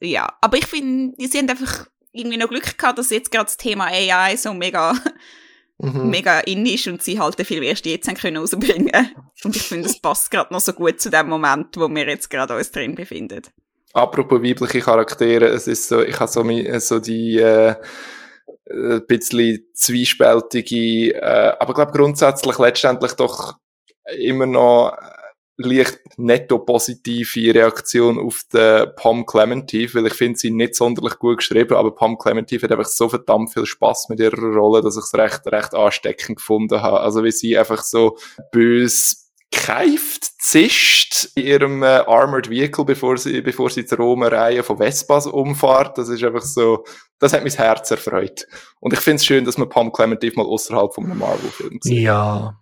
Ja, 0.00 0.36
aber 0.42 0.58
ich 0.58 0.66
finde, 0.66 1.14
sie 1.18 1.38
haben 1.38 1.48
einfach 1.48 1.86
irgendwie 2.14 2.38
noch 2.38 2.48
Glück 2.48 2.78
gehabt, 2.78 2.98
dass 2.98 3.10
jetzt 3.10 3.30
gerade 3.30 3.46
das 3.46 3.56
Thema 3.56 3.86
AI 3.86 4.36
so 4.36 4.54
mega 4.54 4.94
mhm. 5.78 6.10
mega 6.10 6.40
in 6.40 6.64
ist 6.66 6.86
und 6.86 7.02
sie 7.02 7.18
halt 7.18 7.38
den 7.38 7.46
Film 7.46 7.62
erst 7.62 7.86
jetzt 7.86 8.08
haben 8.08 8.16
können 8.16 8.36
rausbringen 8.38 9.14
Und 9.42 9.56
ich 9.56 9.62
finde, 9.62 9.88
es 9.88 10.00
passt 10.00 10.30
gerade 10.30 10.52
noch 10.52 10.60
so 10.60 10.72
gut 10.72 11.00
zu 11.00 11.10
dem 11.10 11.28
Moment, 11.28 11.76
wo 11.76 11.88
wir 11.88 12.06
jetzt 12.06 12.30
gerade 12.30 12.56
uns 12.56 12.70
drin 12.70 12.94
befinden. 12.94 13.42
Apropos 13.92 14.42
weibliche 14.42 14.80
Charaktere, 14.80 15.46
es 15.46 15.66
ist 15.66 15.88
so, 15.88 16.02
ich 16.02 16.18
habe 16.18 16.30
so, 16.30 16.42
so 16.80 16.98
die 16.98 17.38
äh, 17.38 17.76
ein 18.70 19.06
bisschen 19.06 19.66
zwiespältige, 19.72 21.14
äh, 21.14 21.54
aber 21.58 21.74
glaube 21.74 21.92
grundsätzlich 21.92 22.58
letztendlich 22.58 23.12
doch 23.12 23.54
immer 24.18 24.46
noch 24.46 24.96
leicht 25.56 26.00
netto 26.16 26.58
positive 26.58 27.54
Reaktion 27.54 28.18
auf 28.18 28.42
den 28.52 28.88
Pom 28.96 29.24
Clementif, 29.24 29.94
weil 29.94 30.06
ich 30.06 30.14
finde 30.14 30.38
sie 30.38 30.50
nicht 30.50 30.74
sonderlich 30.74 31.18
gut 31.18 31.38
geschrieben, 31.38 31.74
aber 31.74 31.94
Pom 31.94 32.18
Clementif 32.18 32.62
hat 32.62 32.72
einfach 32.72 32.86
so 32.86 33.08
verdammt 33.08 33.52
viel 33.52 33.66
Spaß 33.66 34.08
mit 34.08 34.20
ihrer 34.20 34.36
Rolle, 34.36 34.82
dass 34.82 34.96
ich 34.96 35.04
es 35.04 35.14
recht, 35.14 35.46
recht 35.46 35.74
ansteckend 35.74 36.36
gefunden 36.38 36.82
habe. 36.82 37.00
Also 37.00 37.22
wie 37.22 37.30
sie 37.30 37.56
einfach 37.56 37.82
so 37.82 38.16
bös 38.50 39.30
keift, 39.52 40.24
zischt 40.40 41.28
in 41.36 41.46
ihrem 41.46 41.82
äh, 41.84 42.02
Armored 42.06 42.50
Vehicle, 42.50 42.84
bevor 42.84 43.16
sie, 43.16 43.40
bevor 43.40 43.70
sie 43.70 43.86
zur 43.86 43.98
Roma 43.98 44.26
Reihe 44.26 44.64
von 44.64 44.78
Vespas 44.78 45.26
umfahrt. 45.28 45.96
Das 45.96 46.08
ist 46.08 46.24
einfach 46.24 46.42
so, 46.42 46.84
das 47.20 47.32
hat 47.32 47.44
mein 47.44 47.52
Herz 47.52 47.90
erfreut. 47.92 48.46
Und 48.80 48.92
ich 48.92 48.98
finde 48.98 49.16
es 49.16 49.24
schön, 49.24 49.44
dass 49.44 49.56
man 49.56 49.68
Pom 49.68 49.92
Clementif 49.92 50.34
mal 50.34 50.46
außerhalb 50.46 50.92
von 50.92 51.04
einem 51.04 51.18
Marvel-Film 51.18 51.78
sieht. 51.80 52.02
Ja. 52.02 52.58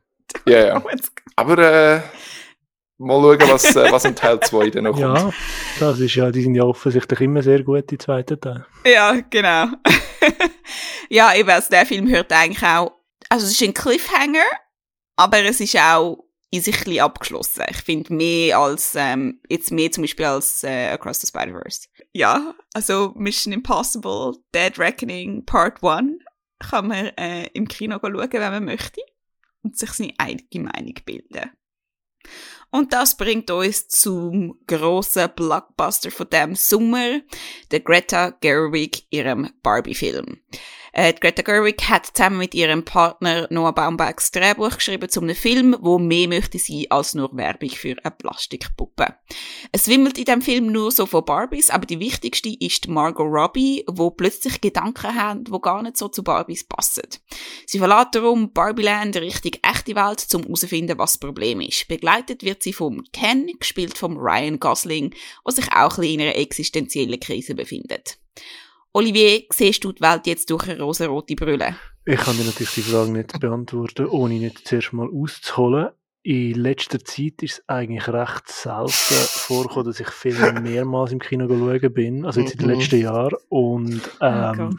Ja, 0.46 0.52
yeah, 0.52 0.66
ja. 0.66 0.83
Aber, 1.37 1.59
äh, 1.59 2.00
Mal 2.98 3.20
schauen, 3.20 3.50
was, 3.50 3.76
äh, 3.76 3.90
was 3.90 4.05
im 4.05 4.14
Teil 4.14 4.38
2 4.40 4.70
dann 4.70 4.85
noch 4.85 4.92
kommt. 4.92 5.18
Ja, 5.18 5.33
das 5.81 5.98
ist 5.98 6.14
ja, 6.14 6.31
die 6.31 6.42
sind 6.42 6.55
ja 6.55 6.62
offensichtlich 6.62 7.20
immer 7.20 7.42
sehr 7.42 7.62
gut, 7.62 7.90
die 7.90 7.98
zweiten 7.98 8.40
Teil. 8.40 8.64
Ja, 8.85 9.20
genau. 9.28 9.66
ja, 11.09 11.35
eben, 11.35 11.50
also 11.50 11.68
der 11.70 11.87
Film 11.87 12.09
hört 12.09 12.33
eigentlich 12.33 12.62
auch, 12.62 12.92
also 13.28 13.46
es 13.46 13.52
ist 13.52 13.62
ein 13.62 13.74
Cliffhanger, 13.74 14.44
aber 15.16 15.42
es 15.44 15.61
ist 15.61 15.76
auch 15.76 16.24
in 16.50 16.61
sich 16.61 16.87
ein 16.87 17.00
abgeschlossen. 17.00 17.64
Ich 17.70 17.78
finde 17.78 18.12
mehr 18.12 18.59
als, 18.59 18.94
ähm, 18.94 19.40
jetzt 19.48 19.72
mehr 19.72 19.90
zum 19.90 20.02
Beispiel 20.02 20.26
als 20.26 20.62
äh, 20.62 20.90
Across 20.90 21.22
the 21.22 21.26
Spider-Verse. 21.26 21.88
Ja, 22.12 22.55
also 22.74 23.14
Mission 23.16 23.55
Impossible, 23.55 24.35
Dead 24.55 24.78
Reckoning 24.78 25.46
Part 25.46 25.83
1 25.83 26.22
kann 26.59 26.88
man 26.88 27.07
äh, 27.16 27.46
im 27.55 27.66
Kino 27.66 27.98
schauen, 28.00 28.33
wenn 28.33 28.52
man 28.52 28.64
möchte 28.66 29.00
und 29.62 29.78
sich 29.78 29.92
seine 29.92 30.12
eigene 30.18 30.64
Meinung 30.64 30.94
bilden. 31.05 31.50
Und 32.70 32.92
das 32.94 33.16
bringt 33.16 33.50
uns 33.50 33.88
zum 33.88 34.58
grossen 34.66 35.28
Blockbuster 35.37 36.11
von 36.11 36.30
dem 36.30 36.54
Sommer, 36.54 37.20
der 37.70 37.80
Greta 37.80 38.30
Gerwig 38.30 39.04
ihrem 39.11 39.50
Barbie-Film. 39.62 40.40
Äh, 40.94 41.14
Greta 41.14 41.40
Gerwig 41.40 41.88
hat 41.88 42.07
zusammen 42.07 42.37
mit 42.37 42.55
ihrem 42.55 42.85
Partner 42.85 43.46
Noah 43.48 43.72
Baumbach 43.72 44.12
das 44.12 44.31
Drehbuch 44.31 44.74
geschrieben 44.74 45.09
zu 45.09 45.22
einem 45.22 45.35
Film, 45.35 45.74
wo 45.81 45.98
mehr 45.98 46.28
möchte 46.28 46.59
sein 46.59 46.85
als 46.90 47.14
nur 47.14 47.35
Werbung 47.35 47.70
für 47.70 47.96
eine 48.02 48.11
Plastikpuppe. 48.11 49.14
Es 49.72 49.88
wimmelt 49.88 50.18
in 50.18 50.26
dem 50.26 50.42
Film 50.42 50.66
nur 50.66 50.90
so 50.90 51.07
von 51.07 51.24
Barbies, 51.24 51.70
aber 51.70 51.87
die 51.87 51.98
wichtigste 51.98 52.55
ist 52.61 52.88
Margot 52.88 53.26
Robbie, 53.26 53.85
wo 53.88 54.11
plötzlich 54.11 54.61
Gedanken 54.61 55.14
haben, 55.14 55.44
wo 55.48 55.61
gar 55.61 55.83
nicht 55.83 55.96
so 55.96 56.09
zu 56.09 56.22
Barbies 56.22 56.64
passen. 56.64 57.09
Sie 57.64 57.78
verlässt 57.78 58.14
darum 58.14 58.52
Barbieland 58.52 59.16
Richtung 59.16 59.52
echte 59.62 59.94
Welt, 59.94 60.26
um 60.35 60.42
herauszufinden, 60.42 60.98
was 60.98 61.12
das 61.12 61.20
Problem 61.20 61.62
ist. 61.62 61.88
Begleitet 61.88 62.42
wird 62.42 62.62
sie 62.62 62.74
vom 62.74 63.02
Ken, 63.14 63.50
gespielt 63.59 63.96
vom 63.96 64.18
Ryan 64.18 64.61
Gosling, 64.61 65.14
der 65.46 65.52
sich 65.55 65.72
auch 65.72 65.96
ein 65.96 66.05
in 66.05 66.20
einer 66.20 66.37
existenziellen 66.37 67.18
Krise 67.18 67.55
befindet. 67.55 68.18
Olivier, 68.94 69.44
siehst 69.50 69.83
du 69.85 69.92
die 69.92 70.02
Welt 70.02 70.26
jetzt 70.26 70.50
durch 70.50 70.68
eine 70.68 70.83
rosarote 70.83 71.35
Brille? 71.35 71.76
Ich 72.05 72.20
kann 72.20 72.37
dir 72.37 72.44
natürlich 72.44 72.74
die 72.74 72.83
Frage 72.83 73.11
nicht 73.11 73.40
beantworten, 73.40 74.07
ohne 74.07 74.35
nicht 74.35 74.68
zuerst 74.68 74.92
mal 74.92 75.09
auszuholen. 75.09 75.92
In 76.24 76.55
letzter 76.55 77.02
Zeit 77.02 77.42
ist 77.42 77.61
es 77.61 77.68
eigentlich 77.68 78.07
recht 78.07 78.48
selten 78.48 78.92
vorgekommen, 78.92 79.87
dass 79.87 79.98
ich 79.98 80.09
Filme 80.09 80.61
mehrmals 80.61 81.11
im 81.11 81.20
Kino 81.20 81.48
schauen 81.48 81.94
bin, 81.94 82.26
also 82.26 82.40
jetzt 82.40 82.52
in 82.52 82.59
den 82.59 82.68
mhm. 82.68 82.74
letzten 82.74 83.00
Jahren. 83.00 83.35
Und, 83.48 84.02
oh 84.20 84.24
ähm, 84.26 84.76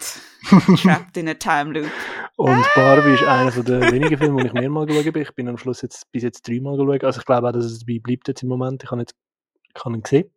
oh 0.52 0.76
Trapped 0.76 1.18
in 1.18 1.30
a 1.30 1.34
time 1.34 1.74
loop. 1.74 1.92
Und 2.36 2.66
Barbie 2.76 3.16
ist 3.16 3.24
einer 3.24 3.64
der 3.64 3.92
wenigen 3.92 4.18
Filme, 4.18 4.42
die 4.42 4.48
ich 4.48 4.54
mehrmals 4.54 4.88
geschaut 4.88 5.12
bin. 5.12 5.22
Ich 5.24 5.34
bin 5.34 5.50
am 5.50 5.58
Schluss 5.58 5.82
jetzt 5.82 6.12
bis 6.12 6.22
jetzt 6.22 6.48
dreimal 6.48 6.78
geschaut. 6.78 7.04
Also 7.04 7.20
ich 7.20 7.26
glaube 7.26 7.48
auch, 7.48 7.52
dass 7.52 7.66
es 7.66 7.80
dabei 7.80 8.00
bleibt 8.00 8.28
jetzt 8.28 8.44
im 8.44 8.50
Moment. 8.50 8.84
Ich 8.84 8.92
habe, 8.92 9.02
jetzt, 9.02 9.16
ich 9.76 9.84
habe 9.84 9.96
ihn 9.96 10.04
gesehen. 10.04 10.30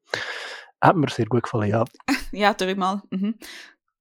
Hat 0.80 0.96
mir 0.96 1.08
sehr 1.10 1.26
gut 1.26 1.42
gefallen, 1.42 1.68
ja. 1.68 1.84
Ja, 2.32 2.54
dreimal. 2.54 3.02
Mhm. 3.10 3.34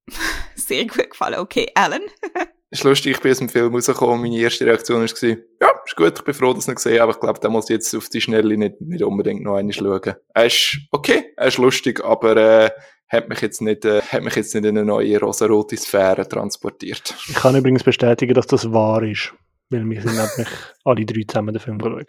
Sehr 0.56 0.86
gut 0.86 1.10
gefallen. 1.10 1.40
Okay, 1.40 1.68
Alan? 1.76 2.02
ist 2.76 2.84
lustig, 2.84 3.14
ich 3.14 3.22
bin 3.22 3.32
aus 3.32 3.40
dem 3.40 3.50
Film 3.50 3.74
rausgekommen 3.74 4.16
und 4.16 4.22
meine 4.22 4.38
erste 4.38 4.66
Reaktion 4.66 5.02
war, 5.02 5.30
ja, 5.30 5.72
ist 5.86 5.96
gut, 5.96 6.14
ich 6.18 6.26
bin 6.26 6.34
froh, 6.34 6.54
dass 6.54 6.66
ich 6.66 6.70
ihn 6.70 6.76
gesehen 6.76 7.02
aber 7.02 7.12
ich 7.12 7.20
glaube, 7.20 7.40
da 7.40 7.50
muss 7.50 7.70
ich 7.70 7.76
jetzt 7.76 7.96
auf 7.96 8.10
die 8.10 8.22
Schnelle 8.22 8.58
nicht, 8.58 8.82
nicht 8.82 9.04
unbedingt 9.04 9.44
noch 9.44 9.56
einmal 9.56 9.74
schauen. 9.74 10.16
Er 10.34 10.46
ist 10.46 10.78
okay, 10.92 11.34
er 11.38 11.48
ist 11.48 11.58
lustig, 11.58 12.04
aber 12.04 12.36
äh, 12.38 12.70
hat 13.08 13.30
mich 13.30 13.42
jetzt 13.42 13.62
nicht, 13.62 13.86
äh, 13.86 14.02
hat 14.02 14.24
mich 14.24 14.36
jetzt 14.36 14.54
nicht 14.54 14.66
in 14.66 14.78
eine 14.78 14.86
neue 14.86 15.20
rosarote 15.20 15.78
Sphäre 15.78 16.28
transportiert. 16.28 17.16
Ich 17.30 17.36
kann 17.36 17.56
übrigens 17.56 17.84
bestätigen, 17.84 18.34
dass 18.34 18.48
das 18.48 18.72
wahr 18.72 19.04
ist, 19.04 19.34
weil 19.70 19.90
wir 19.90 20.02
sind 20.02 20.16
nämlich 20.16 20.48
alle 20.84 21.06
drei 21.06 21.24
zusammen 21.28 21.54
den 21.54 21.62
Film 21.62 21.80
schauen. 21.80 22.06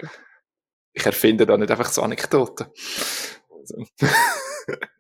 Ich 0.93 1.05
erfinde 1.05 1.47
da 1.47 1.57
nicht 1.57 1.71
einfach 1.71 1.91
so 1.91 2.03
Anekdoten. 2.03 2.67
Also. 3.53 3.85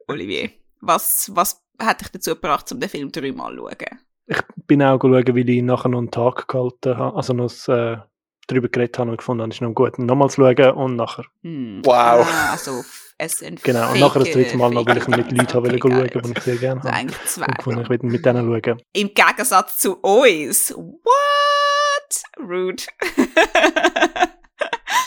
Olivier, 0.09 0.50
was, 0.81 1.31
was 1.35 1.62
hat 1.81 2.01
dich 2.01 2.09
dazu 2.09 2.31
gebracht, 2.35 2.71
um 2.73 2.81
den 2.81 2.89
Film 2.89 3.12
dreimal 3.12 3.55
zu 3.55 3.62
schauen? 3.62 4.01
Ich 4.27 4.43
bin 4.67 4.83
auch 4.83 5.01
schauen, 5.01 5.12
weil 5.12 5.49
ich 5.49 5.62
nachher 5.62 5.89
noch 5.89 5.99
einen 5.99 6.11
Tag 6.11 6.49
gehalten 6.49 6.97
habe, 6.97 7.17
also 7.17 7.33
noch 7.33 7.51
äh, 7.69 7.99
darüber 8.47 8.69
geredet 8.69 8.99
habe 8.99 9.11
und 9.11 9.17
gefunden 9.19 9.43
habe, 9.43 9.51
es 9.51 9.57
ist 9.57 9.62
noch 9.62 9.75
gut, 9.75 9.99
nochmal 9.99 10.31
zu 10.31 10.43
schauen 10.43 10.71
und 10.73 10.97
nachher. 10.97 11.25
Hm. 11.43 11.83
Wow. 11.85 12.27
Ah, 12.29 12.53
also 12.53 12.83
es 13.19 13.39
Genau, 13.62 13.93
und 13.93 14.01
nachher 14.01 14.21
das 14.21 14.31
dritte 14.31 14.57
Mal 14.57 14.71
noch, 14.71 14.87
weil 14.87 14.99
ich 14.99 15.09
mit 15.09 15.33
Leuten 15.33 15.55
habe 15.55 15.79
schauen, 15.79 16.11
die 16.25 16.33
ich 16.33 16.43
sehr 16.43 16.57
gerne 16.57 16.81
also 16.81 16.89
habe. 16.89 16.99
eigentlich 16.99 17.25
zwei. 17.25 17.47
Und 17.47 17.59
gefunden, 17.59 17.81
ich 17.83 17.89
will 17.89 17.99
mit 18.03 18.27
denen 18.27 18.62
schauen. 18.62 18.83
Im 18.93 19.15
Gegensatz 19.15 19.79
zu 19.79 19.97
uns. 19.97 20.75
What? 20.75 22.23
Rude. 22.39 22.83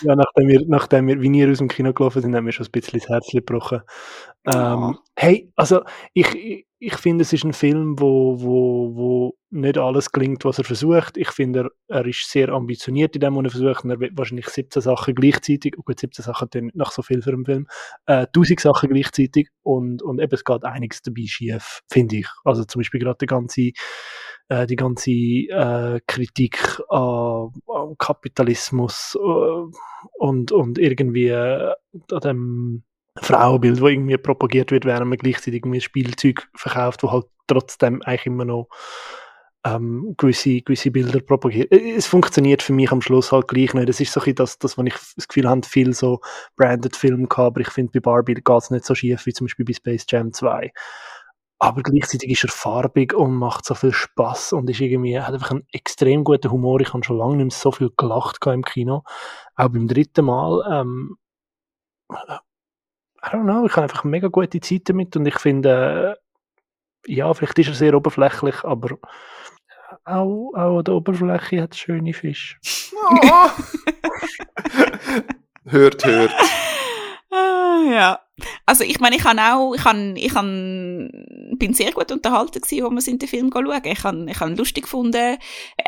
ja, 0.01 0.15
nachdem 0.15 0.47
wir, 0.47 0.61
nachdem 0.67 1.07
wir, 1.07 1.21
wie 1.21 1.31
wir 1.31 1.49
aus 1.49 1.57
dem 1.59 1.67
Kino 1.67 1.93
gelaufen 1.93 2.21
sind, 2.21 2.35
haben 2.35 2.45
wir 2.45 2.51
schon 2.51 2.65
ein 2.65 2.71
bisschen 2.71 2.99
das 2.99 3.09
Herz 3.09 3.27
gebrochen. 3.31 3.81
Ähm, 4.45 4.97
hey, 5.15 5.51
also 5.55 5.81
ich, 6.13 6.33
ich, 6.35 6.65
ich 6.79 6.95
finde, 6.95 7.23
es 7.23 7.33
ist 7.33 7.43
ein 7.43 7.53
Film, 7.53 7.99
wo, 7.99 8.41
wo, 8.41 8.95
wo 8.95 9.37
nicht 9.49 9.77
alles 9.77 10.11
gelingt, 10.11 10.45
was 10.45 10.59
er 10.59 10.63
versucht. 10.63 11.17
Ich 11.17 11.29
finde, 11.29 11.69
er, 11.87 11.97
er 11.97 12.05
ist 12.05 12.29
sehr 12.29 12.49
ambitioniert 12.49 13.15
in 13.15 13.21
dem, 13.21 13.35
was 13.35 13.43
er 13.43 13.49
versucht. 13.49 13.83
Und 13.83 13.91
er 13.91 13.99
will 13.99 14.11
wahrscheinlich 14.13 14.47
17 14.47 14.81
Sachen 14.81 15.15
gleichzeitig, 15.15 15.75
oh 15.77 15.83
gut, 15.83 15.99
17 15.99 16.23
Sachen 16.23 16.47
nicht 16.53 16.75
nach 16.75 16.91
so 16.91 17.01
viel 17.01 17.21
für 17.21 17.33
einen 17.33 17.45
Film, 17.45 17.67
äh, 18.05 18.27
1000 18.27 18.59
Sachen 18.61 18.89
gleichzeitig 18.89 19.49
und, 19.61 20.01
und 20.01 20.19
eben, 20.19 20.33
es 20.33 20.45
geht 20.45 20.63
einiges 20.63 21.01
dabei 21.01 21.25
schief, 21.25 21.81
finde 21.91 22.17
ich. 22.17 22.27
Also 22.45 22.63
zum 22.63 22.79
Beispiel 22.79 23.01
gerade 23.01 23.17
der 23.17 23.27
ganze 23.27 23.71
äh, 24.49 24.67
die 24.67 24.75
ganze 24.75 25.11
äh, 25.11 26.01
Kritik 26.07 26.81
an, 26.89 27.51
an 27.67 27.95
Kapitalismus 27.97 29.15
äh, 29.15 29.77
und, 30.17 30.51
und 30.51 30.77
irgendwie 30.77 31.27
äh, 31.27 31.73
an 32.11 32.19
dem 32.21 32.83
Frauenbild, 33.17 33.77
das 33.77 33.89
irgendwie 33.89 34.17
propagiert 34.17 34.71
wird, 34.71 34.85
während 34.85 35.07
man 35.07 35.17
gleichzeitig 35.17 35.61
irgendwie 35.61 35.81
Spielzeug 35.81 36.47
verkauft, 36.55 37.03
wo 37.03 37.11
halt 37.11 37.25
trotzdem 37.47 38.01
eigentlich 38.03 38.25
immer 38.25 38.45
noch 38.45 38.69
ähm, 39.65 40.15
gewisse, 40.17 40.61
gewisse 40.61 40.91
Bilder 40.91 41.19
propagiert. 41.19 41.71
Es 41.71 42.07
funktioniert 42.07 42.63
für 42.63 42.73
mich 42.73 42.91
am 42.91 43.01
Schluss 43.01 43.31
halt 43.31 43.47
gleich 43.47 43.73
nicht. 43.73 43.89
Das 43.89 43.99
ist 43.99 44.13
so 44.13 44.21
ein 44.21 44.35
das, 44.35 44.57
das, 44.57 44.77
was 44.77 44.85
ich 44.85 44.93
das 45.15 45.27
Gefühl 45.27 45.49
habe, 45.49 45.67
viel 45.67 45.93
so 45.93 46.21
branded 46.55 46.95
Film 46.95 47.27
gehabt, 47.27 47.47
aber 47.47 47.61
ich 47.61 47.69
finde, 47.69 47.91
bei 47.93 47.99
Barbie 47.99 48.35
geht 48.35 48.49
es 48.49 48.71
nicht 48.71 48.85
so 48.85 48.95
schief 48.95 49.25
wie 49.25 49.33
zum 49.33 49.47
Beispiel 49.47 49.65
bei 49.65 49.73
Space 49.73 50.05
Jam 50.07 50.31
2. 50.31 50.71
Aber 51.61 51.83
gleichzeitig 51.83 52.31
ist 52.31 52.45
er 52.45 52.49
farbig 52.49 53.13
und 53.13 53.35
macht 53.35 53.65
so 53.65 53.75
viel 53.75 53.91
Spaß 53.91 54.53
und 54.53 54.69
ist 54.69 54.79
irgendwie, 54.79 55.19
hat 55.19 55.33
einfach 55.33 55.51
einen 55.51 55.67
extrem 55.73 56.23
guten 56.23 56.49
Humor. 56.49 56.79
Ich 56.79 56.93
habe 56.93 57.03
schon 57.03 57.17
lange 57.17 57.35
nicht 57.35 57.45
mehr 57.45 57.51
so 57.51 57.71
viel 57.71 57.91
gelacht 57.97 58.45
im 58.47 58.63
Kino. 58.63 59.03
Auch 59.55 59.67
beim 59.67 59.87
dritten 59.87 60.25
Mal, 60.25 60.65
ähm, 60.71 61.17
I 62.11 63.27
don't 63.31 63.43
know, 63.43 63.65
ich 63.65 63.73
habe 63.73 63.83
einfach 63.83 64.05
mega 64.05 64.29
gute 64.29 64.61
Zeit 64.61 64.83
damit 64.85 65.15
und 65.17 65.25
ich 65.25 65.37
finde, 65.37 66.17
äh, 67.05 67.13
ja, 67.13 67.33
vielleicht 67.33 67.59
ist 67.59 67.67
er 67.67 67.73
sehr 67.73 67.93
oberflächlich, 67.93 68.63
aber 68.63 68.97
auch, 70.05 70.53
auch 70.53 70.77
an 70.77 70.83
der 70.83 70.93
Oberfläche 70.93 71.61
hat 71.61 71.75
schöne 71.75 72.13
Fische. 72.13 72.57
Oh. 72.95 73.49
hört, 75.65 76.05
hört. 76.05 76.31
Ah, 77.31 77.83
ja. 77.89 78.19
Also 78.65 78.83
ich 78.83 78.99
meine, 78.99 79.17
ich 79.17 79.23
kann 79.23 79.37
auch, 79.37 79.73
ich 79.73 79.83
kann, 79.83 80.15
ich 80.15 80.33
kann, 80.33 81.11
bin 81.57 81.73
sehr 81.73 81.91
gut 81.91 82.11
unterhalten 82.11 82.61
gewesen, 82.61 82.85
wo 82.85 82.89
wir 82.89 83.07
in 83.07 83.19
den 83.19 83.27
Film 83.27 83.51
schauen. 83.53 83.81
Ich 83.83 84.03
habe, 84.03 84.25
ich 84.29 84.39
habe 84.39 84.55
lustig 84.55 84.83
gefunden, 84.83 85.37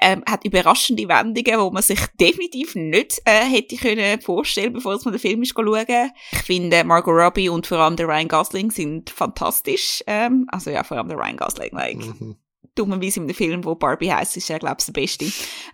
ähm, 0.01 0.23
hat 0.29 0.45
überraschende 0.45 1.07
Wendungen, 1.07 1.59
wo 1.59 1.71
man 1.71 1.81
sich 1.81 1.99
definitiv 2.19 2.75
nicht 2.75 3.21
äh, 3.25 3.45
hätte 3.45 3.77
können 3.77 4.21
vorstellen, 4.21 4.73
bevor 4.73 4.99
man 5.03 5.13
den 5.13 5.19
Film 5.19 5.41
ist 5.41 5.53
schauen. 5.55 6.11
Ich 6.31 6.39
finde 6.39 6.83
Margot 6.83 7.15
Robbie 7.15 7.49
und 7.49 7.65
vor 7.65 7.79
allem 7.79 7.95
der 7.95 8.07
Ryan 8.07 8.27
Gosling 8.27 8.69
sind 8.69 9.09
fantastisch. 9.09 10.03
Ähm, 10.07 10.45
also 10.51 10.69
ja, 10.69 10.83
vor 10.83 10.97
allem 10.97 11.07
der 11.07 11.17
Ryan 11.17 11.37
Gosling, 11.37 11.71
like. 11.71 11.97
Mhm 11.97 12.35
dummerweise 12.75 13.19
in 13.19 13.27
dem 13.27 13.35
Film, 13.35 13.65
wo 13.65 13.75
Barbie 13.75 14.11
heißt, 14.11 14.37
ist 14.37 14.49
er, 14.49 14.59
glaube 14.59 14.77
ich, 14.79 14.85
der 14.85 14.93
Beste. 14.93 15.25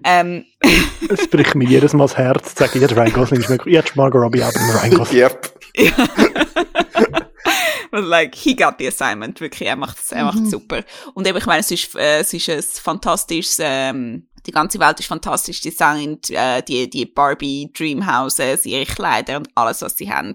Ähm. 0.03 0.45
es 1.09 1.27
bricht 1.27 1.55
mir 1.55 1.67
jedes 1.67 1.93
Mal 1.93 2.05
das 2.05 2.17
Herz, 2.17 2.55
zu 2.55 2.63
sagen, 2.63 2.81
jetzt 2.81 2.95
Ryan 2.95 3.13
Gosling 3.13 3.41
ist 3.41 3.49
mir, 3.49 3.59
jetzt 3.65 3.95
Margot 3.95 4.21
Robbie, 4.21 4.41
aber 4.41 4.55
Ryan 4.55 4.91
Gosling. 4.97 5.21
Yep. 5.21 5.36
like, 7.91 8.35
he 8.35 8.55
got 8.55 8.79
the 8.79 8.87
assignment, 8.87 9.39
wirklich, 9.39 9.69
er 9.69 9.75
macht 9.75 9.99
es 9.99 10.11
er 10.11 10.25
macht's 10.25 10.41
mhm. 10.41 10.49
super. 10.49 10.83
Und 11.13 11.27
eben, 11.27 11.37
ich 11.37 11.45
meine, 11.45 11.61
es 11.61 11.71
ist, 11.71 11.95
äh, 11.95 12.19
es 12.19 12.33
ist 12.33 12.49
ein 12.49 12.61
fantastisches, 12.61 13.59
ähm, 13.61 14.27
die 14.47 14.51
ganze 14.51 14.79
Welt 14.79 14.99
ist 14.99 15.07
fantastisch 15.07 15.59
designt, 15.59 16.29
äh, 16.29 16.63
die, 16.63 16.89
die 16.89 17.05
Barbie 17.05 17.69
Dreamhouses, 17.73 18.65
ihre 18.65 18.85
Kleider 18.85 19.37
und 19.37 19.49
alles, 19.55 19.81
was 19.81 19.97
sie 19.97 20.09
haben. 20.09 20.33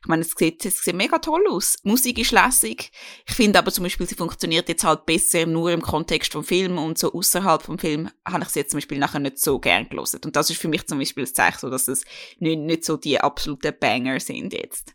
Ich 0.00 0.08
meine, 0.08 0.22
es 0.22 0.32
sieht, 0.36 0.64
es 0.66 0.82
sieht 0.82 0.96
mega 0.96 1.18
toll 1.18 1.44
aus. 1.48 1.76
Musik 1.84 2.18
ist 2.18 2.32
lässig. 2.32 2.90
Ich 3.28 3.34
finde 3.34 3.60
aber 3.60 3.70
zum 3.70 3.84
Beispiel, 3.84 4.08
sie 4.08 4.16
funktioniert 4.16 4.68
jetzt 4.68 4.82
halt 4.82 5.06
besser 5.06 5.46
nur 5.46 5.70
im 5.70 5.82
Kontext 5.82 6.32
vom 6.32 6.42
Film 6.42 6.78
und 6.78 6.98
so 6.98 7.12
außerhalb 7.12 7.62
vom 7.62 7.78
Film 7.78 8.10
habe 8.26 8.42
ich 8.42 8.50
sie 8.50 8.60
jetzt 8.60 8.72
zum 8.72 8.78
Beispiel 8.78 8.98
nachher 8.98 9.20
nicht 9.20 9.38
so 9.38 9.60
gern 9.60 9.88
gelesen. 9.88 10.20
Und 10.24 10.34
das 10.34 10.50
ist 10.50 10.60
für 10.60 10.68
mich 10.68 10.86
zum 10.88 10.98
Beispiel 10.98 11.22
das 11.22 11.32
Zeichen, 11.32 11.60
so, 11.60 11.70
dass 11.70 11.86
es 11.86 12.04
nicht, 12.40 12.58
nicht 12.58 12.84
so 12.84 12.96
die 12.96 13.20
absoluten 13.20 13.72
Banger 13.78 14.18
sind 14.18 14.52
jetzt. 14.52 14.94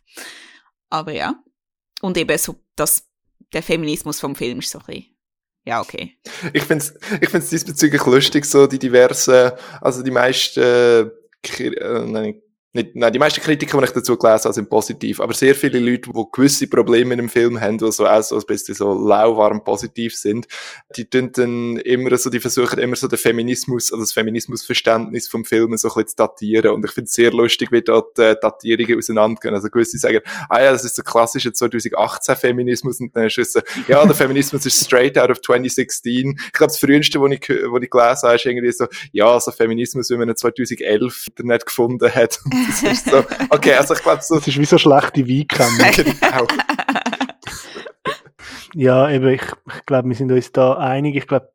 Aber 0.90 1.12
ja. 1.12 1.42
Und 2.02 2.18
eben 2.18 2.36
so, 2.36 2.56
dass 2.76 3.08
der 3.54 3.62
Feminismus 3.62 4.20
vom 4.20 4.36
Film 4.36 4.58
ist 4.58 4.70
so 4.70 4.80
ein 4.80 4.84
bisschen 4.84 5.19
ja, 5.64 5.80
okay. 5.80 6.16
Ich 6.52 6.64
finde 6.64 6.84
es 6.84 6.94
ich 7.20 7.28
find's 7.28 7.50
diesbezüglich 7.50 8.04
lustig, 8.06 8.44
so 8.44 8.66
die 8.66 8.78
diversen, 8.78 9.52
also 9.80 10.02
die 10.02 10.10
meisten, 10.10 10.60
äh, 10.60 11.00
äh 11.00 12.06
nein, 12.06 12.42
nicht, 12.72 12.94
nein, 12.94 13.12
die 13.12 13.18
meisten 13.18 13.40
Kritiken, 13.40 13.78
die 13.80 13.84
ich 13.84 13.90
dazu 13.90 14.16
gelesen 14.16 14.44
habe, 14.44 14.54
sind 14.54 14.70
positiv. 14.70 15.20
Aber 15.20 15.34
sehr 15.34 15.56
viele 15.56 15.80
Leute, 15.80 16.10
die 16.10 16.24
gewisse 16.30 16.68
Probleme 16.68 17.14
einem 17.14 17.28
Film 17.28 17.60
haben, 17.60 17.78
die 17.78 17.90
so 17.90 18.06
auch 18.06 18.22
so 18.22 18.36
ein 18.36 18.42
bisschen 18.46 18.76
so 18.76 18.94
lauwarm 18.94 19.64
positiv 19.64 20.14
sind, 20.14 20.46
die 20.96 21.10
tun 21.10 21.30
dann 21.32 21.76
immer 21.78 22.16
so, 22.16 22.30
die 22.30 22.38
versuchen 22.38 22.78
immer 22.78 22.94
so 22.94 23.08
den 23.08 23.18
Feminismus, 23.18 23.92
also 23.92 24.04
das 24.04 24.12
Feminismusverständnis 24.12 25.26
vom 25.26 25.44
Film 25.44 25.76
so 25.76 25.88
ein 25.88 25.94
bisschen 25.94 26.08
zu 26.08 26.16
datieren. 26.16 26.72
Und 26.72 26.84
ich 26.84 26.92
finde 26.92 27.06
es 27.06 27.14
sehr 27.14 27.32
lustig, 27.32 27.72
wie 27.72 27.82
dort 27.82 28.16
äh, 28.20 28.36
Datierungen 28.40 28.98
auseinandergehen. 28.98 29.54
Also 29.54 29.68
gewisse 29.68 29.98
sagen, 29.98 30.20
ah 30.48 30.60
ja, 30.60 30.70
das 30.70 30.84
ist 30.84 30.94
so 30.94 31.02
klassischer 31.02 31.52
2018 31.52 32.36
Feminismus. 32.36 33.00
Und 33.00 33.16
dann 33.16 33.26
ist 33.26 33.38
es 33.38 33.52
so, 33.52 33.60
ja, 33.88 34.04
der 34.06 34.14
Feminismus 34.14 34.64
ist 34.64 34.84
straight 34.84 35.18
out 35.18 35.30
of 35.30 35.40
2016. 35.40 36.38
Ich 36.38 36.52
glaube, 36.52 36.68
das 36.68 36.78
früheste, 36.78 37.20
was 37.20 37.32
ich, 37.32 37.48
was 37.48 37.82
ich 37.82 37.90
gelesen 37.90 38.22
habe, 38.22 38.34
ist 38.36 38.46
irgendwie 38.46 38.70
so, 38.70 38.86
ja, 39.10 39.40
so 39.40 39.50
Feminismus, 39.50 40.08
wie 40.10 40.16
man 40.16 40.28
ihn 40.28 40.36
2011 40.36 41.26
Internet 41.30 41.66
gefunden 41.66 42.14
hat. 42.14 42.38
Das 42.66 42.82
ist 42.82 43.10
so, 43.10 43.24
okay, 43.50 43.74
also 43.74 43.94
ich 43.94 44.02
glaube 44.02 44.22
so. 44.22 44.36
Das 44.36 44.46
ist 44.46 44.58
wie 44.58 44.64
so 44.64 44.78
schlechte 44.78 45.26
Weinkenne. 45.26 45.92
genau. 46.20 46.46
ja, 48.74 49.10
eben, 49.10 49.28
ich, 49.28 49.42
ich 49.42 49.86
glaube, 49.86 50.08
wir 50.08 50.16
sind 50.16 50.32
uns 50.32 50.52
da 50.52 50.74
einig. 50.74 51.16
Ich 51.16 51.26
glaube, 51.26 51.52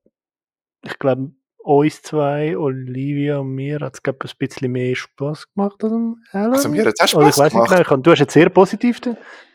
ich 0.84 1.00
glaube, 1.00 1.32
uns 1.66 2.02
zwei, 2.04 2.56
Olivia 2.58 3.40
und 3.40 3.56
mir, 3.56 3.80
hat 3.80 3.96
es, 3.96 4.04
glaube 4.04 4.20
ein 4.24 4.32
bisschen 4.38 4.72
mehr 4.72 4.96
Spaß 4.96 5.52
gemacht 5.54 5.84
als 5.84 5.94
Alan. 6.32 6.54
Also 6.54 6.70
mir 6.70 6.86
hat 6.86 6.94
es 6.96 7.02
auch 7.02 7.08
Spaß 7.08 7.48
ich 7.48 7.54
gemacht. 7.54 7.72
Nicht, 7.72 7.90
genau, 7.90 8.02
du 8.02 8.12
hast 8.12 8.20
jetzt 8.20 8.34
sehr 8.34 8.50
positiv, 8.50 9.02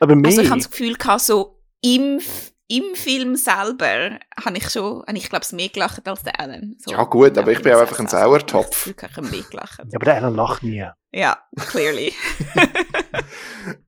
aber 0.01 0.17
mehr. 0.17 0.27
Also 0.27 0.43
ich 0.43 0.51
habe 0.51 0.61
das 0.61 0.71
Gefühl 0.71 0.95
gehabt, 0.95 1.21
so 1.21 1.61
im 1.83 2.21
im 2.71 2.95
Film 2.95 3.35
selber 3.35 4.19
habe 4.45 4.57
ich 4.57 4.71
schon, 4.71 5.03
habe 5.07 5.19
ich 5.19 5.29
glaube 5.29 5.45
ich, 5.45 5.53
mehr 5.53 5.69
gelacht 5.69 6.07
als 6.07 6.23
der 6.23 6.39
Alan. 6.39 6.77
So, 6.79 6.93
ja 6.93 7.03
gut, 7.03 7.37
aber 7.37 7.51
ich 7.51 7.61
bin 7.63 7.73
auch 7.73 7.81
einfach 7.81 7.99
ein 7.99 8.07
Sauertopf. 8.07 8.87
Ich 8.87 8.97
habe 9.03 9.23
mehr 9.27 9.43
gelacht. 9.43 9.79
Ja, 9.79 9.97
aber 9.97 10.05
der 10.05 10.15
Alan 10.17 10.37
lacht 10.37 10.63
nie. 10.63 10.87
Ja, 11.13 11.39
clearly. 11.57 12.15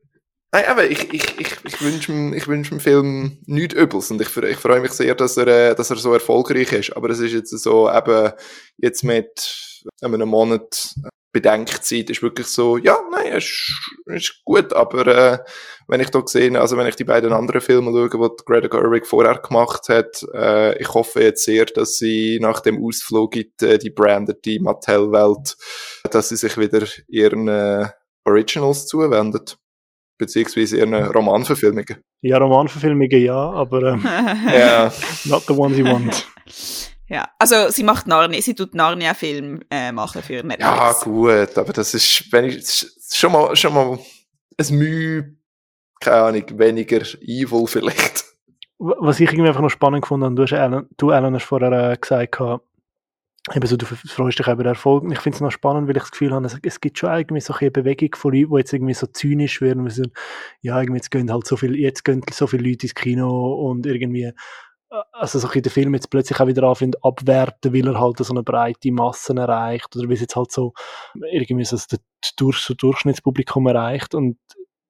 Nein, 0.54 0.64
aber 0.66 0.84
ich, 0.84 1.14
ich, 1.14 1.40
ich, 1.40 1.56
ich 1.64 1.80
wünsche 1.80 2.12
dem, 2.12 2.34
ich 2.34 2.46
wünsch 2.46 2.68
dem 2.68 2.80
Film 2.80 3.38
nichts 3.46 3.74
Übles 3.74 4.10
und 4.10 4.20
ich, 4.20 4.36
ich 4.36 4.58
freue 4.58 4.80
mich 4.80 4.92
sehr, 4.92 5.14
dass 5.14 5.38
er, 5.38 5.46
äh, 5.46 5.74
dass 5.74 5.88
er 5.88 5.96
so 5.96 6.12
erfolgreich 6.12 6.72
ist. 6.72 6.94
Aber 6.94 7.08
es 7.08 7.20
ist 7.20 7.32
jetzt 7.32 7.50
so 7.50 7.90
eben 7.90 8.32
jetzt 8.76 9.02
mit 9.04 9.84
einem 10.02 10.28
Monat 10.28 10.94
Bedenkzeit 11.32 12.10
ist 12.10 12.22
wirklich 12.22 12.46
so, 12.46 12.76
ja, 12.76 12.98
nein, 13.10 13.32
es 13.32 13.44
ist, 13.44 13.80
ist 14.06 14.44
gut, 14.44 14.72
aber 14.72 15.06
äh, 15.06 15.38
wenn 15.88 16.00
ich 16.00 16.10
da 16.10 16.22
sehe, 16.26 16.60
also 16.60 16.76
wenn 16.76 16.86
ich 16.86 16.96
die 16.96 17.04
beiden 17.04 17.32
anderen 17.32 17.60
Filme 17.60 17.90
schaue, 17.90 18.30
die 18.38 18.44
Greta 18.44 18.68
Gerwig 18.68 19.06
vorher 19.06 19.38
gemacht 19.38 19.88
hat, 19.88 20.24
äh, 20.34 20.78
ich 20.78 20.92
hoffe 20.92 21.22
jetzt 21.22 21.44
sehr, 21.44 21.64
dass 21.64 21.96
sie 21.96 22.38
nach 22.40 22.60
dem 22.60 22.84
Ausflug 22.84 23.36
in 23.36 23.50
die, 23.60 23.78
die 23.78 23.90
brandete 23.90 24.60
Mattel-Welt, 24.60 25.56
dass 26.10 26.28
sie 26.28 26.36
sich 26.36 26.58
wieder 26.58 26.86
ihren 27.08 27.48
äh, 27.48 27.88
Originals 28.24 28.86
zuwendet 28.86 29.56
beziehungsweise 30.18 30.76
ihren 30.76 30.94
Romanverfilmungen. 30.94 31.96
Ja, 32.20 32.38
Romanverfilmungen 32.38 33.10
ja, 33.10 33.34
aber 33.34 33.94
ähm, 33.94 34.04
yeah. 34.46 34.92
not 35.24 35.42
the 35.48 35.52
ones 35.52 35.76
you 35.76 35.84
want. 35.84 36.28
Ja, 37.12 37.28
also 37.38 37.68
sie 37.68 37.82
macht 37.82 38.06
Narnia, 38.06 38.40
sie 38.40 38.54
tut 38.54 38.74
Narnia-Film 38.74 39.60
äh, 39.70 39.92
machen 39.92 40.22
für 40.22 40.42
Netflix. 40.42 40.60
Ja, 40.60 40.92
gut, 41.04 41.58
aber 41.58 41.72
das 41.74 41.92
ist, 41.92 42.32
wenn 42.32 42.46
ich, 42.46 42.86
schon 43.12 43.32
mal, 43.32 43.54
schon 43.54 43.74
mal 43.74 43.98
ein 44.58 44.76
Mühe, 44.78 45.36
keine 46.00 46.16
Ahnung, 46.16 46.58
weniger 46.58 47.02
evil 47.20 47.66
vielleicht. 47.66 48.24
Was 48.78 49.20
ich 49.20 49.28
irgendwie 49.28 49.46
einfach 49.46 49.60
noch 49.60 49.68
spannend 49.68 50.02
gefunden 50.02 50.24
habe, 50.24 50.34
du, 50.36 50.42
hast 50.42 50.54
Alan, 50.54 50.88
du 50.96 51.10
Alan 51.10 51.34
hast 51.34 51.44
vorher 51.44 51.92
äh, 51.92 51.96
gesagt, 51.98 52.40
eben 52.40 53.66
so, 53.66 53.76
du 53.76 53.84
freust 53.84 54.38
dich 54.38 54.46
über 54.46 54.62
den 54.62 54.68
Erfolg. 54.68 55.04
Ich 55.12 55.20
finde 55.20 55.36
es 55.36 55.42
noch 55.42 55.52
spannend, 55.52 55.88
weil 55.88 55.96
ich 55.96 56.02
das 56.02 56.12
Gefühl 56.12 56.32
habe, 56.32 56.46
es, 56.46 56.56
es 56.62 56.80
gibt 56.80 56.98
schon 56.98 57.12
irgendwie 57.12 57.42
so 57.42 57.52
eine 57.52 57.70
Bewegung 57.70 58.14
von 58.14 58.32
Leuten, 58.32 58.52
die 58.52 58.58
jetzt 58.58 58.72
irgendwie 58.72 58.94
so 58.94 59.06
zynisch 59.06 59.60
werden. 59.60 59.88
So, 59.90 60.04
ja, 60.62 60.80
irgendwie 60.80 60.96
jetzt 60.96 61.10
gehen 61.10 61.30
halt 61.30 61.46
so 61.46 61.58
viel, 61.58 61.76
jetzt 61.76 62.06
gehen 62.06 62.22
so 62.32 62.46
viele 62.46 62.70
Leute 62.70 62.86
ins 62.86 62.94
Kino 62.94 63.52
und 63.68 63.84
irgendwie 63.84 64.32
also 65.12 65.38
so 65.38 65.48
in 65.50 65.62
der 65.62 65.72
Film 65.72 65.94
jetzt 65.94 66.10
plötzlich 66.10 66.38
auch 66.40 66.46
wieder 66.46 66.64
anfängt 66.64 67.02
abwerten, 67.04 67.72
weil 67.72 67.86
er 67.88 68.00
halt 68.00 68.18
so 68.18 68.32
eine 68.32 68.42
breite 68.42 68.92
Masse 68.92 69.34
erreicht 69.34 69.96
oder 69.96 70.08
wie 70.08 70.14
es 70.14 70.20
jetzt 70.20 70.36
halt 70.36 70.52
so 70.52 70.74
irgendwie 71.14 71.64
so 71.64 71.76
das 71.76 71.88
Durch 72.36 72.72
Durchschnittspublikum 72.78 73.66
erreicht 73.66 74.14
und 74.14 74.36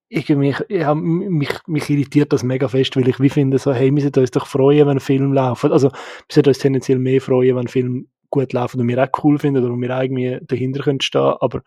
irgendwie, 0.09 0.55
ja, 0.68 0.94
mich, 0.94 1.48
mich 1.66 1.88
irritiert 1.88 2.32
das 2.32 2.42
mega 2.42 2.68
fest, 2.68 2.96
weil 2.96 3.09
ich 3.09 3.18
wie 3.18 3.30
finde 3.30 3.59
so, 3.59 3.72
hey, 3.72 3.90
wir 3.94 4.03
sollten 4.03 4.20
uns 4.20 4.30
doch 4.30 4.46
freuen, 4.46 4.86
wenn 4.86 5.00
Film 5.00 5.32
läuft. 5.32 5.64
Also, 5.64 5.90
wir 5.90 5.98
sollten 6.30 6.50
uns 6.50 6.59
tendenziell 6.59 6.98
mehr 6.98 7.20
freuen, 7.20 7.57
wenn 7.57 7.68
Film 7.68 8.09
gut 8.28 8.53
läuft 8.53 8.74
und 8.74 8.86
wir 8.86 9.03
auch 9.03 9.24
cool 9.24 9.38
finden 9.38 9.64
oder 9.64 9.74
wir 9.74 10.03
irgendwie 10.03 10.38
dahinter 10.42 10.82
können 10.82 11.00
stehen, 11.00 11.34
aber 11.40 11.62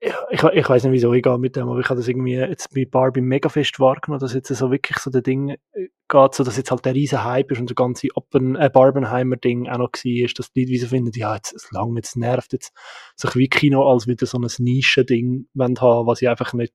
ich, 0.00 0.42
ich 0.42 0.68
weiß 0.68 0.84
nicht, 0.84 0.92
wieso 0.92 1.12
ich 1.12 1.22
gehe 1.22 1.38
mit 1.38 1.56
dem, 1.56 1.68
aber 1.68 1.80
ich 1.80 1.88
habe 1.88 2.00
das 2.00 2.08
irgendwie 2.08 2.34
jetzt 2.34 2.72
bei 2.74 2.86
Barbie 2.86 3.20
mega 3.20 3.48
fest 3.48 3.78
wahrgenommen, 3.80 4.20
dass 4.20 4.32
jetzt 4.32 4.48
so 4.48 4.70
wirklich 4.70 4.98
so 4.98 5.10
der 5.10 5.20
Ding 5.20 5.50
äh, 5.50 5.88
geht, 6.08 6.34
so 6.34 6.42
dass 6.42 6.56
jetzt 6.56 6.70
halt 6.70 6.84
der 6.86 6.94
riesen 6.94 7.22
Hype 7.22 7.50
ist 7.52 7.60
und 7.60 7.68
der 7.68 7.74
ganze 7.74 8.08
Oppen, 8.14 8.56
äh, 8.56 8.70
Barbenheimer-Ding 8.72 9.68
auch 9.68 9.78
noch 9.78 9.92
war, 9.92 10.24
ist, 10.24 10.38
dass 10.38 10.52
die 10.52 10.62
Leute 10.62 10.72
wie 10.72 10.78
so 10.78 10.86
finden, 10.86 11.12
ja, 11.14 11.34
jetzt 11.34 11.52
ist 11.52 11.70
lang, 11.72 11.94
jetzt 11.96 12.16
nervt 12.16 12.52
jetzt 12.52 12.72
sich 13.14 13.36
wie 13.36 13.48
Kino 13.48 13.90
als 13.90 14.06
wieder 14.06 14.26
so 14.26 14.38
ein 14.38 14.48
Nischen-Ding 14.58 15.46
haben, 15.58 16.06
was 16.06 16.22
ich 16.22 16.28
einfach 16.28 16.54
nicht 16.54 16.72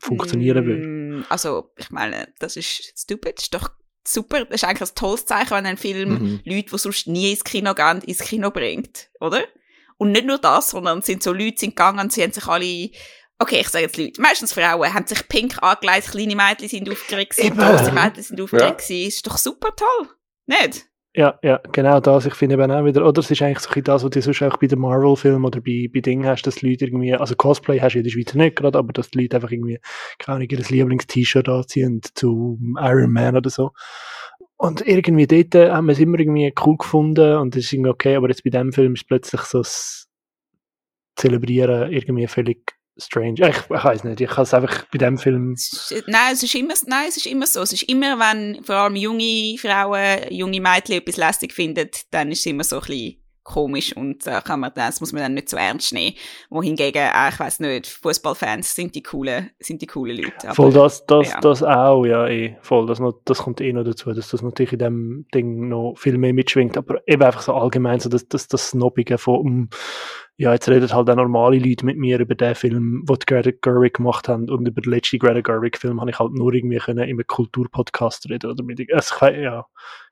funktionieren 0.00 0.66
würde. 0.66 0.86
Mm, 0.86 1.24
also, 1.28 1.70
ich 1.76 1.90
meine, 1.90 2.32
das 2.38 2.56
ist 2.56 2.92
stupid, 2.98 3.38
das 3.38 3.44
ist 3.44 3.54
doch 3.54 3.70
super. 4.06 4.44
Das 4.44 4.62
ist 4.62 4.64
eigentlich 4.64 4.90
ein 4.90 4.94
tolles 4.94 5.26
Zeichen, 5.26 5.50
wenn 5.50 5.66
ein 5.66 5.76
Film 5.76 6.08
Mhm. 6.10 6.40
Leute, 6.44 6.70
die 6.70 6.78
sonst 6.78 7.06
nie 7.06 7.30
ins 7.30 7.44
Kino 7.44 7.74
gehen, 7.74 8.00
ins 8.02 8.20
Kino 8.20 8.50
bringt, 8.50 9.10
oder? 9.20 9.44
Und 9.98 10.12
nicht 10.12 10.26
nur 10.26 10.38
das, 10.38 10.70
sondern 10.70 11.00
es 11.00 11.06
sind 11.06 11.22
so 11.22 11.32
Leute 11.32 11.58
sind 11.58 11.76
gegangen 11.76 11.98
und 12.00 12.12
sie 12.12 12.22
haben 12.22 12.32
sich 12.32 12.46
alle, 12.46 12.90
okay, 13.38 13.60
ich 13.60 13.68
sage 13.68 13.84
jetzt 13.84 13.96
Leute, 13.96 14.20
meistens 14.20 14.52
Frauen, 14.52 14.94
haben 14.94 15.06
sich 15.06 15.28
pink 15.28 15.62
angelegt, 15.62 16.12
kleine 16.12 16.36
Mädchen 16.36 16.68
sind 16.68 16.90
aufgeregt, 16.90 17.36
grosse 17.36 17.92
Mädchen 17.92 18.22
sind 18.22 18.40
aufgeregt, 18.40 18.78
gewesen. 18.78 19.08
ist 19.08 19.26
doch 19.26 19.36
super 19.36 19.74
toll, 19.76 20.08
nicht? 20.46 20.88
Ja, 21.14 21.36
ja, 21.42 21.60
genau 21.72 21.98
das. 21.98 22.26
Ich 22.26 22.34
finde 22.34 22.54
eben 22.54 22.70
auch 22.70 22.84
wieder, 22.84 23.04
oder 23.04 23.18
es 23.18 23.28
ist 23.28 23.42
eigentlich 23.42 23.58
so 23.58 23.70
ein 23.70 23.74
bisschen 23.74 23.84
das, 23.84 24.04
was 24.04 24.10
du 24.10 24.22
sonst 24.22 24.42
auch 24.42 24.56
bei 24.58 24.68
den 24.68 24.78
Marvel-Filmen 24.78 25.44
oder 25.44 25.60
bei, 25.60 25.88
bei 25.92 26.00
Dingen 26.00 26.26
hast, 26.26 26.42
dass 26.42 26.56
die 26.56 26.70
Leute 26.70 26.84
irgendwie, 26.84 27.12
also 27.12 27.34
Cosplay 27.34 27.80
hast 27.80 27.94
du 27.94 27.98
in 27.98 28.04
der 28.04 28.10
Schweiz 28.10 28.34
nicht 28.34 28.54
gerade, 28.54 28.78
aber 28.78 28.92
dass 28.92 29.10
die 29.10 29.22
Leute 29.22 29.36
einfach 29.36 29.50
irgendwie, 29.50 29.80
keine 30.18 30.36
Ahnung, 30.36 30.48
ihr 30.48 30.58
Lieblings-T-Shirt 30.58 31.48
anziehen 31.48 32.02
zu 32.14 32.60
Iron 32.78 33.10
Man 33.10 33.36
oder 33.36 33.50
so. 33.50 33.72
Und 34.60 34.86
irgendwie 34.86 35.26
dort 35.26 35.70
haben 35.72 35.86
wir 35.86 35.92
es 35.92 36.00
immer 36.00 36.18
irgendwie 36.18 36.52
cool 36.64 36.76
gefunden 36.76 37.36
und 37.36 37.54
es 37.56 37.66
ist 37.66 37.72
irgendwie 37.72 37.90
okay, 37.90 38.16
aber 38.16 38.28
jetzt 38.28 38.42
bei 38.42 38.50
dem 38.50 38.72
Film 38.72 38.94
ist 38.94 39.06
plötzlich 39.06 39.40
so 39.42 39.58
das 39.58 40.08
Zelebrieren 41.16 41.92
irgendwie 41.92 42.26
völlig 42.26 42.72
strange. 42.96 43.34
Ich, 43.48 43.56
ich 43.56 43.70
weiß 43.70 44.04
nicht, 44.04 44.20
ich 44.20 44.28
kann 44.28 44.42
es 44.42 44.54
einfach 44.54 44.84
bei 44.92 44.98
dem 44.98 45.16
Film 45.18 45.52
Es 45.52 45.90
ist- 45.92 46.04
Nein, 46.08 46.32
es 46.32 46.42
ist 46.42 46.54
immer, 46.56 46.74
nein, 46.86 47.06
es 47.08 47.16
ist 47.16 47.26
immer 47.26 47.46
so. 47.46 47.60
Es 47.62 47.72
ist 47.72 47.84
immer, 47.84 48.18
wenn 48.18 48.62
vor 48.64 48.74
allem 48.76 48.96
junge 48.96 49.56
Frauen, 49.58 50.30
junge 50.30 50.60
Mädchen 50.60 50.96
etwas 50.96 51.16
lästig 51.16 51.52
finden, 51.52 51.88
dann 52.10 52.32
ist 52.32 52.40
es 52.40 52.46
immer 52.46 52.64
so 52.64 52.76
ein 52.76 52.80
bisschen 52.86 53.22
komisch 53.48 53.96
und 53.96 54.26
äh, 54.26 54.40
kann 54.44 54.60
man 54.60 54.70
das 54.74 55.00
muss 55.00 55.12
man 55.12 55.22
dann 55.22 55.34
nicht 55.34 55.48
so 55.48 55.56
ernst 55.56 55.92
nehmen. 55.92 56.14
Wohingegen, 56.50 57.02
äh, 57.02 57.28
ich 57.30 57.40
weiß 57.40 57.60
nicht, 57.60 57.86
Fußballfans 57.86 58.74
sind 58.74 58.94
die 58.94 59.02
coolen, 59.02 59.50
sind 59.58 59.80
die 59.80 59.86
coolen 59.86 60.18
Leute. 60.18 60.44
Aber- 60.44 60.54
Voll 60.54 60.72
das, 60.72 61.06
das, 61.06 61.30
ja. 61.32 61.40
das 61.40 61.62
auch, 61.62 62.04
ja, 62.04 62.26
eh. 62.28 62.56
Voll, 62.60 62.86
das, 62.86 63.00
noch, 63.00 63.14
das 63.24 63.38
kommt 63.38 63.60
eh 63.60 63.72
noch 63.72 63.84
dazu, 63.84 64.12
dass 64.12 64.28
das 64.28 64.42
natürlich 64.42 64.74
in 64.74 64.78
dem 64.78 65.26
Ding 65.34 65.68
noch 65.68 65.94
viel 65.96 66.18
mehr 66.18 66.34
mitschwingt, 66.34 66.76
aber 66.76 67.00
eben 67.08 67.22
einfach 67.22 67.40
so 67.42 67.54
allgemein, 67.54 68.00
so 68.00 68.08
das, 68.08 68.28
das, 68.28 68.48
das 68.48 68.68
Snobbige 68.70 69.16
von, 69.16 69.38
um, 69.38 69.68
ja, 70.40 70.52
jetzt 70.52 70.68
reden 70.68 70.88
halt 70.88 71.10
auch 71.10 71.16
normale 71.16 71.58
Leute 71.58 71.84
mit 71.84 71.98
mir 71.98 72.20
über 72.20 72.36
den 72.36 72.54
Film, 72.54 73.04
den 73.04 73.16
Greta 73.26 73.50
Gerwig 73.60 73.94
gemacht 73.94 74.28
haben 74.28 74.48
und 74.48 74.68
über 74.68 74.80
den 74.80 74.92
letzten 74.92 75.18
Greta 75.18 75.40
Gerwig 75.40 75.76
Film 75.76 76.00
habe 76.00 76.12
ich 76.12 76.18
halt 76.20 76.32
nur 76.32 76.54
irgendwie 76.54 76.78
können 76.78 77.00
in 77.00 77.18
einem 77.18 77.26
Kulturpodcast 77.26 78.30
reden 78.30 78.48
oder 78.48 78.62
mit, 78.62 78.80
also 78.92 79.14
ich, 79.16 79.20
ja, 79.20 79.32
ich 79.32 79.42
habe 79.42 79.66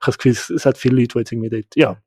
das 0.05 0.17
Gefühl, 0.17 0.33
es, 0.33 0.65
hat 0.65 0.77
viele 0.77 0.97
Leute, 0.97 1.13
die 1.13 1.19
jetzt 1.19 1.31
irgendwie 1.31 1.49
dort, 1.49 1.75
ja, 1.75 1.97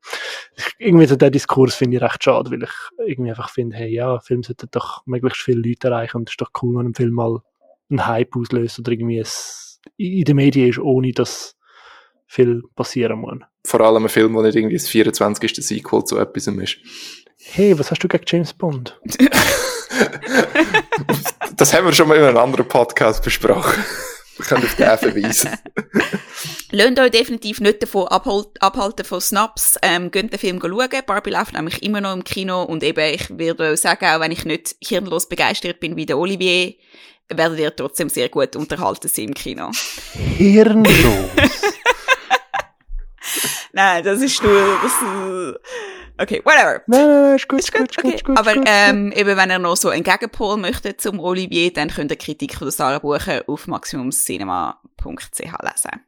irgendwie 0.79 1.07
so 1.07 1.16
den 1.16 1.33
Diskurs 1.33 1.75
finde 1.75 1.97
ich 1.97 2.03
recht 2.03 2.23
schade, 2.23 2.51
weil 2.51 2.62
ich 2.62 3.09
irgendwie 3.09 3.31
einfach 3.31 3.49
finde, 3.49 3.77
hey, 3.77 3.89
ja, 3.91 4.21
Film 4.21 4.43
sollte 4.43 4.66
doch 4.66 5.01
möglichst 5.07 5.41
viele 5.41 5.66
Leute 5.66 5.89
erreichen 5.89 6.18
und 6.18 6.29
es 6.29 6.35
ist 6.35 6.43
doch 6.43 6.51
cool, 6.62 6.77
wenn 6.77 6.89
ein 6.89 6.95
Film 6.95 7.14
mal 7.14 7.41
einen 7.89 8.07
Hype 8.07 8.37
auslöst 8.37 8.79
oder 8.81 8.93
irgendwie 8.93 9.18
es 9.18 9.81
in 9.97 10.25
den 10.25 10.37
Medien 10.37 10.68
ist, 10.68 10.79
ohne 10.79 11.12
dass 11.12 11.57
viel 12.27 12.62
passieren 12.77 13.21
muss. 13.21 13.39
Vor 13.64 13.81
allem 13.81 14.05
ein 14.05 14.09
Film, 14.11 14.35
der 14.35 14.43
nicht 14.43 14.57
irgendwie 14.57 14.77
das 14.77 14.89
24. 14.89 15.57
Sequel 15.66 16.05
zu 16.05 16.18
etwas 16.18 16.47
ist. 16.47 16.79
Hey, 17.43 17.78
was 17.78 17.91
hast 17.91 18.05
du 18.05 18.09
gegen 18.09 18.24
James 18.26 18.53
Bond? 18.53 18.99
Das 21.57 21.74
haben 21.74 21.84
wir 21.84 21.93
schon 21.93 22.09
mal 22.09 22.16
in 22.16 22.24
einem 22.24 22.38
anderen 22.38 22.66
Podcast 22.66 23.22
besprochen. 23.22 23.84
Wir 24.36 24.47
können 24.47 24.64
auf 24.64 24.74
den 24.76 24.97
verweisen. 24.97 25.51
Lasst 26.70 26.99
euch 26.99 27.11
definitiv 27.11 27.61
nicht 27.61 27.82
davon 27.82 28.09
abhalten 28.09 29.05
von 29.05 29.20
Snaps. 29.20 29.76
Ähm, 29.82 30.11
geht 30.11 30.32
den 30.32 30.38
Film 30.38 30.59
schauen. 30.59 30.88
Barbie 31.05 31.30
läuft 31.30 31.53
nämlich 31.53 31.82
immer 31.82 32.01
noch 32.01 32.14
im 32.14 32.24
Kino 32.24 32.62
und 32.62 32.82
eben, 32.82 33.12
ich 33.12 33.28
würde 33.38 33.76
sagen, 33.76 34.07
auch 34.07 34.20
wenn 34.20 34.32
ich 34.32 34.47
nicht 34.47 34.76
hirnlos 34.82 35.28
begeistert 35.28 35.80
bin 35.80 35.97
wie 35.97 36.07
der 36.07 36.16
Olivier, 36.16 36.72
werdet 37.28 37.59
ihr 37.59 37.76
trotzdem 37.76 38.09
sehr 38.09 38.30
gut 38.30 38.57
unterhalten 38.57 39.09
sein 39.09 39.26
im 39.26 39.34
Kino. 39.34 39.70
Hirnlos. 40.38 40.95
Nein, 43.73 44.03
das 44.05 44.21
ist 44.21 44.43
nur, 44.43 44.79
das, 44.83 44.93
äh, 45.03 46.23
okay, 46.23 46.43
whatever. 46.45 46.83
nein, 46.87 47.37
ist 47.37 47.49
gut, 47.49 47.61
Ist 47.61 47.73
gut, 47.73 47.91
ist 47.91 47.99
okay. 47.99 48.03
gut, 48.11 48.14
ist 48.16 48.25
gut, 48.25 48.39
Aber 48.39 48.51
ist 48.51 48.57
gut. 48.59 48.68
ähm, 48.68 49.12
eben, 49.12 49.37
wenn 49.37 49.51
ihr 49.51 49.59
noch 49.59 49.77
so 49.77 49.89
einen 49.91 50.03
Gegenpol 50.03 50.57
möchtet 50.57 51.01
zum 51.01 51.21
Olivier, 51.21 51.73
dann 51.73 51.89
könnt 51.91 52.11
ihr 52.11 52.16
Kritik 52.18 52.55
von 52.57 52.66
der 52.66 52.73
Sarah 52.73 52.99
Bucher 52.99 53.45
auf 53.47 53.66
maximumcinema.ch 53.66 55.39
lesen. 55.39 56.01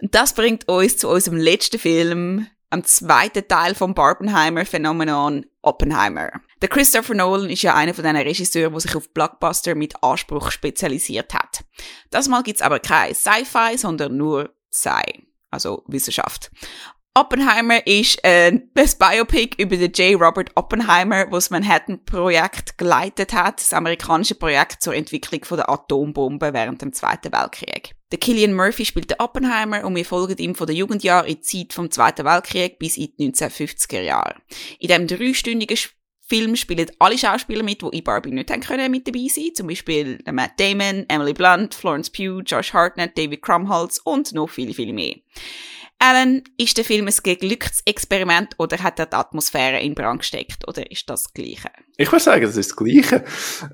Das 0.00 0.32
bringt 0.34 0.68
uns 0.68 0.96
zu 0.96 1.08
unserem 1.08 1.38
letzten 1.38 1.78
Film, 1.78 2.46
am 2.70 2.84
zweiten 2.84 3.48
Teil 3.48 3.74
vom 3.74 3.94
Barbenheimer-Phänomenon 3.94 5.46
Oppenheimer. 5.62 6.30
Der 6.60 6.68
Christopher 6.68 7.14
Nolan 7.14 7.48
ist 7.50 7.62
ja 7.62 7.74
einer 7.74 7.94
von 7.94 8.04
diesen 8.04 8.16
Regisseuren, 8.16 8.72
der 8.72 8.80
sich 8.80 8.94
auf 8.94 9.12
Blockbuster 9.14 9.74
mit 9.74 10.02
Anspruch 10.02 10.50
spezialisiert 10.50 11.32
hat. 11.34 11.64
Das 12.10 12.28
Mal 12.28 12.42
gibt's 12.42 12.62
aber 12.62 12.78
kein 12.78 13.14
Sci-Fi, 13.14 13.78
sondern 13.78 14.16
nur 14.16 14.50
Sci, 14.72 15.26
also 15.50 15.82
Wissenschaft. 15.86 16.50
Oppenheimer 17.18 17.84
ist 17.84 18.22
äh, 18.24 18.60
das 18.74 18.96
Biopic 18.96 19.60
über 19.60 19.76
den 19.76 19.90
J. 19.92 20.20
Robert 20.20 20.50
Oppenheimer, 20.54 21.26
was 21.30 21.50
Manhattan-Projekt 21.50 22.78
geleitet 22.78 23.32
hat, 23.32 23.60
das 23.60 23.72
amerikanische 23.72 24.36
Projekt 24.36 24.82
zur 24.82 24.94
Entwicklung 24.94 25.44
von 25.44 25.56
der 25.56 25.68
Atombombe 25.68 26.52
während 26.52 26.80
dem 26.80 26.92
Zweiten 26.92 27.32
Weltkrieg. 27.32 27.96
Der 28.12 28.20
Killian 28.20 28.54
Murphy 28.54 28.84
spielt 28.84 29.10
den 29.10 29.18
Oppenheimer 29.18 29.84
und 29.84 29.96
wir 29.96 30.04
folgen 30.04 30.38
ihm 30.38 30.54
von 30.54 30.68
den 30.68 30.76
Jugendjahren 30.76 31.26
in 31.26 31.34
die 31.34 31.40
Zeit 31.40 31.72
vom 31.72 31.90
Zweiten 31.90 32.24
Weltkrieg 32.24 32.78
bis 32.78 32.96
in 32.96 33.08
die 33.18 33.32
1950er 33.32 34.00
Jahre. 34.00 34.36
In 34.78 34.88
dem 34.88 35.08
dreistündigen 35.08 35.76
Film 36.28 36.56
spielen 36.56 36.90
alle 36.98 37.16
Schauspieler 37.16 37.62
mit, 37.62 37.80
die 37.80 37.96
in 37.96 38.04
Barbie 38.04 38.32
nicht 38.32 38.50
haben 38.50 38.60
können 38.60 38.90
mit 38.90 39.08
dabei 39.08 39.28
sein. 39.28 39.54
Zum 39.54 39.66
Beispiel 39.66 40.18
Matt 40.30 40.52
Damon, 40.58 41.06
Emily 41.08 41.32
Blunt, 41.32 41.74
Florence 41.74 42.10
Pugh, 42.10 42.42
Josh 42.44 42.74
Hartnett, 42.74 43.16
David 43.16 43.40
Krumholtz 43.40 43.98
und 44.04 44.32
noch 44.34 44.50
viele, 44.50 44.74
viele 44.74 44.92
mehr. 44.92 45.16
Alan, 45.98 46.44
ist 46.58 46.76
der 46.76 46.84
Film 46.84 47.08
ein 47.08 47.14
geglücktes 47.22 47.82
Experiment 47.84 48.54
oder 48.58 48.78
hat 48.78 48.98
er 48.98 49.06
die 49.06 49.16
Atmosphäre 49.16 49.80
in 49.80 49.94
Brand 49.94 50.20
gesteckt 50.20 50.68
oder 50.68 50.88
ist 50.90 51.08
das 51.10 51.32
Gleiche? 51.32 51.70
Ich 52.00 52.12
würde 52.12 52.22
sagen, 52.22 52.42
das 52.42 52.56
ist 52.56 52.70
das 52.70 52.76
Gleiche. 52.76 53.24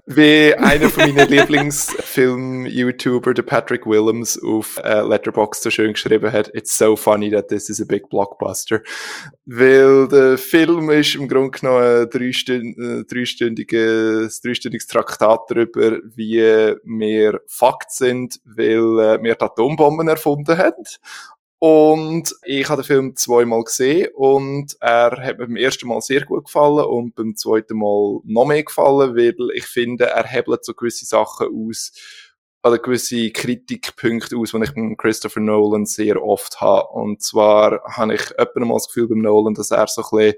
Wie 0.06 0.54
einer 0.54 0.88
von 0.88 1.14
meinen 1.14 1.28
Lieblingsfilm-YouTuber, 1.32 3.34
der 3.34 3.42
Patrick 3.42 3.84
Willems, 3.84 4.42
auf 4.42 4.80
äh, 4.82 5.02
Letterboxd 5.02 5.64
so 5.64 5.68
schön 5.68 5.92
geschrieben 5.92 6.32
hat, 6.32 6.50
it's 6.54 6.78
so 6.78 6.96
funny 6.96 7.30
that 7.30 7.48
this 7.48 7.68
is 7.68 7.82
a 7.82 7.84
big 7.84 8.08
blockbuster. 8.08 8.80
Weil 9.44 10.08
der 10.08 10.38
Film 10.38 10.88
ist 10.88 11.16
im 11.16 11.28
Grunde 11.28 11.50
genommen 11.50 11.84
ein 11.84 12.04
äh, 12.04 12.06
dreistündiges, 13.04 14.40
dreistündiges 14.40 14.86
Traktat 14.86 15.40
darüber, 15.50 15.98
wie 16.02 16.40
wir 16.82 17.42
Fakt 17.46 17.92
sind, 17.92 18.40
weil 18.46 19.00
äh, 19.00 19.22
wir 19.22 19.34
die 19.34 19.44
Atombomben 19.44 20.08
erfunden 20.08 20.56
haben. 20.56 20.84
Und 21.58 22.34
ich 22.44 22.68
habe 22.68 22.82
den 22.82 22.86
Film 22.86 23.16
zweimal 23.16 23.64
gesehen 23.64 24.08
und 24.14 24.76
er 24.80 25.12
hat 25.12 25.38
mir 25.38 25.46
beim 25.46 25.56
ersten 25.56 25.88
Mal 25.88 26.00
sehr 26.02 26.24
gut 26.24 26.44
gefallen 26.44 26.84
und 26.84 27.14
beim 27.14 27.36
zweiten 27.36 27.78
Mal 27.78 28.20
noch 28.24 28.44
mehr 28.44 28.64
gefallen, 28.64 29.16
weil 29.16 29.34
ich 29.54 29.64
finde, 29.64 30.06
er 30.06 30.26
hebelt 30.26 30.64
so 30.64 30.74
gewisse 30.74 31.06
Sachen 31.06 31.48
aus, 31.48 31.92
oder 32.64 32.78
gewisse 32.78 33.30
Kritikpunkte 33.30 34.38
aus, 34.38 34.52
die 34.52 34.62
ich 34.62 34.74
mit 34.74 34.98
Christopher 34.98 35.40
Nolan 35.40 35.84
sehr 35.84 36.22
oft 36.22 36.60
habe. 36.62 36.88
Und 36.88 37.22
zwar 37.22 37.82
habe 37.84 38.14
ich 38.14 38.32
öfter 38.38 38.60
mal 38.60 38.74
das 38.74 38.86
Gefühl 38.86 39.08
beim 39.08 39.18
Nolan, 39.18 39.54
dass 39.54 39.70
er 39.70 39.86
so 39.86 40.02
ein 40.02 40.32
bisschen, 40.32 40.34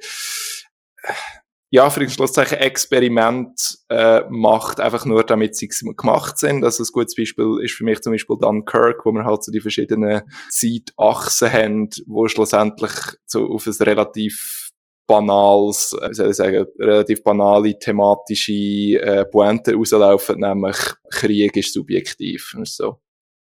ja, 1.77 1.91
für 1.91 2.09
Schlusszeichen 2.09 2.57
Experiment 2.57 3.81
äh, 3.91 4.22
macht, 4.31 4.81
einfach 4.81 5.05
nur 5.05 5.24
damit 5.24 5.57
sie 5.57 5.68
gemacht 5.68 6.39
sind. 6.39 6.64
Also 6.64 6.83
ein 6.83 6.89
gutes 6.91 7.14
Beispiel 7.14 7.59
ist 7.62 7.74
für 7.74 7.85
mich 7.85 8.01
zum 8.01 8.14
Beispiel 8.14 8.39
Dunkirk, 8.41 9.05
wo 9.05 9.12
wir 9.12 9.27
halt 9.27 9.45
so 9.45 9.53
die 9.53 9.61
verschiedenen 9.61 10.22
Zeitachsen 10.49 11.53
haben, 11.53 11.91
wo 12.07 12.29
schlussendlich 12.29 12.93
so 13.27 13.47
auf 13.49 13.66
ein 13.66 13.74
relativ 13.81 14.70
banales, 15.07 15.95
äh, 16.01 16.09
wie 16.09 16.14
soll 16.14 16.31
ich 16.31 16.37
sagen, 16.37 16.64
relativ 16.79 17.22
banale 17.22 17.79
thematische 17.79 18.53
äh, 18.53 19.27
Pointe 19.27 19.74
rauslaufen, 19.74 20.41
nämlich 20.41 20.79
Krieg 21.11 21.59
ist 21.59 21.74
subjektiv. 21.74 22.55
Und 22.57 22.68
so. 22.68 23.01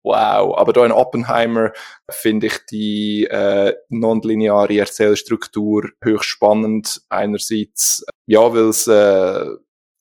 Wow, 0.09 0.57
aber 0.57 0.73
da 0.73 0.87
in 0.87 0.93
Oppenheimer 0.93 1.73
finde 2.09 2.47
ich 2.47 2.65
die 2.71 3.25
äh, 3.25 3.75
nonlineare 3.91 4.79
Erzählstruktur 4.79 5.91
höchst 6.03 6.31
spannend. 6.31 7.03
Einerseits, 7.11 8.07
ja, 8.27 8.41
weil 8.41 8.71
es 8.71 8.87
äh, 8.87 9.45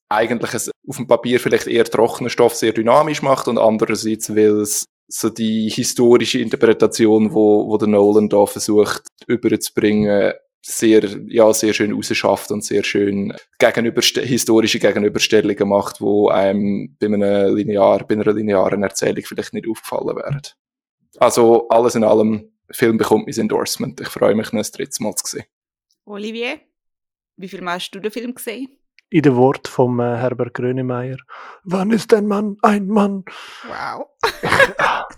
eigentlich 0.08 0.54
es 0.54 0.72
auf 0.88 0.96
dem 0.96 1.08
Papier 1.08 1.42
vielleicht 1.42 1.68
eher 1.68 1.84
trockenen 1.84 2.30
Stoff 2.30 2.56
sehr 2.56 2.72
dynamisch 2.72 3.22
macht 3.22 3.50
und 3.50 3.58
andererseits, 3.58 4.34
weil 4.34 4.62
es 4.62 4.86
so 5.10 5.30
die 5.30 5.68
historische 5.70 6.40
Interpretation, 6.40 7.34
wo, 7.34 7.68
wo 7.68 7.78
der 7.78 7.90
Nolan 7.90 8.30
da 8.30 8.46
versucht 8.46 9.02
überzubringen, 9.28 10.32
sehr, 10.70 11.04
ja, 11.28 11.54
sehr 11.54 11.74
schön 11.74 11.94
rausschafft 11.94 12.52
und 12.52 12.64
sehr 12.64 12.84
schön 12.84 13.34
gegenüberste 13.58 14.22
historische 14.22 14.80
Gegenüberstellungen 14.80 15.70
macht, 15.70 16.02
wo 16.02 16.28
einem 16.28 16.96
bei, 17.00 17.08
einem 17.08 17.56
linear, 17.56 18.06
bei 18.06 18.16
einer 18.16 18.34
linearen 18.34 18.84
Erzählung 18.84 19.24
vielleicht 19.24 19.54
nicht 19.54 19.68
aufgefallen 19.68 20.18
wären. 20.18 20.42
Also 21.20 21.70
alles 21.70 21.96
in 21.96 22.04
allem, 22.04 22.52
der 22.68 22.76
Film 22.76 22.98
bekommt 22.98 23.28
mein 23.28 23.38
Endorsement. 23.38 24.02
Ich 24.02 24.10
freue 24.10 24.36
mich, 24.36 24.52
ihn 24.52 24.60
ein 24.60 24.66
drittes 24.66 25.00
Mal 25.00 25.16
zu 25.16 25.38
sehen. 25.38 25.46
Olivier, 26.06 26.60
wie 27.38 27.48
viel 27.48 27.62
Mal 27.62 27.76
hast 27.76 27.92
du 27.92 28.00
den 28.02 28.12
Film 28.12 28.36
gesehen? 28.36 28.68
In 29.10 29.22
den 29.22 29.38
Wort 29.38 29.70
vom 29.70 30.02
äh, 30.02 30.18
Herbert 30.18 30.54
Grönemeyer. 30.54 31.18
Wann 31.64 31.92
ist 31.92 32.14
ein 32.14 32.28
Mann 32.28 32.58
ein 32.62 32.88
Mann? 32.88 33.24
Wow. 33.70 34.08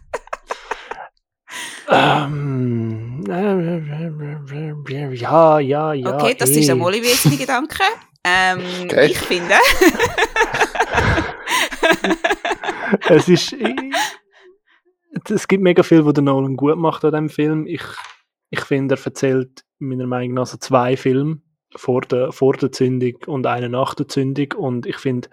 Ähm, 1.91 3.23
äh, 3.27 5.15
ja, 5.15 5.59
ja, 5.59 5.93
ja. 5.93 6.15
Okay, 6.15 6.35
das 6.37 6.51
eh. 6.51 6.59
ist 6.59 6.69
einmal 6.69 6.93
ein 6.93 7.01
wesentlicher 7.01 7.45
Gedanke. 7.45 7.83
Ähm, 8.23 8.61
Okay. 8.83 9.07
Ich 9.11 9.17
finde, 9.17 9.55
es 13.09 13.29
ist. 13.29 13.55
Es 15.29 15.47
gibt 15.47 15.63
mega 15.63 15.83
viel, 15.83 16.05
was 16.05 16.13
der 16.13 16.23
Nolan 16.23 16.55
gut 16.55 16.77
macht 16.77 17.05
an 17.05 17.11
diesem 17.11 17.29
Film. 17.29 17.67
Ich, 17.67 17.83
ich 18.49 18.61
finde, 18.61 18.95
er 18.95 19.05
erzählt 19.05 19.63
meiner 19.79 20.07
Meinung 20.07 20.35
nach 20.35 20.47
so 20.47 20.57
zwei 20.57 20.97
Filme 20.97 21.41
vor 21.75 22.01
der, 22.01 22.31
vor 22.31 22.53
der 22.53 22.71
Zündung 22.71 23.15
und 23.27 23.45
einen 23.45 23.71
nach 23.71 23.95
der 23.95 24.07
Zündung. 24.07 24.53
Und 24.53 24.85
ich 24.85 24.97
finde, 24.97 25.29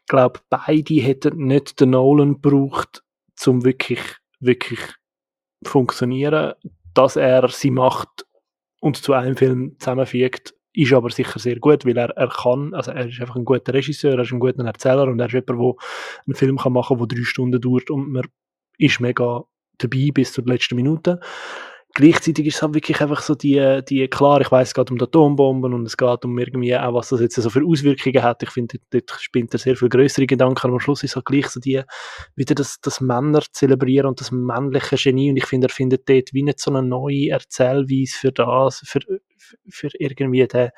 ich 0.00 0.06
glaube, 0.06 0.40
beide 0.48 0.94
hätten 0.94 1.46
nicht 1.46 1.80
den 1.80 1.90
Nolan 1.90 2.40
gebraucht, 2.40 3.02
zum 3.36 3.64
wirklich, 3.64 4.00
wirklich 4.40 4.80
funktionieren. 5.64 6.54
Dass 6.94 7.16
er 7.16 7.48
sie 7.48 7.70
macht 7.70 8.26
und 8.80 8.96
zu 8.96 9.12
einem 9.14 9.36
Film 9.36 9.76
zusammenfügt, 9.78 10.54
ist 10.74 10.92
aber 10.92 11.10
sicher 11.10 11.38
sehr 11.38 11.58
gut, 11.58 11.84
weil 11.84 11.96
er, 11.96 12.10
er 12.10 12.28
kann, 12.28 12.74
also 12.74 12.90
er 12.92 13.06
ist 13.06 13.20
einfach 13.20 13.36
ein 13.36 13.44
guter 13.44 13.74
Regisseur, 13.74 14.14
er 14.14 14.20
ist 14.20 14.32
ein 14.32 14.40
guter 14.40 14.64
Erzähler 14.64 15.04
und 15.04 15.20
er 15.20 15.26
ist 15.26 15.32
jemand, 15.32 15.48
der 15.48 15.74
einen 16.26 16.34
Film 16.34 16.54
machen 16.56 16.82
kann, 16.82 16.98
der 16.98 17.06
drei 17.06 17.24
Stunden 17.24 17.60
dauert 17.60 17.90
und 17.90 18.10
man 18.10 18.24
ist 18.78 19.00
mega 19.00 19.44
dabei 19.78 20.10
bis 20.12 20.32
zur 20.32 20.44
letzten 20.44 20.76
Minute. 20.76 21.20
Gleichzeitig 21.94 22.46
ist 22.46 22.56
es 22.56 22.62
halt 22.62 22.74
wirklich 22.74 23.00
einfach 23.02 23.20
so 23.20 23.34
die, 23.34 23.82
die 23.86 24.08
klar, 24.08 24.40
ich 24.40 24.50
weiß 24.50 24.68
es 24.68 24.74
geht 24.74 24.90
um 24.90 24.96
die 24.96 25.04
Atombomben 25.04 25.74
und 25.74 25.84
es 25.84 25.96
geht 25.96 26.24
um 26.24 26.38
irgendwie 26.38 26.74
auch, 26.74 26.94
was 26.94 27.10
das 27.10 27.20
jetzt 27.20 27.34
so 27.34 27.50
für 27.50 27.64
Auswirkungen 27.66 28.22
hat. 28.22 28.42
Ich 28.42 28.50
finde, 28.50 28.78
dort, 28.90 29.10
dort 29.10 29.20
spinnt 29.20 29.52
er 29.54 29.58
sehr 29.58 29.76
viel 29.76 29.90
größere 29.90 30.26
Gedanken, 30.26 30.66
aber 30.66 30.74
am 30.74 30.80
Schluss 30.80 31.02
ist 31.02 31.10
es 31.10 31.16
halt 31.16 31.26
gleich 31.26 31.48
so 31.48 31.60
die, 31.60 31.82
wieder 32.34 32.54
das, 32.54 32.80
das 32.80 33.02
Männer 33.02 33.42
zelebrieren 33.52 34.06
und 34.06 34.20
das 34.20 34.30
männliche 34.30 34.96
Genie 34.96 35.30
und 35.30 35.36
ich 35.36 35.46
finde, 35.46 35.66
er 35.66 35.70
findet 35.70 36.08
dort 36.08 36.32
wie 36.32 36.42
nicht 36.42 36.60
so 36.60 36.70
eine 36.70 36.82
neue 36.82 37.30
Erzählweise 37.30 38.16
für 38.16 38.32
das, 38.32 38.82
für, 38.86 39.00
für 39.68 39.88
irgendwie 39.98 40.46
den, 40.46 40.70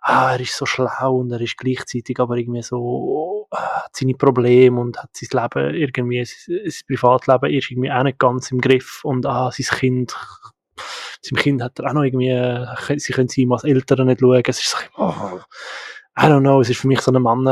ah, 0.00 0.32
er 0.32 0.40
ist 0.40 0.56
so 0.56 0.64
schlau 0.64 1.16
und 1.16 1.30
er 1.30 1.40
ist 1.42 1.58
gleichzeitig 1.58 2.18
aber 2.18 2.36
irgendwie 2.36 2.62
so, 2.62 3.43
hat 3.54 3.96
seine 3.96 4.14
Probleme 4.14 4.80
und 4.80 4.98
hat 4.98 5.10
sein 5.12 5.42
Leben 5.42 5.74
irgendwie, 5.74 6.24
sein, 6.24 6.60
sein 6.64 6.80
Privatleben 6.86 7.52
ist 7.52 7.70
irgendwie 7.70 7.92
auch 7.92 8.02
nicht 8.02 8.18
ganz 8.18 8.50
im 8.50 8.60
Griff 8.60 9.00
und 9.04 9.26
ah, 9.26 9.50
sein 9.50 9.78
Kind, 9.78 10.16
seinem 11.22 11.38
Kind 11.38 11.62
hat 11.62 11.78
er 11.78 11.90
auch 11.90 11.94
noch 11.94 12.02
irgendwie, 12.02 12.28
äh, 12.28 12.66
sie 12.98 13.12
können 13.12 13.28
sie 13.28 13.42
ihm 13.42 13.52
als 13.52 13.64
Eltern 13.64 14.06
nicht 14.06 14.20
schauen, 14.20 14.42
es 14.46 14.60
ist 14.60 14.70
so, 14.70 14.78
oh, 14.96 15.40
I 16.18 16.26
don't 16.26 16.40
know, 16.40 16.60
es 16.60 16.70
ist 16.70 16.80
für 16.80 16.88
mich 16.88 17.00
so 17.00 17.10
eine 17.10 17.20
Mann, 17.20 17.44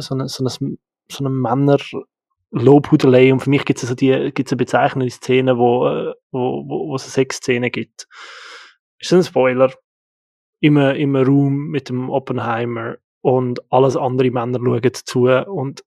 so 0.00 0.14
eine, 0.14 0.28
so 0.28 0.44
eine, 0.44 0.50
so 0.50 1.24
eine 1.24 1.30
Männer, 1.30 1.78
Lobhudelei 2.52 3.32
und 3.32 3.40
für 3.40 3.50
mich 3.50 3.64
gibt 3.64 3.78
es 3.78 3.84
also 3.84 3.94
die, 3.94 4.30
gibt's 4.32 4.52
eine 4.52 4.58
bezeichnende 4.58 5.10
Szene, 5.10 5.56
wo, 5.56 5.88
äh, 5.88 6.14
wo, 6.30 6.64
wo, 6.68 6.88
wo 6.88 6.96
es 6.96 7.04
eine 7.04 7.10
Sexszene 7.12 7.70
gibt. 7.70 8.06
Ist 8.98 9.10
das 9.10 9.18
ein 9.18 9.24
Spoiler? 9.24 9.72
Im, 10.60 10.76
im 10.76 11.16
Raum 11.16 11.70
mit 11.70 11.88
dem 11.88 12.08
Oppenheimer 12.08 12.96
und 13.22 13.60
alles 13.72 13.96
andere 13.96 14.30
Männer 14.30 14.58
schauen 14.62 14.92
zu. 14.92 15.26
Und 15.26 15.82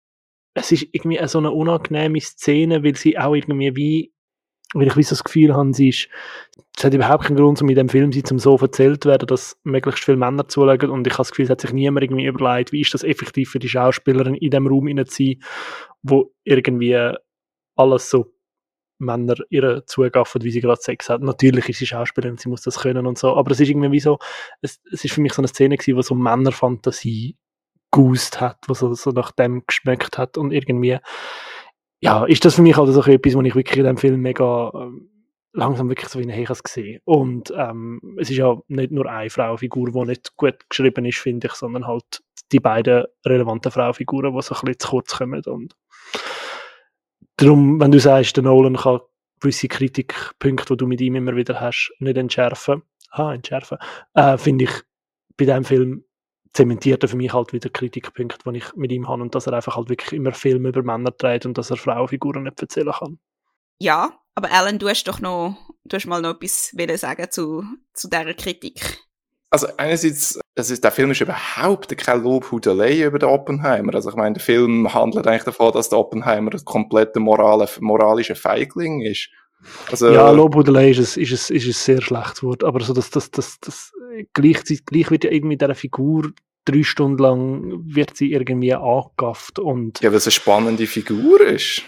es 0.55 0.71
ist 0.71 0.87
irgendwie 0.91 1.19
so 1.27 1.37
eine 1.37 1.51
unangenehme 1.51 2.19
Szene, 2.19 2.83
weil 2.83 2.95
sie 2.95 3.17
auch 3.17 3.35
irgendwie 3.35 3.75
wie, 3.75 4.13
weil 4.73 4.87
ich 4.87 4.97
wie 4.97 5.03
das 5.03 5.23
Gefühl 5.23 5.53
habe, 5.53 5.73
sie 5.73 5.89
ist, 5.89 6.09
es 6.75 6.83
hat 6.83 6.93
überhaupt 6.93 7.25
keinen 7.25 7.35
Grund, 7.35 7.61
um 7.61 7.69
in 7.69 7.75
dem 7.75 7.89
Film 7.89 8.11
sie 8.11 8.23
zum 8.23 8.39
so 8.39 8.57
erzählt 8.57 9.05
werden, 9.05 9.27
dass 9.27 9.59
möglichst 9.63 10.03
viele 10.03 10.17
Männer 10.17 10.47
zuschauen. 10.47 10.89
Und 10.89 11.05
ich 11.05 11.13
habe 11.13 11.21
das 11.21 11.31
Gefühl, 11.31 11.45
es 11.45 11.51
hat 11.51 11.61
sich 11.61 11.73
niemand 11.73 12.03
irgendwie 12.03 12.25
überlegt, 12.25 12.71
wie 12.71 12.81
ist 12.81 12.93
das 12.93 13.03
effektiv 13.03 13.51
für 13.51 13.59
die 13.59 13.69
Schauspielerin 13.69 14.35
in 14.35 14.49
dem 14.49 14.67
Raum 14.67 14.87
zu 15.05 15.15
sein, 15.23 15.41
wo 16.01 16.31
irgendwie 16.43 17.13
alles 17.75 18.09
so 18.09 18.34
Männer 18.97 19.35
ihr 19.49 19.85
zugaffen, 19.85 20.43
wie 20.43 20.51
sie 20.51 20.61
gerade 20.61 20.81
Sex 20.81 21.09
hat. 21.09 21.21
Natürlich 21.21 21.69
ist 21.69 21.79
sie 21.79 21.87
Schauspielerin, 21.87 22.37
sie 22.37 22.49
muss 22.49 22.61
das 22.61 22.79
können 22.79 23.05
und 23.07 23.17
so, 23.17 23.35
aber 23.35 23.51
es 23.51 23.59
ist 23.59 23.69
irgendwie 23.69 23.91
wie 23.91 23.99
so, 23.99 24.19
es, 24.61 24.81
es 24.91 25.03
ist 25.03 25.13
für 25.13 25.21
mich 25.21 25.33
so 25.33 25.41
eine 25.41 25.47
Szene 25.47 25.77
gewesen, 25.77 25.97
wo 25.97 26.01
so 26.01 26.15
Männerfantasie 26.15 27.37
gust 27.91 28.41
hat, 28.41 28.57
was 28.67 28.79
so, 28.79 28.93
so 28.93 29.11
nach 29.11 29.31
dem 29.31 29.63
geschmeckt 29.65 30.17
hat 30.17 30.37
und 30.37 30.51
irgendwie, 30.51 30.99
ja, 32.01 32.25
ist 32.25 32.45
das 32.45 32.55
für 32.55 32.61
mich 32.61 32.77
halt 32.77 32.89
so 32.89 33.01
etwas, 33.03 33.35
was 33.35 33.45
ich 33.45 33.55
wirklich 33.55 33.77
in 33.77 33.85
dem 33.85 33.97
Film 33.97 34.21
mega 34.21 34.71
ähm, 34.75 35.09
langsam 35.55 35.89
wirklich 35.89 36.09
so 36.09 36.19
wie 36.19 36.23
ein 36.23 36.29
Hechers 36.29 36.63
gesehen. 36.63 37.01
Und 37.05 37.51
ähm, 37.55 37.99
es 38.19 38.29
ist 38.29 38.37
ja 38.37 38.57
nicht 38.67 38.91
nur 38.91 39.09
eine 39.09 39.29
Frauenfigur, 39.29 39.91
die 39.91 40.09
nicht 40.09 40.35
gut 40.35 40.69
geschrieben 40.69 41.05
ist, 41.05 41.19
finde 41.19 41.47
ich, 41.47 41.53
sondern 41.53 41.87
halt 41.87 42.21
die 42.51 42.59
beiden 42.59 43.05
relevanten 43.25 43.71
Frauenfiguren, 43.71 44.35
die 44.35 44.41
so 44.41 44.55
ein 44.55 44.61
bisschen 44.61 44.79
zu 44.79 44.89
kurz 44.89 45.17
kommen. 45.17 45.41
Und 45.45 45.75
darum, 47.37 47.79
wenn 47.79 47.91
du 47.91 47.99
sagst, 47.99 48.35
der 48.37 48.43
Nolan 48.43 48.77
kann 48.77 48.99
gewisse 49.39 49.67
Kritikpunkte, 49.67 50.73
die 50.73 50.77
du 50.77 50.87
mit 50.87 51.01
ihm 51.01 51.15
immer 51.15 51.35
wieder 51.35 51.59
hast, 51.59 51.93
nicht 51.99 52.17
entschärfen, 52.17 52.83
ah, 53.11 53.33
entschärfen, 53.33 53.77
äh, 54.13 54.37
finde 54.37 54.65
ich 54.65 54.71
bei 55.37 55.45
diesem 55.45 55.65
Film 55.65 56.05
zementiert 56.53 57.03
er 57.03 57.09
für 57.09 57.17
mich 57.17 57.33
halt 57.33 57.51
wieder 57.51 57.69
Kritikpunkte, 57.69 58.37
die 58.49 58.57
ich 58.57 58.75
mit 58.75 58.91
ihm 58.91 59.07
habe 59.07 59.21
und 59.21 59.35
dass 59.35 59.47
er 59.47 59.53
einfach 59.53 59.75
halt 59.75 59.89
wirklich 59.89 60.13
immer 60.13 60.31
Filme 60.31 60.69
über 60.69 60.83
Männer 60.83 61.11
dreht 61.11 61.45
und 61.45 61.57
dass 61.57 61.69
er 61.69 61.77
Frauenfiguren 61.77 62.43
nicht 62.43 62.61
erzählen 62.61 62.93
kann. 62.93 63.19
ja, 63.79 64.17
aber 64.35 64.51
Alan, 64.51 64.79
du 64.79 64.89
hast 64.89 65.05
doch 65.05 65.21
noch, 65.21 65.57
du 65.85 65.95
hast 65.95 66.07
mal 66.07 66.21
noch 66.21 66.41
etwas 66.41 66.73
sagen 66.99 67.27
zu, 67.31 67.63
zu 67.93 68.09
dieser 68.09 68.33
Kritik. 68.33 69.04
Also 69.55 69.67
einerseits, 69.77 70.37
das 70.53 70.69
ist, 70.69 70.83
der 70.83 70.91
Film 70.91 71.11
ist 71.11 71.21
überhaupt 71.21 71.97
keine 71.97 72.21
Lobhudelei 72.21 73.03
über 73.03 73.19
den 73.19 73.29
Oppenheimer. 73.29 73.95
Also 73.95 74.09
ich 74.09 74.17
meine, 74.17 74.33
der 74.33 74.43
Film 74.43 74.93
handelt 74.93 75.25
eigentlich 75.27 75.45
davon, 75.45 75.71
dass 75.71 75.87
der 75.87 75.97
Oppenheimer 75.97 76.51
ein 76.51 76.65
kompletter 76.65 77.21
morale, 77.21 77.65
moralischer 77.79 78.35
Feigling 78.35 78.99
ist. 78.99 79.29
Also, 79.89 80.09
Ja, 80.11 80.29
Lobhudelei 80.29 80.89
ist 80.89 81.15
ein, 81.15 81.23
ist, 81.23 81.49
ein, 81.49 81.55
ist 81.55 81.65
ein 81.67 81.71
sehr 81.71 82.01
schlechtes 82.01 82.43
Wort, 82.43 82.65
aber 82.65 82.81
so 82.81 82.91
das, 82.91 83.09
das, 83.11 83.31
das, 83.31 83.57
das 83.61 83.93
gleichzeitig 84.33 84.85
gleich 84.85 85.09
wird 85.09 85.23
ja 85.23 85.31
irgendwie 85.31 85.55
dieser 85.55 85.73
Figur 85.73 86.33
drei 86.65 86.83
Stunden 86.83 87.23
lang 87.23 87.79
wird 87.85 88.17
sie 88.17 88.33
irgendwie 88.33 88.73
angegafft 88.73 89.57
und 89.57 90.01
ja, 90.01 90.09
weil 90.09 90.17
es 90.17 90.25
eine 90.25 90.31
spannende 90.33 90.85
Figur 90.85 91.39
ist. 91.39 91.81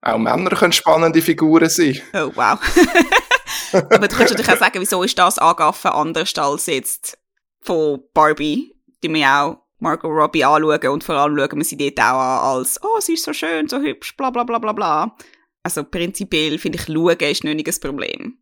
Auch 0.00 0.16
Männer 0.16 0.48
können 0.48 0.72
spannende 0.72 1.20
Figuren 1.20 1.68
sein. 1.68 2.00
Oh, 2.14 2.30
wow. 2.34 2.58
aber 3.72 4.08
du 4.08 4.16
kannst 4.16 4.32
natürlich 4.32 4.50
auch 4.50 4.58
sagen, 4.58 4.80
wieso 4.80 5.02
ist 5.02 5.18
das 5.18 5.38
Angaffen 5.38 5.90
anders 5.90 6.36
als 6.36 6.66
jetzt 6.66 7.18
von 7.60 8.02
Barbie, 8.14 8.74
die 9.02 9.12
wir 9.12 9.28
auch 9.28 9.62
Margot 9.78 10.10
Robbie 10.10 10.44
anschauen 10.44 10.88
und 10.88 11.04
vor 11.04 11.16
allem 11.16 11.36
schauen 11.36 11.58
wir 11.58 11.64
sie 11.64 11.76
dort 11.76 11.98
auch 11.98 12.18
an 12.18 12.56
als, 12.56 12.80
oh, 12.82 13.00
sie 13.00 13.14
ist 13.14 13.24
so 13.24 13.32
schön, 13.32 13.68
so 13.68 13.80
hübsch, 13.80 14.16
bla 14.16 14.30
bla 14.30 14.44
bla 14.44 14.58
bla 14.58 14.72
bla. 14.72 15.16
Also 15.62 15.84
prinzipiell 15.84 16.58
finde 16.58 16.78
ich, 16.78 16.86
schauen 16.86 17.18
ist 17.18 17.44
nicht 17.44 17.68
ein 17.68 17.80
Problem. 17.80 18.38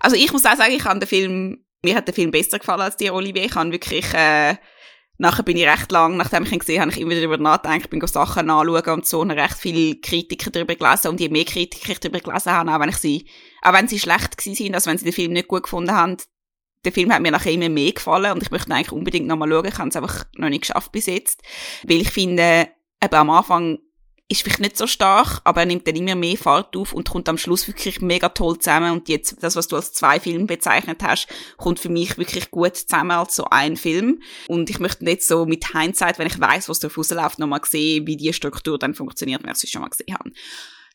Also 0.00 0.16
ich 0.16 0.32
muss 0.32 0.44
auch 0.44 0.56
sagen, 0.56 0.72
ich 0.72 0.84
habe 0.84 0.98
den 0.98 1.08
Film, 1.08 1.64
mir 1.82 1.94
hat 1.94 2.06
der 2.06 2.14
Film 2.14 2.30
besser 2.30 2.58
gefallen 2.58 2.80
als 2.80 2.96
dir, 2.96 3.14
Olivier. 3.14 3.44
Ich 3.44 3.54
habe 3.54 3.72
wirklich, 3.72 4.12
äh, 4.12 4.56
nachher 5.18 5.42
bin 5.42 5.56
ich 5.56 5.66
recht 5.66 5.90
lang, 5.92 6.16
nachdem 6.16 6.44
ich 6.44 6.52
ihn 6.52 6.58
gesehen 6.58 6.80
habe, 6.80 6.90
ich 6.90 7.00
immer 7.00 7.14
darüber 7.14 7.38
nachgedacht, 7.38 7.90
bin 7.90 8.06
Sachen 8.06 8.50
anschauen 8.50 8.94
und 8.94 9.06
so, 9.06 9.20
und 9.20 9.30
recht 9.30 9.56
viele 9.58 9.96
Kritiker 9.96 10.50
darüber 10.50 10.74
gelesen, 10.74 11.08
und 11.08 11.20
je 11.20 11.28
mehr 11.28 11.44
Kritiker 11.44 11.92
ich 11.92 12.00
darüber 12.00 12.20
gelesen 12.20 12.52
habe, 12.52 12.72
auch 12.72 12.80
wenn 12.80 12.88
ich 12.88 12.96
sie, 12.96 13.26
auch 13.62 13.72
wenn 13.72 13.88
sie 13.88 13.98
schlecht 13.98 14.36
gewesen 14.36 14.54
sind, 14.54 14.74
also 14.74 14.90
wenn 14.90 14.98
sie 14.98 15.04
den 15.04 15.12
Film 15.12 15.32
nicht 15.32 15.48
gut 15.48 15.64
gefunden 15.64 15.92
haben, 15.92 16.16
der 16.86 16.92
Film 16.92 17.12
hat 17.12 17.20
mir 17.20 17.32
nachher 17.32 17.52
immer 17.52 17.68
mehr 17.68 17.92
gefallen 17.92 18.32
und 18.32 18.42
ich 18.42 18.50
möchte 18.50 18.72
eigentlich 18.72 18.92
unbedingt 18.92 19.26
nochmal 19.26 19.50
schauen. 19.50 19.66
Ich 19.66 19.78
habe 19.78 19.88
es 19.88 19.96
einfach 19.96 20.24
noch 20.36 20.48
nicht 20.48 20.60
geschafft 20.60 20.92
bis 20.92 21.06
jetzt. 21.06 21.42
Weil 21.82 22.00
ich 22.00 22.10
finde, 22.10 22.68
eben 23.02 23.14
am 23.14 23.30
Anfang 23.30 23.78
ist 24.28 24.42
vielleicht 24.42 24.60
nicht 24.60 24.76
so 24.76 24.88
stark, 24.88 25.40
aber 25.44 25.60
er 25.60 25.66
nimmt 25.66 25.86
dann 25.86 25.94
immer 25.94 26.16
mehr 26.16 26.36
Fahrt 26.36 26.76
auf 26.76 26.92
und 26.92 27.08
kommt 27.08 27.28
am 27.28 27.38
Schluss 27.38 27.68
wirklich 27.68 28.00
mega 28.00 28.28
toll 28.28 28.58
zusammen. 28.58 28.90
Und 28.90 29.08
jetzt, 29.08 29.36
das, 29.40 29.54
was 29.54 29.68
du 29.68 29.76
als 29.76 29.92
zwei 29.92 30.18
Filme 30.18 30.46
bezeichnet 30.46 31.02
hast, 31.04 31.28
kommt 31.56 31.78
für 31.78 31.88
mich 31.88 32.18
wirklich 32.18 32.50
gut 32.50 32.76
zusammen 32.76 33.12
als 33.12 33.36
so 33.36 33.44
ein 33.50 33.76
Film. 33.76 34.20
Und 34.48 34.68
ich 34.68 34.80
möchte 34.80 35.04
nicht 35.04 35.22
so 35.22 35.46
mit 35.46 35.72
Hindsight, 35.72 36.18
wenn 36.18 36.26
ich 36.26 36.40
weiß, 36.40 36.68
was 36.68 36.80
da 36.80 36.88
rausläuft, 36.88 37.38
nochmal 37.38 37.60
sehen, 37.64 38.06
wie 38.08 38.16
die 38.16 38.32
Struktur 38.32 38.78
dann 38.78 38.94
funktioniert, 38.94 39.44
wenn 39.44 39.52
ich 39.52 39.58
sie 39.58 39.68
schon 39.68 39.82
mal 39.82 39.90
gesehen 39.90 40.14
habe. 40.14 40.32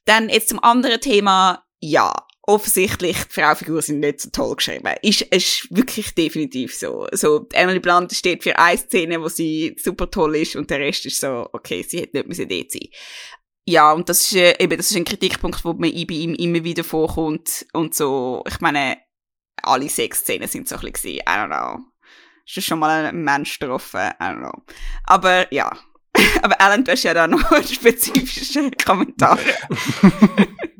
Dann 0.03 0.27
jetzt 0.27 0.49
zum 0.49 0.61
anderen 0.61 0.99
Thema, 0.99 1.63
ja, 1.79 2.13
offensichtlich, 2.43 3.17
die 3.17 3.41
Frauenfiguren 3.41 3.81
sind 3.81 3.99
nicht 3.99 4.21
so 4.21 4.29
toll 4.31 4.55
geschrieben. 4.55 4.93
Ist, 5.01 5.21
ist 5.21 5.67
wirklich 5.69 6.13
definitiv 6.15 6.75
so. 6.75 7.07
So, 7.11 7.47
Emily 7.53 7.79
Blunt 7.79 8.13
steht 8.13 8.43
für 8.43 8.57
eine 8.57 8.77
Szene, 8.77 9.21
wo 9.21 9.29
sie 9.29 9.75
super 9.81 10.09
toll 10.09 10.35
ist 10.37 10.55
und 10.55 10.69
der 10.69 10.79
Rest 10.79 11.05
ist 11.05 11.19
so, 11.19 11.47
okay, 11.53 11.83
sie 11.83 11.99
hätte 11.99 12.17
nicht 12.17 12.27
müssen 12.27 12.49
dort 12.49 12.71
sein. 12.71 12.87
Ja, 13.65 13.91
und 13.91 14.09
das 14.09 14.21
ist, 14.21 14.35
äh, 14.35 14.55
eben, 14.59 14.75
das 14.75 14.89
ist 14.89 14.97
ein 14.97 15.05
Kritikpunkt, 15.05 15.63
wo 15.63 15.73
mir 15.73 15.91
bei 16.07 16.15
ihm 16.15 16.33
immer 16.33 16.63
wieder 16.63 16.83
vorkommt 16.83 17.65
und 17.73 17.93
so, 17.93 18.43
ich 18.47 18.59
meine, 18.59 18.97
alle 19.61 19.87
sechs 19.87 20.19
Szenen 20.19 20.47
sind 20.47 20.67
so 20.67 20.75
ein 20.77 20.91
bisschen, 20.91 21.17
I 21.17 21.23
don't 21.25 21.47
know. 21.47 21.79
Ist 22.45 22.57
das 22.57 22.65
schon 22.65 22.79
mal 22.79 23.05
ein 23.05 23.23
Mensch 23.23 23.59
getroffen? 23.59 23.99
I 23.99 24.23
don't 24.23 24.39
know. 24.39 24.63
Aber, 25.03 25.53
ja. 25.53 25.71
Aber 26.41 26.59
Alan, 26.59 26.83
du 26.83 26.91
hast 26.91 27.03
ja 27.03 27.13
da 27.13 27.27
noch 27.27 27.51
einen 27.51 27.67
spezifischen 27.67 28.71
Kommentar. 28.77 29.37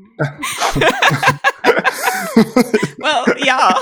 well, 2.98 3.36
ja. 3.44 3.78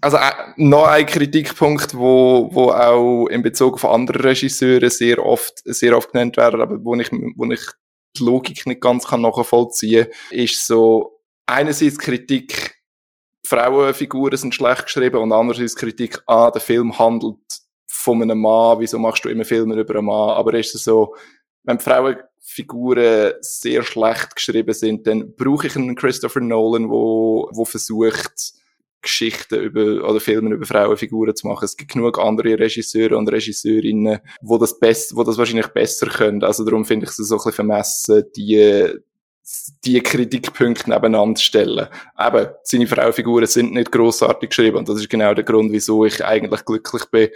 Also 0.00 0.16
äh, 0.16 0.32
noch 0.56 0.86
ein 0.86 1.06
Kritikpunkt, 1.06 1.96
wo, 1.96 2.48
wo 2.52 2.70
auch 2.70 3.26
in 3.28 3.42
Bezug 3.42 3.74
auf 3.74 3.84
andere 3.84 4.24
Regisseure 4.24 4.90
sehr 4.90 5.24
oft, 5.24 5.62
sehr 5.64 5.96
oft 5.96 6.12
genannt 6.12 6.36
werden, 6.36 6.60
aber 6.60 6.84
wo 6.84 6.94
ich, 6.96 7.10
wo 7.36 7.44
ich 7.50 7.60
die 8.16 8.24
Logik 8.24 8.66
nicht 8.66 8.80
ganz 8.80 9.06
kann 9.06 9.22
nachvollziehen 9.22 10.06
kann, 10.06 10.38
ist 10.38 10.66
so, 10.66 11.20
einerseits 11.46 11.98
Kritik, 11.98 12.82
Frauenfiguren 13.46 14.36
sind 14.36 14.54
schlecht 14.54 14.84
geschrieben 14.84 15.18
und 15.18 15.32
andererseits 15.32 15.76
Kritik, 15.76 16.20
ah, 16.26 16.50
der 16.50 16.60
Film 16.60 16.98
handelt 16.98 17.38
von 17.86 18.22
einem 18.22 18.40
Mann, 18.40 18.80
wieso 18.80 18.98
machst 18.98 19.24
du 19.24 19.28
immer 19.28 19.44
Filme 19.44 19.74
über 19.76 19.96
einen 19.96 20.06
Mann? 20.06 20.30
Aber 20.30 20.54
ist 20.54 20.74
es 20.74 20.84
so, 20.84 21.14
wenn 21.64 21.78
die 21.78 21.84
Frauenfiguren 22.42 23.34
sehr 23.40 23.82
schlecht 23.82 24.34
geschrieben 24.34 24.74
sind, 24.74 25.06
dann 25.06 25.34
brauche 25.34 25.66
ich 25.66 25.76
einen 25.76 25.94
Christopher 25.94 26.40
Nolan, 26.40 26.90
wo, 26.90 27.48
wo 27.52 27.64
versucht, 27.64 28.54
Geschichten 29.00 29.60
über, 29.60 30.08
oder 30.08 30.20
Filme 30.20 30.54
über 30.54 30.66
Frauenfiguren 30.66 31.34
zu 31.34 31.48
machen. 31.48 31.64
Es 31.64 31.76
gibt 31.76 31.92
genug 31.92 32.18
andere 32.18 32.58
Regisseure 32.58 33.16
und 33.16 33.30
Regisseurinnen, 33.30 34.20
wo 34.42 34.58
das 34.58 34.78
best, 34.78 35.16
wo 35.16 35.24
das 35.24 35.38
wahrscheinlich 35.38 35.68
besser 35.68 36.06
können. 36.06 36.44
Also 36.44 36.64
darum 36.64 36.84
finde 36.84 37.06
ich 37.06 37.10
es 37.10 37.16
so 37.16 37.34
ein 37.34 37.38
bisschen 37.38 37.52
vermessen, 37.52 38.24
die, 38.36 38.92
die 39.84 40.00
Kritikpunkte 40.00 40.88
nebeneinander 40.88 41.40
stellen. 41.40 41.88
Eben, 42.16 42.48
seine 42.62 42.86
Frauenfiguren 42.86 43.46
sind 43.46 43.72
nicht 43.72 43.90
grossartig 43.90 44.50
geschrieben 44.50 44.78
und 44.78 44.88
das 44.88 45.00
ist 45.00 45.10
genau 45.10 45.34
der 45.34 45.44
Grund, 45.44 45.72
wieso 45.72 46.04
ich 46.04 46.24
eigentlich 46.24 46.64
glücklich 46.64 47.04
bin, 47.06 47.30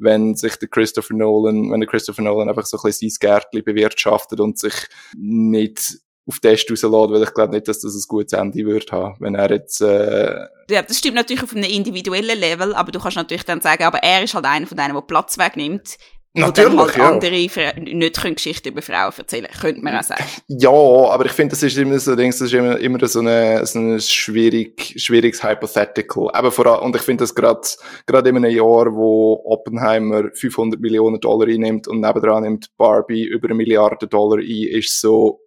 wenn 0.00 0.34
sich 0.34 0.56
der 0.56 0.68
Christopher 0.68 1.14
Nolan, 1.14 1.70
wenn 1.70 1.80
der 1.80 1.88
Christopher 1.88 2.22
Nolan 2.22 2.48
einfach 2.48 2.66
so 2.66 2.76
ein 2.78 2.82
bisschen 2.82 3.10
sein 3.10 3.18
Gärtchen 3.20 3.64
bewirtschaftet 3.64 4.40
und 4.40 4.58
sich 4.58 4.74
nicht 5.16 5.98
auf 6.26 6.38
Test 6.38 6.70
rauslässt, 6.70 6.92
weil 6.92 7.22
ich 7.22 7.34
glaube 7.34 7.54
nicht, 7.54 7.68
dass 7.68 7.80
das 7.80 7.94
ein 7.94 8.04
gutes 8.08 8.32
Ende 8.32 8.64
wird 8.64 8.92
haben, 8.92 9.16
wenn 9.20 9.34
er 9.34 9.50
jetzt... 9.50 9.80
Äh 9.80 10.46
ja, 10.70 10.82
das 10.82 10.98
stimmt 10.98 11.16
natürlich 11.16 11.42
auf 11.42 11.54
einem 11.54 11.64
individuellen 11.64 12.38
Level, 12.38 12.74
aber 12.74 12.92
du 12.92 13.00
kannst 13.00 13.16
natürlich 13.16 13.44
dann 13.44 13.60
sagen, 13.60 13.84
aber 13.84 13.98
er 13.98 14.22
ist 14.22 14.34
halt 14.34 14.44
einer 14.44 14.66
von 14.66 14.76
denen, 14.76 14.94
der 14.94 15.02
Platz 15.02 15.38
wegnimmt, 15.38 15.96
Natürlich, 16.32 16.78
halt 16.78 16.96
ja. 16.96 17.08
andere 17.08 17.30
nicht 17.32 18.20
können 18.20 18.36
Geschichten 18.36 18.68
über 18.68 18.82
Frauen 18.82 19.12
erzählen 19.16 19.48
könnte 19.60 19.80
man 19.82 19.96
auch 19.96 20.02
sagen. 20.04 20.22
Ja, 20.46 20.70
aber 20.70 21.26
ich 21.26 21.32
finde, 21.32 21.50
das 21.50 21.62
ist 21.64 21.76
immer 21.76 21.98
so, 21.98 22.14
das 22.14 22.40
ist 22.40 22.54
immer, 22.54 22.78
immer 22.78 23.04
so 23.08 23.20
ein 23.20 23.66
so 23.66 23.78
eine 23.80 24.00
schwierig, 24.00 24.94
schwieriges 24.96 25.42
Hypothetical. 25.42 26.30
Eben 26.32 26.52
vor 26.52 26.66
allem, 26.66 26.84
und 26.84 26.94
ich 26.94 27.02
finde 27.02 27.24
das 27.24 27.34
gerade, 27.34 27.60
gerade 28.06 28.28
in 28.28 28.36
einem 28.36 28.54
Jahr, 28.54 28.94
wo 28.94 29.42
Oppenheimer 29.44 30.30
500 30.32 30.80
Millionen 30.80 31.18
Dollar 31.20 31.48
einnimmt 31.48 31.88
und 31.88 32.00
nebendran 32.00 32.44
nimmt 32.44 32.76
Barbie 32.76 33.24
über 33.24 33.48
eine 33.48 33.54
Milliarde 33.54 34.06
Dollar 34.06 34.38
ein, 34.38 34.68
ist 34.78 35.00
so, 35.00 35.40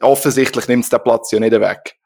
offensichtlich 0.00 0.66
nimmt 0.66 0.84
es 0.84 0.90
den 0.90 1.02
Platz 1.04 1.30
ja 1.30 1.38
nicht 1.38 1.52
weg. 1.52 1.96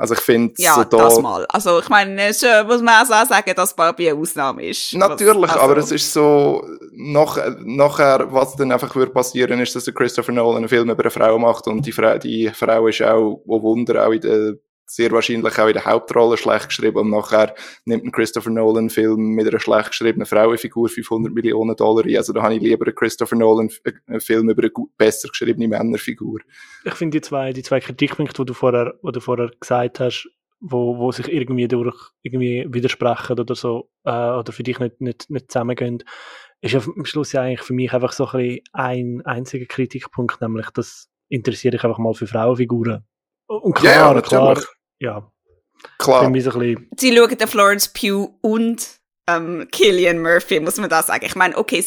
Also 0.00 0.14
ich 0.14 0.20
finde 0.20 0.54
ja, 0.56 0.76
so 0.76 0.84
da... 0.84 0.96
das 0.96 1.20
mal. 1.20 1.44
Also 1.50 1.78
ich 1.78 1.88
meine, 1.90 2.32
schon 2.32 2.66
muss 2.66 2.80
man 2.80 3.04
auch 3.04 3.06
sagen, 3.06 3.52
dass 3.54 3.76
Barbie 3.76 4.08
eine 4.08 4.18
Ausnahme 4.18 4.64
ist. 4.64 4.94
Natürlich, 4.94 5.50
also 5.50 5.60
aber 5.60 5.76
es 5.76 5.92
ist 5.92 6.10
so, 6.10 6.64
nach, 6.92 7.36
nachher, 7.62 8.26
was 8.32 8.56
dann 8.56 8.72
einfach 8.72 8.94
würde 8.96 9.12
passieren, 9.12 9.60
ist, 9.60 9.76
dass 9.76 9.84
der 9.84 9.92
Christopher 9.92 10.32
Nolan 10.32 10.56
einen 10.56 10.68
Film 10.70 10.88
über 10.88 11.02
eine 11.02 11.10
Frau 11.10 11.38
macht 11.38 11.66
und 11.66 11.84
die 11.84 11.92
Frau, 11.92 12.16
die 12.16 12.48
Frau 12.48 12.86
ist 12.86 13.02
auch, 13.02 13.42
wo 13.44 13.60
Wunder, 13.60 14.06
auch 14.06 14.12
in 14.12 14.22
der 14.22 14.54
sehr 14.90 15.12
wahrscheinlich 15.12 15.56
auch 15.56 15.66
in 15.68 15.74
der 15.74 15.84
Hauptrolle 15.84 16.36
schlecht 16.36 16.68
geschrieben 16.68 16.98
und 16.98 17.10
nachher 17.10 17.54
nimmt 17.84 18.04
ein 18.04 18.10
Christopher 18.10 18.50
Nolan 18.50 18.78
einen 18.78 18.90
Film 18.90 19.34
mit 19.34 19.46
einer 19.46 19.60
schlecht 19.60 19.90
geschriebenen 19.90 20.26
Frauenfigur 20.26 20.88
500 20.88 21.32
Millionen 21.32 21.76
Dollar 21.76 22.04
ein. 22.04 22.16
Also 22.16 22.32
da 22.32 22.42
habe 22.42 22.56
ich 22.56 22.62
lieber 22.62 22.84
einen 22.84 22.94
Christopher 22.94 23.36
Nolan 23.36 23.70
einen 24.06 24.20
Film 24.20 24.50
über 24.50 24.62
eine 24.62 24.70
gut, 24.70 24.96
besser 24.96 25.28
geschriebene 25.28 25.68
Männerfigur. 25.68 26.40
Ich 26.84 26.94
finde 26.94 27.18
die 27.18 27.20
zwei, 27.20 27.52
die 27.52 27.62
zwei 27.62 27.78
Kritikpunkte, 27.78 28.42
die 28.42 28.46
du 28.46 28.52
vorher, 28.52 28.94
die 29.06 29.12
du 29.12 29.20
vorher 29.20 29.52
gesagt 29.60 30.00
hast, 30.00 30.28
wo, 30.58 30.98
wo 30.98 31.12
sich 31.12 31.28
irgendwie 31.28 31.68
durch 31.68 31.96
irgendwie 32.22 32.66
widersprechen 32.68 33.38
oder 33.38 33.54
so, 33.54 33.90
äh, 34.04 34.10
oder 34.10 34.52
für 34.52 34.64
dich 34.64 34.80
nicht, 34.80 35.00
nicht, 35.00 35.30
nicht 35.30 35.52
zusammengehen, 35.52 36.02
ist 36.60 36.74
ja 36.74 36.80
am 36.80 37.04
Schluss 37.04 37.32
ja 37.32 37.42
eigentlich 37.42 37.62
für 37.62 37.74
mich 37.74 37.92
einfach 37.92 38.12
so 38.12 38.26
ein, 38.26 38.58
ein 38.72 39.22
einziger 39.24 39.66
Kritikpunkt, 39.66 40.40
nämlich 40.40 40.68
das 40.70 41.08
interessiere 41.28 41.76
ich 41.76 41.84
einfach 41.84 41.98
mal 41.98 42.12
für 42.12 42.26
Frauenfiguren. 42.26 43.04
Und 43.46 43.74
klar, 43.74 44.14
ja, 44.14 44.20
klar, 44.20 44.60
ja. 45.00 45.30
Klar. 45.98 46.30
Sie 46.32 46.42
schauen 47.16 47.38
den 47.38 47.48
Florence 47.48 47.88
Pugh 47.88 48.34
und 48.42 49.00
ähm, 49.28 49.66
Killian 49.72 50.20
Murphy, 50.20 50.60
muss 50.60 50.76
man 50.76 50.90
da 50.90 51.02
sagen. 51.02 51.24
Ich 51.24 51.34
meine, 51.34 51.56
okay, 51.56 51.82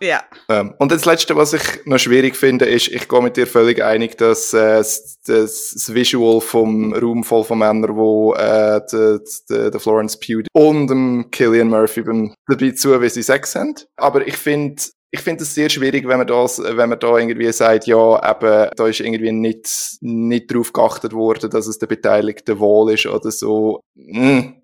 ja. 0.00 0.22
Ähm, 0.50 0.74
und 0.78 0.92
das 0.92 1.06
Letzte, 1.06 1.36
was 1.36 1.54
ich 1.54 1.62
noch 1.86 1.98
schwierig 1.98 2.36
finde, 2.36 2.66
ist, 2.66 2.88
ich 2.88 3.08
gehe 3.08 3.22
mit 3.22 3.36
dir 3.36 3.46
völlig 3.46 3.82
einig, 3.82 4.18
dass 4.18 4.52
äh, 4.52 4.76
das, 4.76 5.20
das 5.24 5.94
Visual 5.94 6.40
vom 6.42 6.92
Raum 6.92 7.24
voll 7.24 7.44
von 7.44 7.58
Männern, 7.58 7.96
wo 7.96 8.34
äh, 8.34 8.80
der 8.92 9.20
de, 9.48 9.70
de 9.70 9.80
Florence 9.80 10.20
Pugh 10.20 10.44
und 10.52 10.88
dem 10.88 11.30
Killian 11.30 11.68
Murphy 11.68 12.04
dabei 12.46 12.70
zu, 12.72 13.00
wie 13.00 13.08
sie 13.08 13.22
Sex 13.22 13.52
sind. 13.52 13.88
Aber 13.96 14.26
ich 14.26 14.36
finde, 14.36 14.82
ich 15.10 15.20
finde 15.20 15.44
es 15.44 15.54
sehr 15.54 15.68
schwierig, 15.68 16.06
wenn 16.06 16.18
man 16.18 16.26
das, 16.26 16.58
wenn 16.58 16.88
man 16.88 16.98
da 16.98 17.16
irgendwie 17.16 17.50
sagt, 17.52 17.86
ja, 17.86 18.30
eben, 18.30 18.70
da 18.76 18.86
ist 18.86 19.00
irgendwie 19.00 19.32
nicht, 19.32 19.98
nicht 20.00 20.50
darauf 20.50 20.72
geachtet 20.72 21.12
worden, 21.12 21.50
dass 21.50 21.66
es 21.66 21.78
der 21.78 21.86
Beteiligte 21.86 22.58
wohl 22.58 22.92
ist 22.92 23.06
oder 23.06 23.30
so. 23.30 23.80
Hm, 23.96 24.62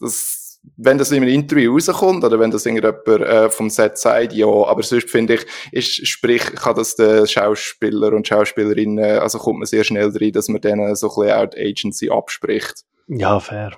das, 0.00 0.60
wenn 0.76 0.98
das 0.98 1.12
in 1.12 1.22
einem 1.22 1.32
Interview 1.32 1.74
rauskommt 1.74 2.24
oder 2.24 2.40
wenn 2.40 2.50
das 2.50 2.66
irgendjemand 2.66 3.06
äh, 3.06 3.50
vom 3.50 3.70
Set 3.70 3.98
sagt, 3.98 4.32
ja, 4.32 4.46
aber 4.46 4.82
sonst 4.82 5.10
finde 5.10 5.34
ich, 5.34 5.46
ist, 5.72 6.06
sprich, 6.08 6.42
kann 6.42 6.74
das 6.74 6.96
der 6.96 7.26
Schauspieler 7.26 8.12
und 8.12 8.26
Schauspielerin, 8.26 8.98
also 8.98 9.38
kommt 9.38 9.60
man 9.60 9.66
sehr 9.66 9.84
schnell 9.84 10.10
rein, 10.10 10.32
dass 10.32 10.48
man 10.48 10.60
denen 10.60 10.94
so 10.96 11.08
ein 11.08 11.26
bisschen 11.26 11.38
auch 11.38 11.50
die 11.50 11.60
Agency 11.60 12.10
abspricht. 12.10 12.82
Ja, 13.06 13.38
fair. 13.38 13.72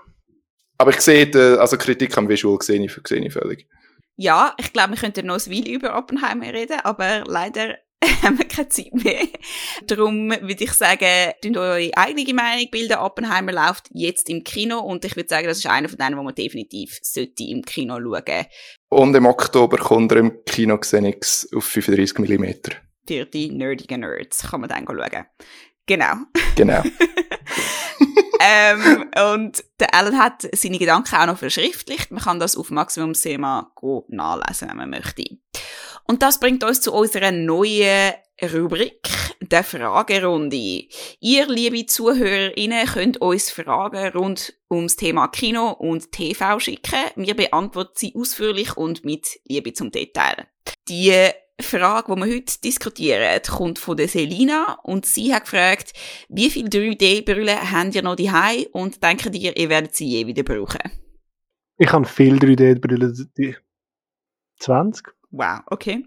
Aber 0.78 0.90
ich 0.90 1.00
sehe, 1.00 1.58
also 1.58 1.76
Kritik 1.76 2.16
am 2.16 2.28
Visual 2.28 2.60
sehe 2.62 2.84
ich, 2.84 2.92
sehe 3.06 3.24
ich 3.24 3.32
völlig. 3.32 3.66
Ja, 4.16 4.54
ich 4.58 4.72
glaube, 4.72 4.92
wir 4.92 4.98
könnten 4.98 5.26
noch 5.26 5.34
ein 5.34 5.52
Weile 5.52 5.70
über 5.70 5.96
Oppenheimer 5.96 6.52
reden, 6.52 6.80
aber 6.82 7.24
leider 7.26 7.76
haben 8.22 8.38
wir 8.38 8.46
keine 8.46 8.68
Zeit 8.68 8.92
mehr. 8.92 9.26
Darum 9.86 10.30
würde 10.30 10.64
ich 10.64 10.72
sagen, 10.72 11.32
tun 11.42 11.56
eure 11.56 11.90
eigene 11.96 12.34
Meinung 12.34 12.70
bilden. 12.70 12.96
Oppenheimer 12.96 13.52
läuft 13.52 13.88
jetzt 13.90 14.28
im 14.28 14.42
Kino 14.42 14.80
und 14.80 15.04
ich 15.04 15.16
würde 15.16 15.28
sagen, 15.28 15.46
das 15.46 15.58
ist 15.58 15.66
einer 15.66 15.88
von 15.88 15.98
denen, 15.98 16.16
wo 16.16 16.22
man 16.22 16.34
definitiv 16.34 16.98
sollte 17.02 17.44
im 17.44 17.62
Kino 17.62 17.98
schauen. 17.98 18.46
Und 18.88 19.14
im 19.14 19.26
Oktober 19.26 19.76
kommt 19.76 20.12
er 20.12 20.18
im 20.18 20.44
Kino 20.44 20.78
Xenix 20.78 21.48
auf 21.54 21.64
35 21.64 22.18
mm. 22.18 22.44
Für 23.06 23.26
die 23.26 23.50
nerdigen 23.50 24.00
Nerds 24.00 24.50
kann 24.50 24.62
man 24.62 24.70
dann 24.70 24.86
schauen. 24.86 25.26
Genau. 25.86 26.14
Genau. 26.56 26.82
ähm, 28.46 29.10
und 29.34 29.64
der 29.80 29.94
Alan 29.94 30.18
hat 30.18 30.48
seine 30.52 30.78
Gedanken 30.78 31.16
auch 31.16 31.26
noch 31.26 31.38
verschriftlicht. 31.38 32.12
Man 32.12 32.22
kann 32.22 32.38
das 32.38 32.56
auf 32.56 32.70
Maximum 32.70 33.14
Sema 33.14 33.72
nachlesen, 34.08 34.68
wenn 34.68 34.76
man 34.76 34.90
möchte. 34.90 35.24
Und 36.06 36.22
das 36.22 36.38
bringt 36.38 36.62
uns 36.62 36.80
zu 36.80 36.92
unserer 36.92 37.32
neuen 37.32 38.14
Rubrik, 38.52 39.08
der 39.40 39.64
Fragerunde. 39.64 40.84
Ihr, 41.20 41.46
liebe 41.48 41.86
ZuhörerInnen, 41.86 42.86
könnt 42.86 43.20
uns 43.20 43.50
Fragen 43.50 44.08
rund 44.10 44.54
ums 44.70 44.96
Thema 44.96 45.28
Kino 45.28 45.70
und 45.70 46.12
TV 46.12 46.60
schicken. 46.60 47.00
Wir 47.16 47.34
beantworten 47.34 47.94
sie 47.96 48.14
ausführlich 48.14 48.76
und 48.76 49.04
mit 49.04 49.40
Liebe 49.48 49.72
zum 49.72 49.90
Detail. 49.90 50.46
Die 50.88 51.30
Frage, 51.60 52.14
die 52.14 52.20
wir 52.20 52.34
heute 52.34 52.60
diskutieren, 52.62 53.42
kommt 53.48 53.78
von 53.78 53.96
der 53.96 54.08
Selina 54.08 54.78
und 54.82 55.06
sie 55.06 55.32
hat 55.32 55.44
gefragt, 55.44 55.92
wie 56.28 56.50
viele 56.50 56.68
3D-Brillen 56.68 57.72
habt 57.72 57.94
ihr 57.94 58.02
noch 58.02 58.16
daheim 58.16 58.66
und 58.72 59.02
denkt 59.02 59.34
ihr, 59.34 59.56
ihr 59.56 59.68
werdet 59.68 59.94
sie 59.94 60.06
je 60.06 60.26
wieder 60.26 60.42
brauchen? 60.42 60.92
Ich 61.78 61.90
habe 61.92 62.04
viele 62.04 62.38
3D-Brillen. 62.38 63.56
20? 64.58 65.06
Wow, 65.30 65.60
okay. 65.66 66.04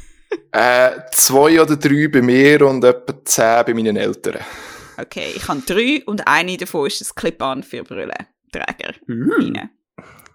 äh, 0.52 1.00
zwei 1.12 1.60
oder 1.60 1.76
drei 1.76 2.08
bei 2.08 2.22
mir 2.22 2.66
und 2.66 2.84
etwa 2.84 3.24
zehn 3.24 3.64
bei 3.66 3.74
meinen 3.74 3.96
Eltern. 3.96 4.38
Okay, 4.96 5.32
ich 5.34 5.48
habe 5.48 5.60
drei 5.66 6.02
und 6.06 6.26
eine 6.26 6.56
davon 6.56 6.86
ist 6.86 7.00
das 7.00 7.14
Clip-On 7.14 7.62
für 7.62 7.82
Brillenträger. 7.82 8.94
Mm. 9.06 9.56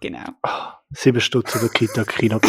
Genau. 0.01 0.25
Oh, 0.43 0.71
sieben 0.91 1.21
Stutz 1.21 1.55
oder 1.55 1.69
Kita-Kino. 1.69 2.39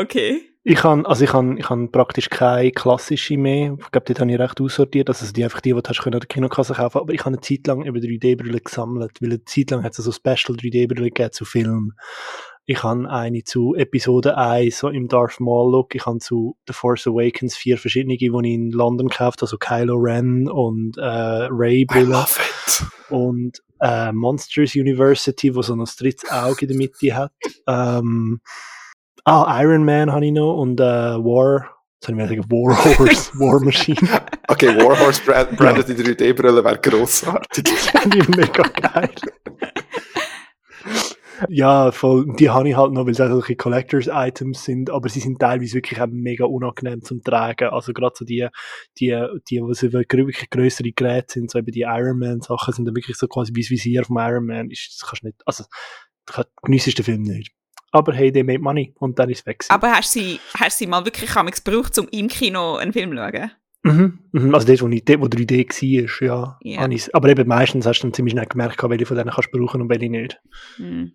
Okay. 0.00 0.42
Ich 0.68 0.82
habe 0.82 1.08
also 1.08 1.22
ich 1.22 1.32
habe 1.32 1.54
ich 1.58 1.70
habe 1.70 1.86
praktisch 1.88 2.28
keine 2.28 2.72
klassische 2.72 3.36
mehr. 3.36 3.76
Ich 3.80 3.90
glaube, 3.92 4.12
die 4.12 4.20
habe 4.20 4.32
ich 4.32 4.38
recht 4.38 4.60
aussortiert. 4.60 5.08
Also 5.08 5.32
die 5.32 5.44
einfach 5.44 5.60
die, 5.60 5.72
die 5.72 5.80
du 5.80 5.88
hast 5.88 6.02
können 6.02 6.14
an 6.14 6.20
der 6.20 6.28
Kinokasse 6.28 6.74
kaufen. 6.74 6.98
Aber 6.98 7.12
ich 7.12 7.20
habe 7.20 7.28
eine 7.28 7.40
Zeit 7.40 7.66
lang 7.68 7.84
über 7.84 7.98
3D-Brillen 8.00 8.64
gesammelt, 8.64 9.12
weil 9.20 9.30
eine 9.30 9.44
Zeit 9.44 9.70
lang 9.70 9.84
hat 9.84 9.96
es 9.96 10.04
so 10.04 10.10
Special 10.10 10.56
3D-Brillen 10.56 11.04
gegeben 11.14 11.32
zu 11.32 11.44
Filmen. 11.44 11.92
Ich 12.64 12.82
habe 12.82 13.08
eine 13.08 13.44
zu 13.44 13.76
Episode 13.76 14.36
1, 14.36 14.76
so 14.76 14.88
im 14.88 15.06
Darth 15.06 15.38
Maul-Look. 15.38 15.94
Ich 15.94 16.04
habe 16.04 16.18
zu 16.18 16.56
The 16.66 16.72
Force 16.72 17.06
Awakens 17.06 17.56
vier 17.56 17.78
verschiedene, 17.78 18.16
die 18.16 18.26
ich 18.26 18.32
in 18.32 18.72
London 18.72 19.06
gekauft 19.06 19.40
also 19.42 19.56
Kylo 19.56 19.94
Ren 19.94 20.48
und 20.50 20.98
äh, 20.98 21.46
Ray-Brillen. 21.48 22.24
Und 23.08 23.62
äh, 23.80 24.10
Monsters 24.10 24.74
University, 24.74 25.54
wo 25.54 25.62
so 25.62 25.74
ein 25.74 25.84
drittes 25.84 26.28
Auge 26.28 26.62
in 26.62 26.68
der 26.68 26.76
Mitte 26.76 27.14
hat. 27.14 27.32
Ähm, 27.68 28.40
Ah, 29.28 29.60
Iron 29.60 29.84
Man 29.84 30.12
habe 30.12 30.24
ich 30.24 30.30
noch 30.30 30.54
und 30.56 30.78
äh, 30.78 30.84
War. 30.84 31.68
Jetzt 31.96 32.06
soll 32.06 32.20
ich 32.20 32.28
sagen, 32.28 32.44
War 32.48 32.84
Horse, 32.84 33.32
War 33.40 33.60
Machine. 33.60 34.20
Okay, 34.46 34.68
War 34.68 34.96
Horse 35.00 35.20
brand, 35.24 35.56
branded 35.56 35.88
in 35.88 35.96
3D-Brille 35.96 36.62
wäre 36.62 36.78
grossartig. 36.78 37.64
die 38.04 38.22
mega 38.36 38.62
geil. 38.62 39.10
Ja, 41.48 41.90
voll. 41.90 42.36
Die 42.38 42.50
habe 42.50 42.68
ich 42.68 42.76
halt 42.76 42.92
noch, 42.92 43.04
weil 43.04 43.12
es 43.14 43.20
auch 43.20 43.28
solche 43.28 43.56
Collectors-Items 43.56 44.62
sind, 44.62 44.90
aber 44.90 45.08
sie 45.08 45.18
sind 45.18 45.40
teilweise 45.40 45.74
wirklich 45.74 46.00
auch 46.00 46.06
mega 46.06 46.44
unangenehm 46.44 47.02
zum 47.02 47.20
Tragen. 47.24 47.70
Also 47.70 47.92
gerade 47.92 48.14
so 48.16 48.24
die, 48.24 48.46
die, 49.00 49.26
die, 49.50 49.60
wo 49.60 49.72
sie 49.72 49.92
wirklich 49.92 50.50
größere 50.50 50.92
Geräte 50.92 51.32
sind, 51.32 51.50
so 51.50 51.58
eben 51.58 51.72
die 51.72 51.80
Iron 51.80 52.20
Man-Sachen 52.20 52.74
sind 52.74 52.84
dann 52.84 52.94
wirklich 52.94 53.16
so 53.16 53.26
quasi 53.26 53.52
wie 53.56 53.62
das 53.62 53.70
Visier 53.70 54.04
vom 54.04 54.18
Iron 54.18 54.46
Man. 54.46 54.70
Ist, 54.70 55.00
das 55.00 55.08
kannst 55.08 55.24
du 55.24 55.26
nicht, 55.26 55.42
also, 55.46 55.64
du 56.26 56.42
geniessest 56.62 56.98
den 56.98 57.04
Film 57.04 57.22
nicht. 57.22 57.56
Aber 57.92 58.12
hey, 58.12 58.30
they 58.32 58.42
made 58.42 58.58
money 58.58 58.94
und 58.98 59.18
dann 59.18 59.30
ist 59.30 59.40
es 59.40 59.46
weg. 59.46 59.64
Aber 59.68 59.90
hast 59.92 60.14
du 60.14 60.20
sie, 60.20 60.40
hast 60.58 60.78
sie 60.78 60.86
mal 60.86 61.04
wirklich 61.04 61.30
gebraucht, 61.32 61.98
um 61.98 62.08
im 62.08 62.28
Kino 62.28 62.76
einen 62.76 62.92
Film 62.92 63.10
zu 63.10 63.16
schauen? 63.16 63.50
Mhm, 63.84 64.18
mhm. 64.32 64.54
Also 64.54 64.66
dort, 64.66 64.82
wo, 64.82 64.88
ich, 64.88 65.04
dort, 65.04 65.20
wo 65.20 65.26
3D 65.26 66.28
war, 66.28 66.58
ja. 66.62 66.88
Ich's. 66.88 67.08
Aber 67.14 67.28
eben 67.28 67.46
meistens 67.48 67.86
hast 67.86 68.00
du 68.00 68.06
dann 68.08 68.14
ziemlich 68.14 68.32
schnell 68.32 68.46
gemerkt, 68.46 68.82
welche 68.82 69.06
von 69.06 69.16
denen 69.16 69.30
kannst 69.30 69.50
du 69.52 69.58
brauchen 69.58 69.80
und 69.82 69.88
welche 69.88 70.10
nicht. 70.10 70.40
Hm. 70.76 71.12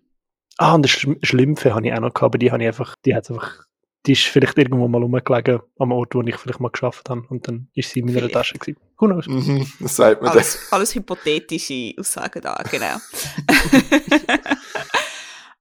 Ah, 0.58 0.74
und 0.74 0.82
das 0.84 0.92
Schm- 0.92 1.18
Schlümpfe 1.24 1.74
habe 1.74 1.86
ich 1.86 1.92
auch 1.92 2.00
noch 2.00 2.14
gehabt, 2.14 2.22
aber 2.34 2.38
die 2.38 2.50
habe 2.50 2.62
ich 2.62 2.68
einfach, 2.68 2.96
die 3.04 3.14
hat 3.14 3.30
einfach, 3.30 3.64
die 4.06 4.12
ist 4.12 4.24
vielleicht 4.24 4.56
irgendwo 4.56 4.88
mal 4.88 5.02
rumgelegen, 5.02 5.60
am 5.78 5.92
Ort, 5.92 6.14
wo 6.14 6.22
ich 6.22 6.36
vielleicht 6.36 6.60
mal 6.60 6.70
geschafft 6.70 7.08
habe. 7.10 7.22
Und 7.28 7.46
dann 7.46 7.68
ist 7.74 7.90
sie 7.90 8.00
in 8.00 8.06
meiner 8.06 8.18
Vielleicht. 8.18 8.34
Tasche 8.34 8.58
gewesen. 8.58 8.78
Who 8.98 9.06
knows? 9.06 9.26
Mhm, 9.26 9.66
das 9.80 9.96
sagt 9.96 10.22
man 10.22 10.32
das. 10.32 10.36
Alles, 10.56 10.72
alles 10.72 10.94
hypothetische 10.94 11.94
Aussagen 11.98 12.40
da, 12.40 12.54
genau. 12.70 12.96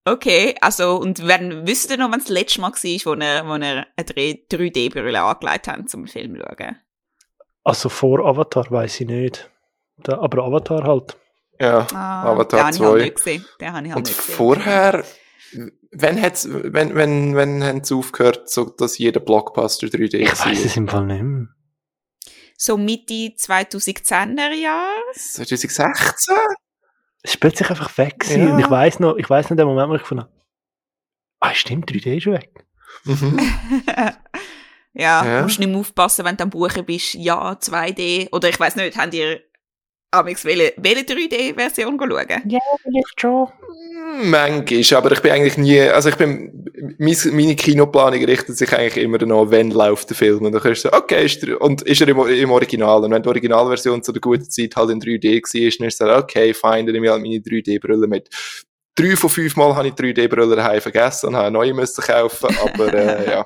okay, 0.06 0.56
also, 0.62 0.97
und 0.97 1.28
wenn, 1.28 1.66
wisst 1.68 1.89
ihr 1.91 1.97
noch, 1.97 2.12
wann 2.12 2.20
das 2.20 2.30
letzte 2.30 2.62
Mal 2.62 2.72
war, 2.72 2.78
wo 3.06 3.14
er, 3.20 3.45
wo 3.47 3.52
er 3.52 3.56
eine 3.56 3.88
3D-Brille 3.99 5.22
angelegt 5.22 5.68
hat, 5.68 5.89
zum 5.89 6.08
Film 6.08 6.36
zu 6.36 6.41
schauen? 6.41 6.78
Also 7.64 7.89
vor 7.89 8.26
Avatar 8.26 8.70
weiß 8.72 9.02
ich 9.02 9.08
nicht. 9.08 9.49
Da, 9.97 10.18
aber 10.20 10.43
Avatar 10.43 10.84
halt. 10.84 11.18
Ja, 11.60 11.86
Ah, 11.93 12.24
Avatar 12.32 12.60
den 12.60 12.66
habe 12.66 12.76
ich 12.76 12.82
halt 12.82 12.91
2. 12.97 13.04
nicht 13.04 13.16
gesehen. 13.16 13.45
Den 13.60 13.74
habe 13.74 13.86
ich 13.86 13.91
halt 13.93 13.97
Und 13.97 14.08
nicht 14.08 14.18
gesehen. 14.18 14.36
vorher, 14.36 15.04
wenn 15.91 16.20
hat's, 16.22 16.47
wenn, 16.49 16.95
wenn, 16.95 17.36
wenn 17.36 17.64
haben 17.64 17.84
sie 17.84 17.93
aufgehört, 17.93 18.49
so, 18.49 18.66
dass 18.66 18.97
jeder 18.97 19.20
Blockbuster 19.20 19.88
3D 19.88 20.16
Ich 20.16 20.45
weiß 20.45 20.66
es 20.66 20.76
im 20.78 20.88
Fall 20.88 21.06
nicht 21.06 21.22
mehr. 21.22 21.47
So 22.58 22.78
Mitte 22.78 23.14
2010er 23.14 24.54
Jahre? 24.54 24.89
2016? 25.14 25.86
Es 27.24 27.32
ist 27.36 27.39
plötzlich 27.39 27.69
einfach 27.69 27.97
weg 27.97 28.19
gewesen. 28.19 28.47
Ja. 28.47 28.53
Und 28.53 28.59
ich 28.59 28.69
weiß 28.69 28.99
noch, 28.99 29.15
ich 29.17 29.30
weiß 29.30 29.49
noch 29.49 29.57
den 29.57 29.67
Moment, 29.67 29.89
wo 29.89 29.95
ich 29.95 30.01
gefunden 30.01 30.24
habe, 30.24 30.34
ah, 31.41 31.53
stimmt, 31.53 31.89
3D 31.91 32.17
ist 32.17 32.26
weg. 32.28 32.65
Mhm. 33.05 33.39
ja, 34.93 35.26
Ja. 35.26 35.41
musst 35.43 35.59
nicht 35.59 35.69
mehr 35.69 35.80
aufpassen, 35.80 36.26
wenn 36.26 36.38
du 36.38 36.43
am 36.43 36.49
Buchen 36.49 36.86
bist, 36.86 37.13
ja, 37.13 37.53
2D. 37.53 38.30
Oder 38.32 38.49
ich 38.49 38.59
weiß 38.59 38.76
nicht, 38.76 38.97
habt 38.97 39.13
ihr 39.13 39.41
amigs 40.12 40.45
welche, 40.45 40.74
welche 40.78 41.03
3D-Version 41.03 41.97
schauen? 41.97 42.41
Ja, 42.47 42.59
vielleicht 42.84 43.20
schon. 43.22 43.47
Manchmal, 44.24 44.97
aber 44.97 45.12
ich 45.14 45.22
bin 45.22 45.32
eigentlich 45.32 45.57
nie, 45.57 45.80
also 45.80 46.09
ich 46.09 46.16
bin, 46.16 46.66
mein, 46.97 47.16
meine 47.32 47.55
Kinoplanung 47.55 48.24
richtet 48.26 48.57
sich 48.57 48.72
eigentlich 48.74 49.03
immer 49.03 49.18
danach, 49.18 49.49
wenn 49.49 49.72
läuft 49.72 50.09
der 50.09 50.18
Film. 50.18 50.45
Und 50.45 50.51
dann 50.51 50.62
kannst 50.62 50.86
du 50.86 50.89
so, 50.89 50.95
okay, 50.95 51.26
ist 51.26 51.41
der, 51.43 51.62
und 51.62 51.82
ist 51.84 52.01
er 52.01 52.09
im, 52.09 52.20
im 52.20 52.51
Original? 52.51 53.03
Und 53.03 53.12
wenn 53.12 53.24
die 53.24 53.30
Originalversion 53.30 54.03
zu 54.03 54.12
der 54.12 54.22
guten 54.22 54.49
Zeit 54.49 54.76
halt 54.76 54.89
in 54.89 54.99
3D 54.99 55.41
war, 55.41 55.78
dann 55.78 55.88
ist 55.88 55.93
es 55.93 55.97
so, 55.97 56.14
okay, 56.14 56.53
fein, 56.53 56.86
dann 56.86 56.93
nehme 56.93 57.05
ich 57.05 57.12
halt 57.12 57.22
meine 57.22 57.38
3D-Brille 57.38 58.07
mit. 58.07 58.30
Drei 58.94 59.16
von 59.16 59.30
fünf 59.30 59.56
Mal 59.56 59.74
habe 59.74 59.88
ich 59.88 59.94
3D-Brille 59.94 60.56
daheim 60.56 60.82
vergessen 60.82 61.28
und 61.28 61.36
habe 61.36 61.48
eine 61.48 61.58
neue 61.58 61.74
müssen 61.74 62.04
kaufen, 62.04 62.54
aber 62.62 62.94
äh, 62.94 63.30
ja. 63.30 63.46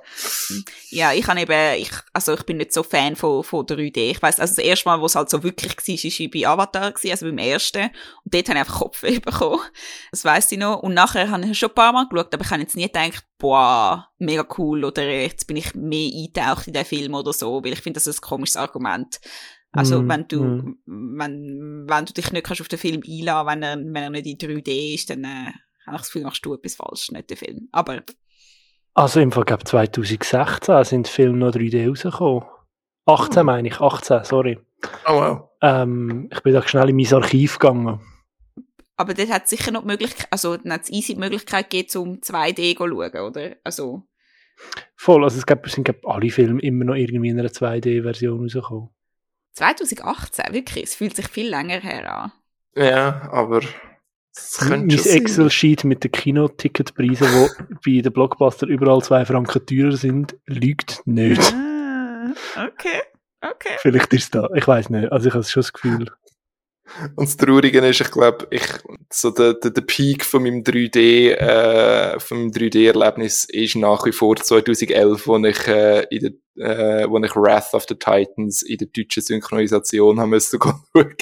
Ja, 0.90 1.14
ich 1.14 1.28
habe 1.28 1.40
eben, 1.40 1.82
ich, 1.82 1.92
also 2.14 2.34
ich 2.34 2.44
bin 2.44 2.58
nicht 2.58 2.74
so 2.74 2.82
Fan 2.82 3.16
von, 3.16 3.44
von 3.44 3.64
3D. 3.64 4.12
Ich 4.12 4.22
weiß, 4.22 4.40
also 4.40 4.56
das 4.56 4.66
erste 4.66 4.90
Mal, 4.90 5.00
wo 5.00 5.06
es 5.06 5.16
halt 5.16 5.30
so 5.30 5.44
wirklich 5.44 5.78
war, 5.78 5.86
war 5.86 6.30
bei 6.34 6.48
Avatar, 6.48 6.92
gewesen, 6.92 7.12
also 7.12 7.26
beim 7.28 7.38
ersten. 7.38 7.84
Und 8.24 8.34
dort 8.34 8.50
habe 8.50 8.58
ich 8.58 8.66
einfach 8.66 8.80
Kopfweh 8.80 9.20
bekommen. 9.24 9.62
Das 10.10 10.26
weiss 10.26 10.52
ich 10.52 10.58
noch. 10.58 10.82
Und 10.82 10.96
nachher 10.96 11.30
habe 11.30 11.46
ich 11.46 11.60
schon 11.60 11.70
ein 11.70 11.76
paar 11.76 11.94
Mal 11.94 12.08
geschaut, 12.10 12.34
aber 12.34 12.44
ich 12.44 12.50
habe 12.50 12.62
jetzt 12.62 12.76
nie 12.76 12.88
gedacht, 12.88 13.24
boah, 13.38 14.08
mega 14.18 14.46
cool, 14.58 14.84
oder 14.84 15.04
jetzt 15.04 15.46
bin 15.46 15.58
ich 15.58 15.76
mehr 15.76 16.12
eingetaucht 16.12 16.68
in 16.68 16.74
den 16.74 16.86
Film 16.86 17.14
oder 17.14 17.34
so, 17.34 17.64
weil 17.64 17.74
ich 17.74 17.82
finde, 17.82 17.98
das 17.98 18.08
ist 18.08 18.20
ein 18.20 18.28
komisches 18.28 18.58
Argument. 18.58 19.20
Also, 19.76 20.02
Mm, 20.02 20.10
wenn 20.10 20.28
du, 20.28 20.44
mm. 20.44 20.78
wenn, 20.86 21.86
wenn 21.88 22.06
du 22.06 22.14
dich 22.14 22.32
nicht 22.32 22.46
kannst 22.46 22.62
auf 22.62 22.68
den 22.68 22.80
Film 22.80 23.02
einladen, 23.08 23.48
wenn 23.48 23.64
er, 23.64 23.78
wenn 23.78 23.96
er 23.96 24.10
nicht 24.10 24.26
in 24.26 24.38
3D 24.38 24.94
ist, 24.96 25.10
dann, 25.10 25.24
äh, 25.24 25.52
habe 25.86 25.96
ich 25.96 26.02
das 26.02 26.08
Gefühl, 26.08 26.24
machst 26.24 26.46
du 26.46 26.54
etwas 26.54 26.76
falsch, 26.76 27.12
nicht 27.12 27.30
den 27.30 27.38
Film. 27.38 27.70
Aber, 27.72 28.02
Also 28.94 29.20
im 29.20 29.32
Fall, 29.32 29.44
glaube 29.44 29.64
2016 29.66 30.84
sind 30.84 31.08
die 31.08 31.12
Filme 31.12 31.38
noch 31.38 31.52
3D 31.52 31.88
rausgekommen. 31.88 32.44
18 33.06 33.40
Hm. 33.42 33.46
meine 33.46 33.68
ich, 33.68 33.80
18, 33.80 34.24
sorry. 34.24 34.58
Oh 35.06 35.14
wow. 35.14 35.50
Ähm, 35.62 36.30
ich 36.32 36.42
bin 36.42 36.54
da 36.54 36.68
schnell 36.68 36.90
in 36.90 36.96
mein 36.96 37.14
Archiv 37.14 37.60
gegangen. 37.60 38.00
Aber 38.98 39.14
dort 39.14 39.30
hat 39.30 39.44
es 39.44 39.50
sicher 39.50 39.72
noch 39.72 39.82
die 39.82 39.88
Möglichkeit, 39.88 40.28
also 40.32 40.56
dann 40.58 40.72
hat 40.74 40.84
es 40.84 40.90
easy 40.90 41.14
die 41.16 41.20
Möglichkeit 41.20 41.70
gegeben, 41.70 41.98
um 41.98 42.22
2D 42.22 42.78
zu 42.78 42.88
schauen, 42.88 43.30
oder? 43.30 43.56
Also, 43.64 44.04
Voll, 44.96 45.24
also 45.24 45.38
es 45.38 45.46
gibt, 45.46 45.70
sind 45.70 45.84
glaub, 45.84 45.98
alle 46.06 46.30
Filme 46.30 46.62
immer 46.62 46.86
noch 46.86 46.96
irgendwie 46.96 47.28
in 47.30 47.38
einer 47.40 47.50
2D-Version 47.50 48.40
rausgekommen. 48.42 48.90
2018, 49.56 50.54
wirklich, 50.54 50.84
es 50.84 50.96
fühlt 50.96 51.16
sich 51.16 51.28
viel 51.28 51.50
länger 51.50 51.80
her 51.80 52.12
an. 52.12 52.32
Ja, 52.76 53.30
aber 53.32 53.62
es 54.36 54.58
könnte 54.58 54.98
Mein. 54.98 55.06
Excel-Sheet 55.06 55.86
mit 55.86 56.04
den 56.04 56.12
Kinoticketpreisen, 56.12 57.28
die 57.86 57.98
bei 57.98 58.02
den 58.02 58.14
Blockbuster 58.14 58.68
überall 58.68 59.02
zwei 59.02 59.26
Franken 59.26 59.66
teurer 59.66 59.96
sind, 59.96 60.36
lügt 60.46 61.02
nicht. 61.06 61.42
Ah, 61.54 62.34
okay, 62.68 63.02
okay. 63.42 63.78
Vielleicht 63.80 64.14
ist 64.14 64.24
es 64.24 64.32
da, 64.32 64.50
ich 64.54 64.68
weiß 64.68 64.90
nicht. 64.90 65.12
Also 65.12 65.30
ich 65.30 65.34
habe 65.34 65.44
schon 65.46 65.62
das 65.62 65.72
Gefühl. 65.72 66.12
Und 67.16 67.28
das 67.28 67.38
Traurige 67.38 67.80
ist, 67.80 68.02
ich 68.02 68.12
glaube, 68.12 68.48
ich, 68.52 68.64
so 69.12 69.32
der, 69.32 69.56
der, 69.56 69.72
der 69.72 69.82
Peak 69.82 70.24
von 70.24 70.44
meinem 70.44 70.64
3D, 70.64 71.32
äh, 71.32 72.20
von 72.20 72.38
meinem 72.38 72.52
3D-Erlebnis 72.52 73.46
ist 73.46 73.76
nach 73.76 74.06
wie 74.06 74.12
vor 74.12 74.36
2011, 74.36 75.28
wo 75.28 75.38
ich, 75.38 75.68
äh, 75.68 76.06
in 76.10 76.40
der, 76.56 77.02
äh, 77.04 77.10
wo 77.10 77.18
ich 77.20 77.36
Wrath 77.36 77.74
of 77.74 77.86
the 77.90 77.96
Titans 77.96 78.62
in 78.62 78.78
der 78.78 78.88
deutschen 78.88 79.24
Synchronisation 79.24 80.20
haben 80.20 80.30
müssen 80.30 80.60
schauen. 80.62 81.16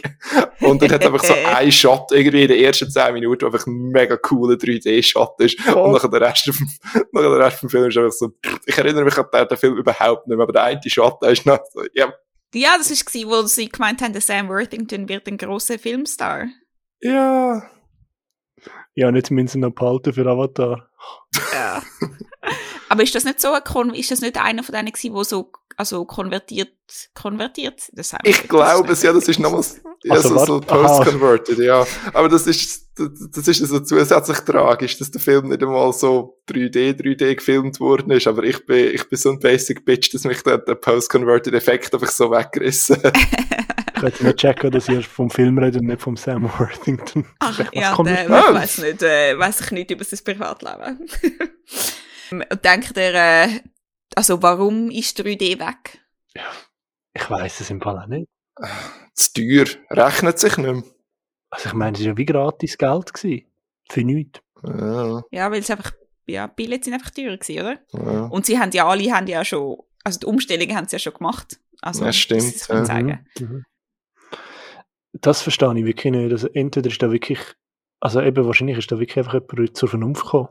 Und 0.62 0.82
dann 0.82 0.92
hat 0.92 1.06
einfach 1.06 1.24
so 1.24 1.34
ein 1.56 1.72
Shot 1.72 2.12
irgendwie 2.12 2.44
in 2.44 2.50
den 2.50 2.60
ersten 2.60 2.90
10 2.90 3.14
Minuten, 3.14 3.40
der 3.40 3.48
einfach 3.48 3.66
ein 3.66 3.90
mega 3.90 4.18
cooler 4.18 4.56
3D-Shot 4.56 5.40
ist. 5.40 5.58
Oh. 5.74 5.86
Und 5.86 5.94
nachher 5.94 6.10
der 6.10 6.22
Rest 6.22 6.54
vom, 6.54 6.68
nachher 7.14 7.30
der 7.30 7.40
Rest 7.40 7.60
vom 7.60 7.70
Film 7.70 7.88
ist 7.88 7.98
einfach 7.98 8.12
so, 8.12 8.32
ich 8.66 8.78
erinnere 8.78 9.06
mich 9.06 9.18
an 9.18 9.26
den, 9.34 9.48
den 9.48 9.58
Film 9.58 9.78
überhaupt 9.78 10.28
nicht 10.28 10.36
mehr, 10.36 10.44
aber 10.44 10.54
der 10.54 10.64
eine 10.64 10.82
Shot, 10.86 11.22
der 11.22 11.32
ist 11.32 11.46
noch 11.46 11.60
so, 11.74 11.84
ja, 11.94 12.14
Ja, 12.54 12.78
das 12.78 12.90
war, 12.92 13.30
wo 13.30 13.48
sie 13.48 13.70
gemeint 13.70 14.02
haben, 14.02 14.14
der 14.14 14.22
Sam 14.22 14.48
Worthington 14.50 15.10
wird 15.10 15.28
ein 15.28 15.38
grosser 15.38 15.80
Filmstar. 15.80 16.46
ja, 17.02 17.64
Ja, 18.96 19.12
nicht 19.12 19.28
zumindest 19.28 19.56
noch 19.58 19.72
behalten 19.72 20.14
für 20.14 20.26
Avatar. 20.28 20.88
Ja. 21.52 21.82
Aber 22.90 23.02
ist 23.02 23.16
das 23.16 23.24
nicht 23.24 23.42
so 23.42 23.52
ein 23.52 23.64
Kon 23.64 23.94
ist 23.96 24.12
das 24.12 24.22
nicht 24.22 24.40
einer 24.40 24.62
von 24.64 24.76
denen 24.76 24.92
gewesen, 24.92 25.14
wo 25.14 25.24
so 25.24 25.52
also 25.78 26.06
konvertiert 26.06 26.78
konvertiert? 27.16 27.90
Das 27.94 28.16
Ich 28.24 28.48
glaube 28.48 28.92
es, 28.92 29.02
ja, 29.02 29.12
das 29.12 29.28
ist 29.28 29.40
nochmals, 29.40 29.82
ja, 30.04 30.14
Also, 30.14 30.30
so, 30.30 30.46
so 30.46 30.62
aha. 30.68 31.00
post-converted, 31.00 31.58
ja. 31.60 31.86
Aber 32.14 32.30
das 32.30 32.46
ist, 32.46 32.83
das 32.96 33.48
ist 33.48 33.60
so 33.60 33.80
zusätzlich 33.80 34.38
tragisch, 34.40 34.98
dass 35.00 35.10
der 35.12 35.20
Film 35.22 35.50
nicht 35.50 35.64
einmal 35.64 35.92
so 35.94 36.40
3D, 36.50 36.94
3D 37.00 37.36
gefilmt 37.36 37.80
worden 37.80 38.12
ist, 38.12 38.28
aber 38.28 38.44
ich 38.44 38.66
bin, 38.66 38.94
ich 38.94 39.10
bin 39.10 39.18
so 39.18 39.32
ein 39.32 39.40
basic 39.40 39.84
Bitch, 39.86 40.14
dass 40.14 40.24
mich 40.26 40.42
der, 40.44 40.60
der 40.60 40.76
post-converted 40.76 41.54
Effekt 41.54 41.94
einfach 41.94 42.12
so 42.12 42.30
weggerissen 42.32 43.02
hat. 43.04 43.18
Ich 43.96 44.10
jetzt 44.10 44.24
nicht 44.24 44.38
checken, 44.38 44.70
dass 44.70 44.90
ihr 44.90 45.02
vom 45.02 45.30
Film 45.30 45.58
redet 45.60 45.80
und 45.80 45.88
nicht 45.88 46.02
vom 46.02 46.18
Sam 46.18 46.44
Worthington. 46.60 47.26
Ach, 47.40 47.58
Was 47.58 47.68
ja, 47.72 47.96
der, 48.04 48.24
ich 48.26 48.30
Ah. 48.32 48.54
weiß 48.54 48.78
nicht, 48.80 49.02
äh, 49.02 49.40
weiß 49.40 49.62
ich 49.62 49.72
nicht 49.72 49.92
über 49.92 50.04
sein 50.04 50.20
Privatleben. 50.26 51.08
Und 52.32 52.46
denkt 52.66 52.98
er, 52.98 53.46
äh, 53.46 53.60
also 54.16 54.42
warum 54.42 54.90
ist 54.92 55.18
3D 55.22 55.58
weg? 55.58 56.00
Ich 57.14 57.30
weiß 57.30 57.62
es 57.62 57.70
im 57.70 57.80
Fall 57.80 57.98
auch 57.98 58.08
nicht. 58.08 58.28
Das 59.16 59.32
teuer, 59.32 59.68
rechnet 59.90 60.38
sich 60.38 60.58
nicht 60.58 60.74
mehr. 60.74 60.84
Also 61.54 61.70
ich 61.70 61.74
meine, 61.76 61.94
es 61.96 62.00
war 62.02 62.08
ja 62.08 62.18
wie 62.18 62.26
gratis 62.26 62.78
Geld. 62.78 63.14
Gewesen. 63.14 63.46
Für 63.90 64.04
nichts. 64.04 64.42
Ja, 64.66 65.22
Ja, 65.32 65.52
weil 65.52 65.60
es 65.60 65.70
einfach, 65.70 65.92
ja, 66.26 66.48
Billets 66.48 66.86
sind 66.86 66.94
einfach 66.94 67.12
teurer 67.12 67.38
gewesen, 67.38 67.62
oder? 67.62 67.80
ja. 68.14 68.26
Und 68.26 68.46
sie 68.46 68.58
haben 68.60 68.72
ja 68.72 68.88
alle, 68.88 69.12
haben 69.12 69.28
ja 69.28 69.44
schon, 69.46 69.78
also 70.04 70.20
die 70.20 70.26
Umstellungen 70.26 70.76
haben 70.76 70.88
sie 70.88 70.96
ja 70.96 71.00
schon 71.00 71.14
gemacht. 71.14 71.60
Also, 71.82 72.06
Ja, 72.06 72.14
stimmt, 72.14 72.56
Das 72.56 72.68
kann 72.68 72.86
sagen. 72.86 73.26
Mhm. 73.40 73.46
Mhm. 73.46 73.64
Das 75.14 75.42
verstehe 75.42 75.78
ich 75.78 75.86
wirklich 75.86 76.12
nicht. 76.12 76.32
Also 76.32 76.48
entweder 76.54 76.90
ist 76.90 77.02
da 77.04 77.12
wirklich, 77.12 77.40
also 78.00 78.20
eben 78.22 78.46
wahrscheinlich 78.46 78.78
ist 78.78 78.92
da 78.92 79.00
wirklich 79.00 79.18
einfach 79.18 79.34
jemand 79.34 79.78
zur 79.78 79.90
Vernunft 79.90 80.24
gekommen. 80.24 80.50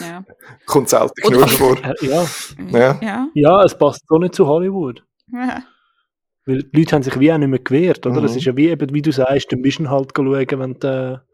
Ja. 0.00 0.24
Kommt 0.66 0.90
selten 0.90 1.22
genug 1.22 1.48
vor. 1.48 1.76
Äh, 1.82 1.94
ja. 2.02 2.26
Ja. 2.70 2.98
Ja. 3.00 3.28
ja, 3.34 3.62
es 3.64 3.78
passt 3.78 4.02
so 4.06 4.18
nicht 4.18 4.34
zu 4.34 4.46
Hollywood. 4.46 5.02
ja. 5.32 5.62
Weil 6.46 6.62
die 6.64 6.78
Leute 6.80 6.94
haben 6.94 7.02
sich 7.02 7.18
wie 7.18 7.32
auch 7.32 7.38
nicht 7.38 7.48
mehr 7.48 7.58
gewehrt, 7.58 8.06
oder? 8.06 8.20
Mhm. 8.20 8.26
Es 8.26 8.36
ist 8.36 8.44
ja 8.44 8.56
wie 8.56 8.68
eben, 8.68 8.92
wie 8.94 9.02
du 9.02 9.12
sagst, 9.12 9.50
du 9.50 9.56
müssen 9.56 9.88
halt 9.90 10.12
schauen, 10.14 10.46
wenn, 10.58 10.78
der, 10.78 11.26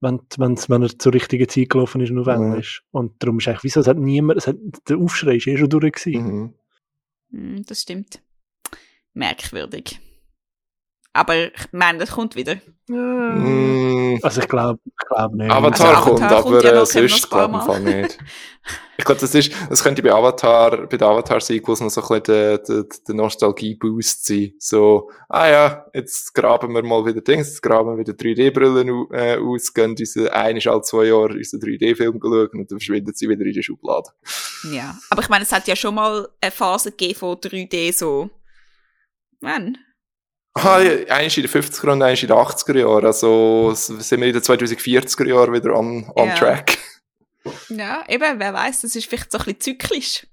wenn, 0.00 0.20
wenn's, 0.38 0.70
wenn 0.70 0.82
er 0.82 0.98
zur 0.98 1.12
richtigen 1.14 1.48
Zeit 1.48 1.70
gelaufen 1.70 2.00
ist 2.00 2.10
und 2.10 2.18
auf 2.20 2.26
Mhm. 2.26 2.32
Englisch. 2.44 2.84
Und 2.92 3.22
darum 3.22 3.38
ist 3.38 3.48
eigentlich, 3.48 3.64
wieso, 3.64 3.80
es 3.80 3.86
hat 3.88 3.98
niemand, 3.98 4.38
es 4.38 4.46
hat, 4.46 4.56
der 4.88 4.98
Aufschrei 4.98 5.36
ist 5.36 5.46
eh 5.46 5.56
schon 5.56 5.68
durch 5.68 5.92
gewesen. 5.92 6.24
Mhm. 6.24 6.54
Hm, 7.32 7.62
Das 7.66 7.82
stimmt. 7.82 8.22
Merkwürdig. 9.14 9.98
Aber 11.12 11.36
ich 11.36 11.72
meine, 11.72 11.98
das 11.98 12.12
kommt 12.12 12.36
wieder. 12.36 12.56
Mm, 12.86 14.18
Also 14.22 14.40
ich 14.40 14.48
glaube 14.48 14.78
ich 14.84 14.92
glaub 15.08 15.32
nicht. 15.32 15.50
Avatar 15.50 15.96
Also 15.96 16.10
kommt, 16.10 16.22
Avatar 16.22 16.42
kommt 16.42 16.54
aber 16.54 16.64
ja 16.64 16.82
äh, 16.82 16.86
sonst 16.86 17.30
glaube 17.30 17.56
ich 17.56 17.62
Fall 17.64 17.80
nicht. 17.80 18.18
Ich 18.98 19.06
glaube, 19.06 19.22
das, 19.22 19.34
ist, 19.34 19.50
das 19.70 19.82
könnte 19.82 20.02
bei 20.02 20.12
Avatar, 20.12 20.86
bei 20.86 20.98
den 20.98 21.08
Avatar-Sequels 21.08 21.80
noch 21.80 21.88
so 21.88 22.02
ein 22.02 22.20
bisschen 22.20 22.22
der, 22.24 22.58
der, 22.58 22.84
der 23.08 23.14
Nostalgie-Boost 23.14 24.26
sein. 24.26 24.52
So, 24.58 25.10
ah 25.26 25.48
ja, 25.48 25.86
jetzt 25.94 26.34
graben 26.34 26.74
wir 26.74 26.82
mal 26.82 27.06
wieder 27.06 27.22
Dings, 27.22 27.48
jetzt 27.48 27.62
graben 27.62 27.96
wir 27.96 27.98
wieder 27.98 28.12
3D-Brillen 28.12 29.06
äh, 29.10 29.38
aus, 29.38 29.72
gehen 29.72 29.94
diese 29.94 30.30
ein, 30.34 30.60
alle 30.62 30.82
zwei 30.82 31.04
Jahre 31.04 31.32
unseren 31.32 31.60
3D-Film 31.60 32.20
schauen 32.20 32.48
und 32.60 32.70
dann 32.70 32.78
verschwinden 32.78 33.14
sie 33.14 33.26
wieder 33.26 33.46
in 33.46 33.54
der 33.54 33.62
Schublade. 33.62 34.10
Ja. 34.70 34.98
Aber 35.08 35.22
ich 35.22 35.30
meine, 35.30 35.44
es 35.44 35.52
hat 35.52 35.66
ja 35.66 35.76
schon 35.76 35.94
mal 35.94 36.28
eine 36.38 36.50
Phase 36.50 36.90
gegeben 36.90 37.18
von 37.18 37.36
3D 37.36 37.96
so. 37.96 38.28
Wann? 39.40 39.78
Ah, 40.54 40.78
eins 41.08 41.36
in 41.36 41.44
den 41.44 41.50
50er 41.50 41.92
und 41.92 42.02
eins 42.02 42.22
in 42.22 42.28
den 42.28 42.36
80er 42.36 42.78
Jahren. 42.78 43.06
Also 43.06 43.72
sind 43.74 44.20
wir 44.20 44.26
in 44.28 44.32
den 44.34 44.42
2040er 44.42 45.26
Jahren 45.28 45.52
wieder 45.52 45.74
on, 45.76 46.10
on 46.16 46.28
Ja. 46.28 46.34
track. 46.34 46.78
Ja, 47.68 48.04
eben, 48.08 48.38
wer 48.38 48.52
weiß, 48.52 48.82
das 48.82 48.94
ist 48.96 49.06
vielleicht 49.08 49.32
so 49.32 49.38
ein 49.38 49.44
bisschen 49.44 49.60
zyklisch. 49.60 50.26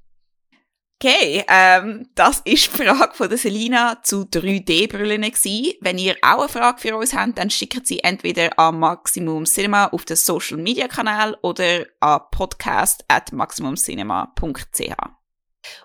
Okay, 1.00 1.46
ähm, 1.48 2.10
das 2.16 2.42
ist 2.44 2.74
die 2.80 2.84
Frage 2.84 3.14
von 3.14 3.30
der 3.30 3.38
Selina 3.38 4.00
zu 4.04 4.24
3D-Brillen 4.24 5.22
gewesen. 5.22 5.74
Wenn 5.82 6.00
ihr 6.00 6.16
auch 6.24 6.40
eine 6.40 6.50
Frage 6.50 6.82
für 6.82 6.98
uns 6.98 7.14
habt, 7.14 7.38
dann 7.38 7.52
schickt 7.52 7.86
sie 7.86 8.00
entweder 8.00 8.58
an 8.58 8.80
Maximum 8.80 9.46
Cinema 9.46 9.86
auf 9.90 10.06
den 10.06 10.18
Social 10.18 10.58
Media 10.58 10.88
Kanal 10.88 11.38
oder 11.44 11.86
an 12.00 12.22
podcast 12.32 13.06
at 13.08 13.32
maximumcinema.ch. 13.32 15.17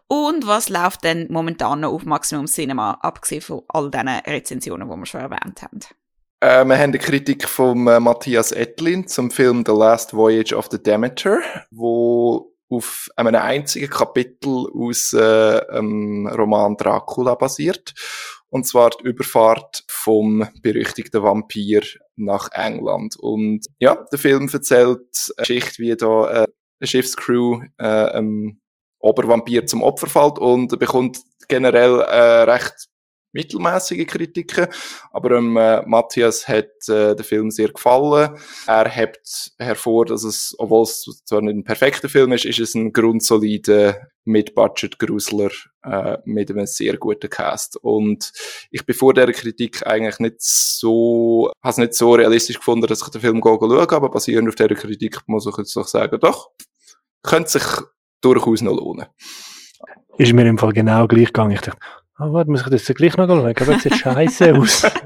Und 0.08 0.46
was 0.46 0.68
läuft 0.68 1.04
denn 1.04 1.26
momentan 1.30 1.80
noch 1.80 1.92
auf 1.92 2.04
Maximum 2.04 2.46
Cinema, 2.46 2.98
abgesehen 3.02 3.42
von 3.42 3.62
all 3.68 3.90
diesen 3.90 4.08
Rezensionen, 4.08 4.88
die 4.88 4.96
wir 4.96 5.06
schon 5.06 5.20
erwähnt 5.20 5.62
haben? 5.62 5.80
Äh, 6.40 6.64
wir 6.64 6.74
haben 6.74 6.90
eine 6.90 6.98
Kritik 6.98 7.48
von 7.48 7.86
äh, 7.86 8.00
Matthias 8.00 8.52
Etlin 8.52 9.06
zum 9.06 9.30
Film 9.30 9.64
The 9.66 9.72
Last 9.72 10.12
Voyage 10.12 10.54
of 10.56 10.68
the 10.70 10.82
Demeter, 10.82 11.38
wo 11.70 12.52
auf 12.68 13.08
einem 13.16 13.34
einzigen 13.34 13.90
Kapitel 13.90 14.66
aus 14.74 15.12
äh, 15.12 15.60
dem 15.72 16.26
Roman 16.26 16.76
Dracula 16.76 17.34
basiert. 17.34 17.94
Und 18.48 18.66
zwar 18.66 18.90
die 18.90 19.04
Überfahrt 19.04 19.84
vom 19.88 20.48
berüchtigten 20.62 21.22
Vampir 21.22 21.82
nach 22.16 22.48
England. 22.52 23.16
Und 23.16 23.66
ja, 23.78 24.04
der 24.10 24.18
Film 24.18 24.48
erzählt 24.52 25.00
eine 25.36 25.46
Geschichte, 25.46 25.82
wie 25.82 25.96
da 25.96 26.30
äh, 26.30 26.46
eine 26.80 26.86
Schiffscrew 26.86 27.62
äh, 27.78 28.18
ähm, 28.18 28.60
Obervampir 29.02 29.66
zum 29.66 29.82
Opfer 29.82 30.06
fällt 30.06 30.38
und 30.38 30.78
bekommt 30.78 31.20
generell 31.48 32.00
äh, 32.00 32.42
recht 32.44 32.88
mittelmäßige 33.32 34.06
Kritiken. 34.06 34.66
Aber 35.10 35.32
ähm, 35.32 35.56
äh, 35.56 35.82
Matthias 35.86 36.46
hat 36.46 36.70
äh, 36.88 37.14
der 37.16 37.24
Film 37.24 37.50
sehr 37.50 37.68
gefallen. 37.68 38.36
Er 38.66 38.88
hebt 38.88 39.52
hervor, 39.58 40.06
dass 40.06 40.24
es, 40.24 40.54
obwohl 40.58 40.82
es 40.82 41.22
zwar 41.24 41.40
nicht 41.40 41.56
ein 41.56 41.64
perfekter 41.64 42.08
Film 42.08 42.32
ist, 42.32 42.44
ist 42.44 42.60
es 42.60 42.74
ein 42.74 42.92
grundsolider 42.92 44.08
Mid-Budget-Grusler 44.24 45.50
äh, 45.84 46.18
mit 46.24 46.50
einem 46.50 46.66
sehr 46.66 46.96
guten 46.96 47.30
Cast. 47.30 47.76
Und 47.76 48.32
ich 48.70 48.84
bin 48.86 48.94
vor 48.94 49.14
dieser 49.14 49.32
Kritik 49.32 49.86
eigentlich 49.86 50.18
nicht 50.20 50.40
so, 50.40 51.50
habe 51.62 51.70
es 51.70 51.78
nicht 51.78 51.94
so 51.94 52.12
realistisch 52.12 52.58
gefunden, 52.58 52.86
dass 52.86 53.02
ich 53.02 53.08
den 53.08 53.20
Film 53.20 53.40
gehe 53.40 53.58
schauen, 53.58 53.90
aber 53.90 54.10
basierend 54.10 54.48
auf 54.48 54.54
dieser 54.54 54.74
Kritik 54.74 55.20
muss 55.26 55.46
ich 55.46 55.56
jetzt 55.56 55.74
doch 55.74 55.88
sagen, 55.88 56.20
doch, 56.20 56.50
könnte 57.22 57.50
sich 57.50 57.64
durchaus 58.22 58.62
noch 58.62 58.76
lohnen. 58.76 59.06
ist 60.18 60.32
mir 60.32 60.46
im 60.46 60.58
Fall 60.58 60.72
genau 60.72 61.06
gleich 61.06 61.26
gegangen. 61.26 61.52
Ich 61.52 61.60
dachte, 61.60 61.78
ah, 62.16 62.32
warte, 62.32 62.50
muss 62.50 62.62
ich 62.62 62.68
das 62.68 62.94
gleich 62.94 63.16
noch 63.16 63.26
schauen? 63.26 63.40
Aber 63.40 63.52
das 63.52 63.82
sieht 63.82 63.96
scheiße 63.96 64.54
aus. 64.54 64.86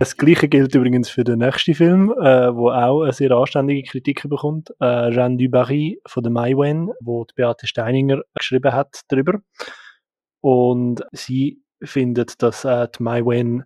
Das 0.00 0.16
gleiche 0.16 0.48
gilt 0.48 0.74
übrigens 0.74 1.10
für 1.10 1.24
den 1.24 1.40
nächsten 1.40 1.74
Film, 1.74 2.10
äh, 2.10 2.54
wo 2.54 2.70
auch 2.70 3.02
eine 3.02 3.12
sehr 3.12 3.30
anständige 3.32 3.82
Kritik 3.82 4.26
bekommt. 4.30 4.70
Äh, 4.80 5.10
Jeanne 5.10 5.36
du 5.36 5.50
Barry 5.50 6.00
von 6.06 6.22
der 6.22 6.32
Maïwen, 6.32 6.88
wo 7.00 7.26
die 7.26 7.34
Beate 7.34 7.66
Steininger 7.66 8.22
geschrieben 8.34 8.72
hat 8.72 9.02
darüber. 9.08 9.40
Und 10.40 11.04
sie 11.12 11.62
findet, 11.82 12.42
dass 12.42 12.64
äh, 12.64 12.88
die 12.98 13.02
Maïwen 13.02 13.64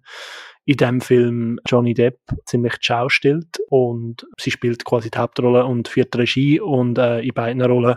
in 0.67 0.77
dem 0.77 1.01
Film 1.01 1.59
Johnny 1.67 1.95
Depp 1.95 2.19
ziemlich 2.47 2.77
schaustellt 2.81 3.59
und 3.69 4.27
sie 4.41 4.51
spielt 4.51 4.85
quasi 4.85 5.11
die 5.11 5.19
Hauptrolle 5.19 5.65
und 5.65 5.89
führt 5.89 6.15
die 6.15 6.19
Regie 6.19 6.61
und 6.61 6.99
äh, 6.99 7.21
in 7.21 7.35
beiden 7.35 7.63
Rollen 7.63 7.97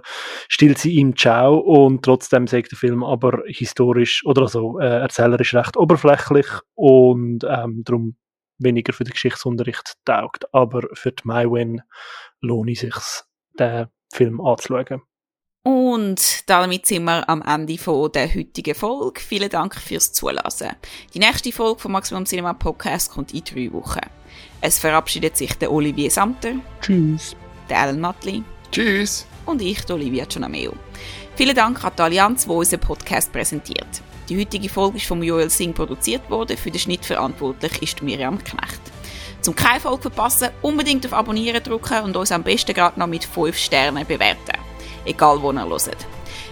stillt 0.50 0.78
sie 0.78 0.96
ihm 0.96 1.16
Ciao 1.16 1.58
und 1.58 2.04
trotzdem 2.04 2.48
sagt 2.48 2.72
der 2.72 2.78
Film 2.78 3.04
aber 3.04 3.44
historisch 3.48 4.26
oder 4.26 4.44
also 4.44 4.80
äh, 4.80 5.00
erzählerisch 5.00 5.54
recht 5.54 5.78
oberflächlich 5.78 6.48
und 6.76 7.46
ähm, 7.46 7.84
darum 7.86 8.16
weniger 8.60 8.94
für 8.94 9.04
den 9.04 9.14
Geschichtsunterricht 9.14 9.94
taugt. 10.06 10.54
Aber 10.54 10.88
für 10.94 11.12
die 11.12 11.22
MyWin 11.26 11.82
lohnt 12.42 12.72
es 12.72 12.80
sich, 12.80 12.96
den 13.60 13.88
Film 14.14 14.42
anzuschauen. 14.42 15.02
Und 15.68 16.50
damit 16.50 16.86
sind 16.86 17.04
wir 17.04 17.28
am 17.28 17.42
Ende 17.42 17.78
von 17.78 18.10
der 18.14 18.34
heutigen 18.34 18.74
Folge. 18.74 19.20
Vielen 19.20 19.50
Dank 19.50 19.76
fürs 19.76 20.14
Zulassen. 20.14 20.70
Die 21.14 21.20
nächste 21.20 21.52
Folge 21.52 21.82
vom 21.82 21.92
Maximum 21.92 22.24
Cinema 22.24 22.54
Podcast 22.54 23.12
kommt 23.12 23.34
in 23.34 23.44
drei 23.44 23.74
Wochen. 23.74 24.00
Es 24.62 24.80
verabschiedet 24.80 25.36
sich 25.36 25.54
der 25.56 25.70
Olivier 25.70 26.10
Samter, 26.10 26.54
Tschüss. 26.80 27.36
der 27.70 27.80
Alan 27.80 28.00
Matli 28.00 28.46
Tschüss! 28.72 29.26
und 29.46 29.62
ich, 29.62 29.84
die 29.84 29.92
Olivia 29.92 30.24
Gianameo. 30.24 30.72
Vielen 31.36 31.54
Dank 31.54 31.84
an 31.84 31.92
die 31.98 32.02
Allianz, 32.02 32.46
die 32.46 32.52
unseren 32.52 32.80
Podcast 32.80 33.34
präsentiert. 33.34 34.02
Die 34.30 34.40
heutige 34.40 34.70
Folge 34.70 35.00
ist 35.00 35.08
von 35.08 35.22
Joel 35.22 35.50
Singh 35.50 35.74
produziert 35.74 36.30
worden. 36.30 36.56
Für 36.56 36.72
den 36.72 36.80
Schnitt 36.80 37.06
verantwortlich 37.06 37.82
ist 37.82 38.02
Miriam 38.02 38.42
Knecht. 38.42 38.80
Zum 39.42 39.54
keine 39.54 39.82
Folge 39.82 40.04
verpassen, 40.04 40.48
unbedingt 40.62 41.06
auf 41.06 41.14
Abonnieren 41.14 41.62
drücken 41.62 42.04
und 42.06 42.16
uns 42.16 42.32
am 42.32 42.44
besten 42.44 42.74
gerade 42.74 42.98
noch 42.98 43.08
mit 43.08 43.26
5 43.26 43.58
Sternen 43.58 44.08
bewerten. 44.08 44.67
Egal, 45.08 45.42
wo 45.42 45.52
ihr 45.52 45.64
hört. 45.64 46.06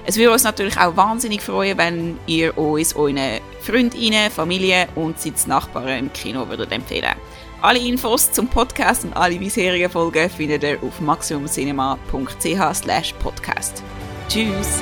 Es 0.08 0.18
würde 0.18 0.34
uns 0.34 0.44
natürlich 0.44 0.78
auch 0.78 0.96
wahnsinnig 0.96 1.42
freuen, 1.42 1.76
wenn 1.78 2.20
ihr 2.28 2.56
uns 2.58 2.96
euren 2.96 3.42
Freundinnen, 3.62 4.32
Familie 4.32 4.88
und 4.96 5.20
Sitznachbarn 5.20 6.00
im 6.00 6.12
Kino 6.14 6.48
würdet 6.48 6.72
empfehlen. 6.72 7.16
Alle 7.62 7.80
Infos 7.80 8.32
zum 8.32 8.48
Podcast 8.48 9.04
und 9.06 9.14
alle 9.14 9.38
bisherigen 9.38 9.90
Folgen 9.90 10.30
findet 10.30 10.64
ihr 10.64 10.78
auf 10.84 11.02
maximumcinema.ch/podcast. 11.02 13.84
Tschüss! 14.30 14.82